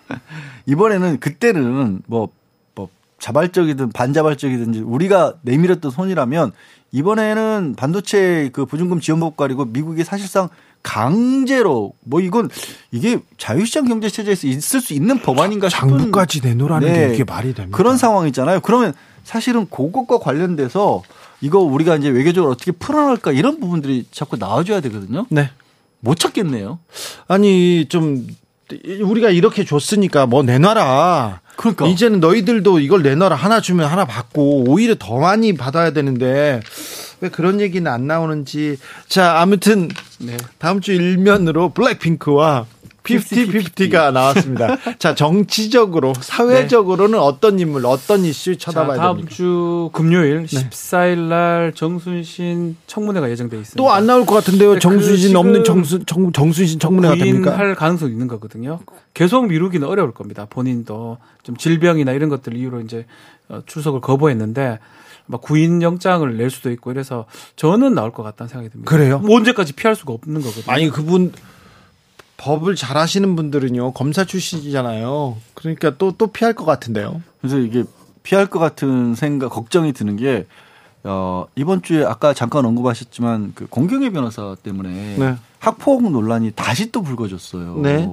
이번에는 0.66 1.18
그때는 1.18 2.02
뭐, 2.06 2.28
뭐 2.74 2.90
자발적이든 3.18 3.92
반자발적이든지 3.92 4.80
우리가 4.80 5.36
내밀었던 5.42 5.90
손이라면 5.90 6.52
이번에는 6.92 7.74
반도체 7.78 8.50
그 8.52 8.66
보증금 8.66 9.00
지원법 9.00 9.38
가리고 9.38 9.64
미국이 9.64 10.04
사실상 10.04 10.50
강제로 10.82 11.92
뭐 12.04 12.20
이건 12.20 12.50
이게 12.90 13.18
자유시장 13.38 13.86
경제 13.86 14.08
체제에서 14.08 14.46
있을 14.46 14.80
수 14.80 14.92
있는 14.92 15.20
법안인가 15.20 15.68
싶은 15.68 15.88
장부까지 15.88 16.40
내놓으라는 16.42 16.92
네. 16.92 17.08
게 17.08 17.14
이게 17.14 17.24
말이 17.24 17.54
됩니까? 17.54 17.76
그런 17.76 17.96
상황이잖아요. 17.96 18.60
그러면 18.60 18.94
사실은 19.24 19.68
그것과 19.68 20.18
관련돼서 20.18 21.02
이거 21.40 21.58
우리가 21.60 21.96
이제 21.96 22.08
외교적으로 22.08 22.52
어떻게 22.52 22.72
풀어나갈까 22.72 23.32
이런 23.32 23.60
부분들이 23.60 24.06
자꾸 24.10 24.36
나와줘야 24.36 24.80
되거든요. 24.80 25.26
네. 25.30 25.50
못 26.00 26.18
찾겠네요. 26.18 26.78
아니 27.28 27.86
좀 27.88 28.26
우리가 29.02 29.30
이렇게 29.30 29.64
줬으니까 29.64 30.26
뭐 30.26 30.42
내놔라. 30.42 31.40
그러니까 31.56 31.86
이제는 31.86 32.20
너희들도 32.20 32.80
이걸 32.80 33.02
내놔라. 33.02 33.36
하나 33.36 33.60
주면 33.60 33.90
하나 33.90 34.04
받고 34.04 34.64
오히려 34.68 34.94
더 34.98 35.18
많이 35.18 35.54
받아야 35.54 35.92
되는데 35.92 36.60
왜 37.20 37.28
그런 37.28 37.60
얘기는 37.60 37.90
안 37.90 38.06
나오는지. 38.06 38.78
자, 39.08 39.40
아무튼 39.40 39.88
네. 40.18 40.36
다음 40.58 40.80
주 40.80 40.92
일면으로 40.92 41.70
블랙핑크와 41.70 42.66
피프티 43.02 43.46
피프티가 43.46 44.10
나왔습니다. 44.10 44.76
자, 44.98 45.14
정치적으로 45.14 46.12
사회적으로는 46.20 47.18
어떤 47.18 47.58
인물, 47.58 47.86
어떤 47.86 48.24
이슈 48.24 48.56
자, 48.56 48.70
쳐다봐야 48.70 48.98
다음 48.98 49.16
됩니까? 49.16 49.34
주 49.34 49.90
금요일 49.92 50.44
14일 50.44 51.18
날 51.28 51.72
정순신 51.74 52.76
청문회가 52.86 53.30
예정돼 53.30 53.58
있습니다. 53.58 53.76
또 53.82 53.90
안 53.90 54.06
나올 54.06 54.24
것 54.26 54.34
같은데요. 54.36 54.74
네, 54.74 54.78
정순신 54.78 55.32
그 55.32 55.38
없는 55.38 55.64
정순 55.64 56.04
정, 56.06 56.32
정순신 56.32 56.78
청문회가 56.78 57.16
됩니까? 57.16 57.56
부인할 57.56 57.74
가능성이 57.74 58.12
있는 58.12 58.28
거거든요. 58.28 58.80
계속 59.14 59.46
미루기는 59.46 59.86
어려울 59.86 60.12
겁니다. 60.12 60.46
본인도 60.48 61.18
좀 61.42 61.56
질병이나 61.56 62.12
이런 62.12 62.28
것들 62.28 62.56
이유로 62.56 62.80
이제 62.80 63.06
어, 63.48 63.62
출석을 63.66 64.00
거부했는데 64.00 64.78
막 65.26 65.40
구인 65.42 65.80
영장을 65.82 66.36
낼 66.36 66.50
수도 66.50 66.70
있고 66.72 66.90
이래서 66.90 67.24
저는 67.56 67.94
나올 67.94 68.12
것 68.12 68.22
같다는 68.22 68.48
생각이 68.48 68.70
듭니다. 68.70 68.90
그래요? 68.90 69.18
뭐 69.20 69.36
언제까지 69.36 69.74
피할 69.74 69.94
수가 69.94 70.12
없는 70.12 70.40
거거든요. 70.42 70.64
아니 70.72 70.90
그분 70.90 71.32
법을 72.40 72.74
잘 72.74 72.96
하시는 72.96 73.36
분들은요 73.36 73.92
검사 73.92 74.24
출신이잖아요. 74.24 75.36
그러니까 75.54 75.96
또또 75.98 76.28
피할 76.28 76.54
것 76.54 76.64
같은데요. 76.64 77.20
그래서 77.40 77.58
이게 77.58 77.84
피할 78.22 78.46
것 78.46 78.58
같은 78.58 79.14
생각, 79.14 79.50
걱정이 79.50 79.92
드는 79.92 80.16
게, 80.16 80.46
어, 81.04 81.46
이번 81.54 81.82
주에 81.82 82.04
아까 82.04 82.32
잠깐 82.34 82.64
언급하셨지만 82.64 83.52
그 83.54 83.66
공경혜 83.66 84.10
변호사 84.10 84.56
때문에 84.62 85.16
네. 85.18 85.36
학폭 85.58 86.10
논란이 86.10 86.52
다시 86.52 86.90
또 86.92 87.02
불거졌어요. 87.02 87.78
네. 87.82 88.08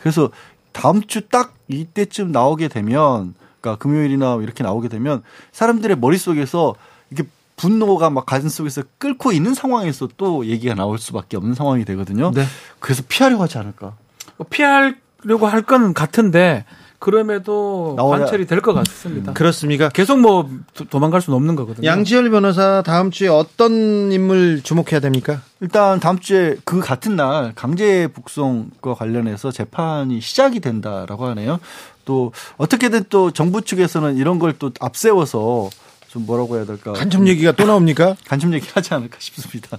그래서 0.00 0.30
다음 0.72 1.02
주 1.06 1.28
딱 1.28 1.54
이때쯤 1.68 2.30
나오게 2.32 2.68
되면 2.68 3.34
그러니까 3.60 3.82
금요일이나 3.82 4.38
이렇게 4.42 4.62
나오게 4.62 4.88
되면 4.88 5.22
사람들의 5.52 5.98
머릿속에서 5.98 6.74
이렇게 7.10 7.28
분노가 7.56 8.10
막 8.10 8.26
가슴 8.26 8.48
속에서 8.48 8.82
끓고 8.98 9.32
있는 9.32 9.54
상황에서 9.54 10.08
또 10.16 10.46
얘기가 10.46 10.74
나올 10.74 10.98
수밖에 10.98 11.36
없는 11.36 11.54
상황이 11.54 11.84
되거든요. 11.84 12.30
네. 12.32 12.44
그래서 12.80 13.02
피하려고 13.08 13.42
하지 13.42 13.58
않을까. 13.58 13.94
뭐 14.36 14.46
피하려고 14.50 15.46
할 15.46 15.62
건 15.62 15.94
같은데 15.94 16.64
그럼에도 16.98 17.94
나와야- 17.96 18.20
관철이 18.20 18.46
될 18.46 18.60
것 18.62 18.72
같습니다. 18.72 19.34
그렇습니까? 19.34 19.88
계속 19.90 20.18
뭐 20.20 20.48
도- 20.74 20.86
도망갈 20.86 21.20
수는 21.20 21.36
없는 21.36 21.54
거거든요. 21.54 21.86
양지열 21.86 22.30
변호사 22.30 22.82
다음 22.84 23.10
주에 23.10 23.28
어떤 23.28 24.10
인물 24.10 24.62
주목해야 24.62 25.00
됩니까? 25.00 25.40
일단 25.60 26.00
다음 26.00 26.18
주에 26.18 26.56
그 26.64 26.80
같은 26.80 27.14
날 27.16 27.52
강제 27.54 28.08
북송과 28.08 28.94
관련해서 28.94 29.50
재판이 29.52 30.20
시작이 30.22 30.60
된다라고 30.60 31.26
하네요. 31.26 31.60
또 32.06 32.32
어떻게든 32.56 33.04
또 33.10 33.30
정부 33.30 33.60
측에서는 33.62 34.16
이런 34.16 34.38
걸 34.38 34.54
또 34.58 34.70
앞세워서 34.80 35.68
좀 36.14 36.26
뭐라고 36.26 36.54
해야 36.54 36.64
될까? 36.64 36.92
간첩 36.92 37.26
얘기가 37.26 37.50
또 37.50 37.66
나옵니까? 37.66 38.14
간첩 38.24 38.52
얘기 38.52 38.68
하지 38.72 38.94
않을까 38.94 39.16
싶습니다. 39.18 39.76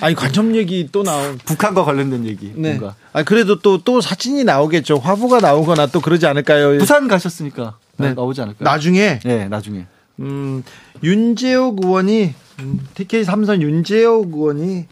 아니 0.00 0.14
간첩 0.14 0.54
얘기 0.54 0.88
또 0.90 1.02
나온. 1.02 1.36
북한과 1.36 1.84
관련된 1.84 2.24
얘기 2.24 2.50
네. 2.56 2.76
뭔가. 2.76 2.96
아 3.12 3.22
그래도 3.24 3.58
또또 3.58 4.00
사진이 4.00 4.44
나오겠죠. 4.44 4.96
화보가 4.96 5.40
나오거나 5.40 5.88
또 5.88 6.00
그러지 6.00 6.26
않을까요? 6.26 6.78
부산 6.78 7.08
가셨으니까 7.08 7.76
네. 7.98 8.14
나오지 8.14 8.40
않을까요? 8.40 8.64
나중에 8.64 9.18
네, 9.22 9.46
나중에. 9.48 9.84
음, 10.20 10.64
윤재옥 11.02 11.84
의원이 11.84 12.32
음, 12.60 12.88
TK 12.94 13.24
삼선 13.24 13.60
윤재옥 13.60 14.32
의원이 14.32 14.86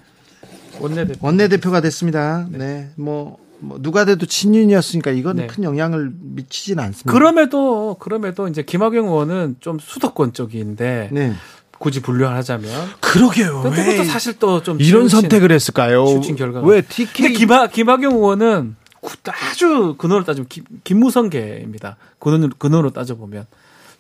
원내대표. 0.80 1.26
원내대표가 1.26 1.80
됐습니다. 1.80 2.46
네, 2.50 2.90
뭐, 2.96 3.38
뭐 3.62 3.78
누가 3.80 4.04
돼도 4.04 4.26
친윤이었으니까 4.26 5.12
이건 5.12 5.36
네. 5.36 5.46
큰 5.46 5.62
영향을 5.64 6.10
미치진 6.20 6.78
않습니다. 6.80 7.10
그럼에도 7.12 7.96
그럼에도 8.00 8.48
이제 8.48 8.62
김학용 8.62 9.06
의원은 9.06 9.56
좀 9.60 9.78
수도권 9.78 10.32
쪽인데 10.32 11.10
네, 11.12 11.32
굳이 11.78 12.02
분류하자면 12.02 12.68
그러게요. 13.00 13.62
근데 13.62 13.84
그것도 13.84 14.04
사실 14.08 14.38
또 14.38 14.62
좀 14.62 14.80
이런 14.80 15.06
치우친- 15.06 15.10
선택을 15.10 15.52
했을까요? 15.52 16.04
왜 16.04 16.80
근데 16.82 16.86
TK 16.88 17.32
김하, 17.34 17.66
김학용 17.68 18.14
의원은 18.14 18.76
구- 19.00 19.16
아주 19.50 19.94
근원으로 19.98 20.24
따지면 20.24 20.46
김, 20.48 20.64
김무성계입니다. 20.84 21.96
근원, 22.18 22.50
근원으로 22.58 22.90
따져보면. 22.90 23.46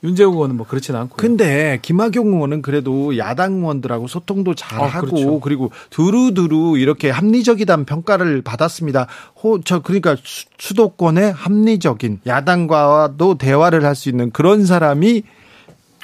윤재욱 0.04 0.34
의원은 0.34 0.56
뭐 0.56 0.66
그렇진 0.66 0.96
않고요. 0.96 1.16
근데 1.16 1.78
김학용 1.82 2.26
의원은 2.34 2.60
그래도 2.62 3.16
야당 3.18 3.54
의원들하고 3.58 4.08
소통도 4.08 4.54
잘 4.54 4.80
아, 4.80 4.86
하고 4.86 5.06
그렇죠. 5.06 5.40
그리고 5.40 5.70
두루두루 5.90 6.76
이렇게 6.78 7.08
합리적이다는 7.10 7.84
평가를 7.84 8.42
받았습니다. 8.42 9.06
호, 9.42 9.60
저 9.62 9.78
그러니까 9.80 10.16
수, 10.24 10.46
수도권의 10.58 11.32
합리적인 11.32 12.20
야당과도 12.26 13.38
대화를 13.38 13.84
할 13.84 13.94
수 13.94 14.08
있는 14.08 14.30
그런 14.32 14.64
사람이 14.66 15.22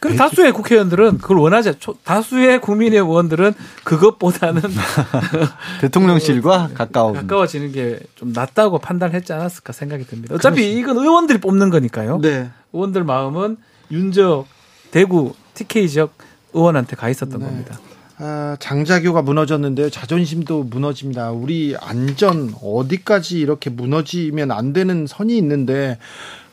그 0.00 0.14
다수의 0.14 0.52
국회의원들은 0.52 1.18
그걸 1.18 1.38
원하지 1.38 1.70
않- 1.70 1.74
초- 1.80 1.96
다수의 2.04 2.60
국민의 2.60 3.00
의원들은 3.00 3.52
그것보다는 3.82 4.62
대통령실과 5.80 6.70
가까운. 6.74 7.14
가까워지는 7.14 7.72
게 7.72 7.98
좀 8.14 8.32
낫다고 8.32 8.78
판단했지 8.78 9.32
않았을까 9.32 9.72
생각이 9.72 10.04
듭니다. 10.04 10.34
어차피 10.34 10.72
이건 10.74 10.98
의원들이 10.98 11.38
뽑는 11.40 11.70
거니까요. 11.70 12.18
네. 12.20 12.50
의원들 12.72 13.04
마음은 13.04 13.56
윤적 13.90 14.46
대구 14.90 15.34
TK 15.54 15.88
지역 15.88 16.12
의원한테 16.52 16.96
가 16.96 17.08
있었던 17.08 17.38
네. 17.38 17.46
겁니다. 17.46 17.78
아, 18.20 18.56
장자교가 18.58 19.22
무너졌는데요. 19.22 19.90
자존심도 19.90 20.64
무너집니다. 20.64 21.30
우리 21.30 21.76
안전 21.80 22.52
어디까지 22.60 23.38
이렇게 23.38 23.70
무너지면 23.70 24.50
안 24.50 24.72
되는 24.72 25.06
선이 25.06 25.36
있는데 25.38 25.98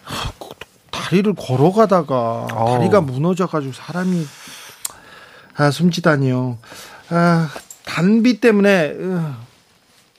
하, 0.04 0.32
다리를 0.92 1.34
걸어가다가 1.34 2.48
다리가 2.50 3.02
무너져가지고 3.02 3.74
사람이 3.74 4.26
아, 5.58 5.72
숨지다니요. 5.72 6.58
아, 7.10 7.50
단비 7.86 8.40
때문에 8.40 8.92
으, 8.92 9.22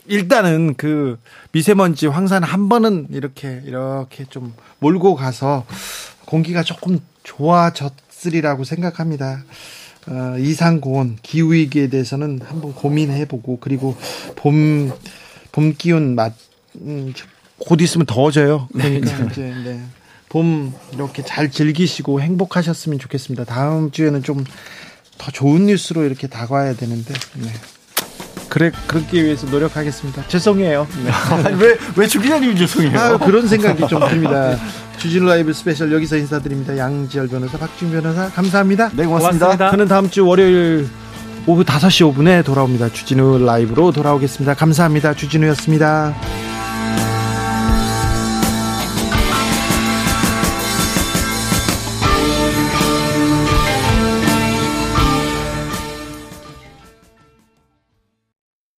일단은 0.06 0.74
그 0.76 1.18
미세먼지 1.52 2.06
황산 2.06 2.42
한 2.42 2.68
번은 2.68 3.08
이렇게 3.10 3.60
이렇게 3.64 4.24
좀 4.24 4.54
몰고 4.78 5.14
가서 5.16 5.64
공기가 6.26 6.62
조금 6.62 7.00
좋아졌으리라고 7.22 8.64
생각합니다. 8.64 9.44
어, 10.08 10.36
이상고온 10.38 11.18
기후 11.22 11.52
위기에 11.52 11.88
대해서는 11.88 12.40
한번 12.44 12.74
고민해보고 12.74 13.58
그리고 13.60 13.96
봄 14.36 14.92
봄 15.52 15.72
기운 15.78 16.14
맛, 16.14 16.34
음, 16.82 17.14
곧 17.56 17.80
있으면 17.80 18.04
더워져요. 18.04 18.68
그러니까 18.74 19.24
이제 19.24 19.54
네. 19.64 19.80
봄 20.28 20.74
이렇게 20.92 21.22
잘 21.22 21.50
즐기시고 21.50 22.20
행복하셨으면 22.20 22.98
좋겠습니다. 22.98 23.44
다음 23.44 23.90
주에는 23.90 24.22
좀 24.22 24.44
더 25.18 25.30
좋은 25.30 25.66
뉴스로 25.66 26.04
이렇게 26.04 26.26
다가와야 26.26 26.74
되는데. 26.74 27.14
네. 27.34 27.48
그래 28.48 28.70
그렇기 28.86 29.24
위해서 29.24 29.46
노력하겠습니다. 29.46 30.28
죄송해요. 30.28 30.86
네. 31.04 31.10
아니, 31.48 31.62
왜, 31.62 31.76
왜 31.96 32.06
주기자님이 32.06 32.56
죄송해요? 32.56 32.98
아, 32.98 33.18
그런 33.18 33.46
생각이 33.48 33.86
좀 33.88 34.00
듭니다. 34.08 34.56
주진우 34.98 35.26
라이브 35.26 35.52
스페셜 35.52 35.92
여기서 35.92 36.16
인사드립니다. 36.16 36.76
양지열 36.76 37.28
변호사, 37.28 37.58
박지훈 37.58 37.90
변호사 37.92 38.30
감사합니다. 38.30 38.90
네, 38.94 39.04
고맙습니다. 39.04 39.46
고맙습니다. 39.46 39.70
저는 39.70 39.88
다음 39.88 40.08
주 40.10 40.26
월요일 40.26 40.88
오후 41.46 41.62
5시 41.64 42.12
5분에 42.14 42.44
돌아옵니다. 42.44 42.88
주진우 42.90 43.38
라이브로 43.44 43.92
돌아오겠습니다. 43.92 44.54
감사합니다. 44.54 45.14
주진우였습니다. 45.14 46.14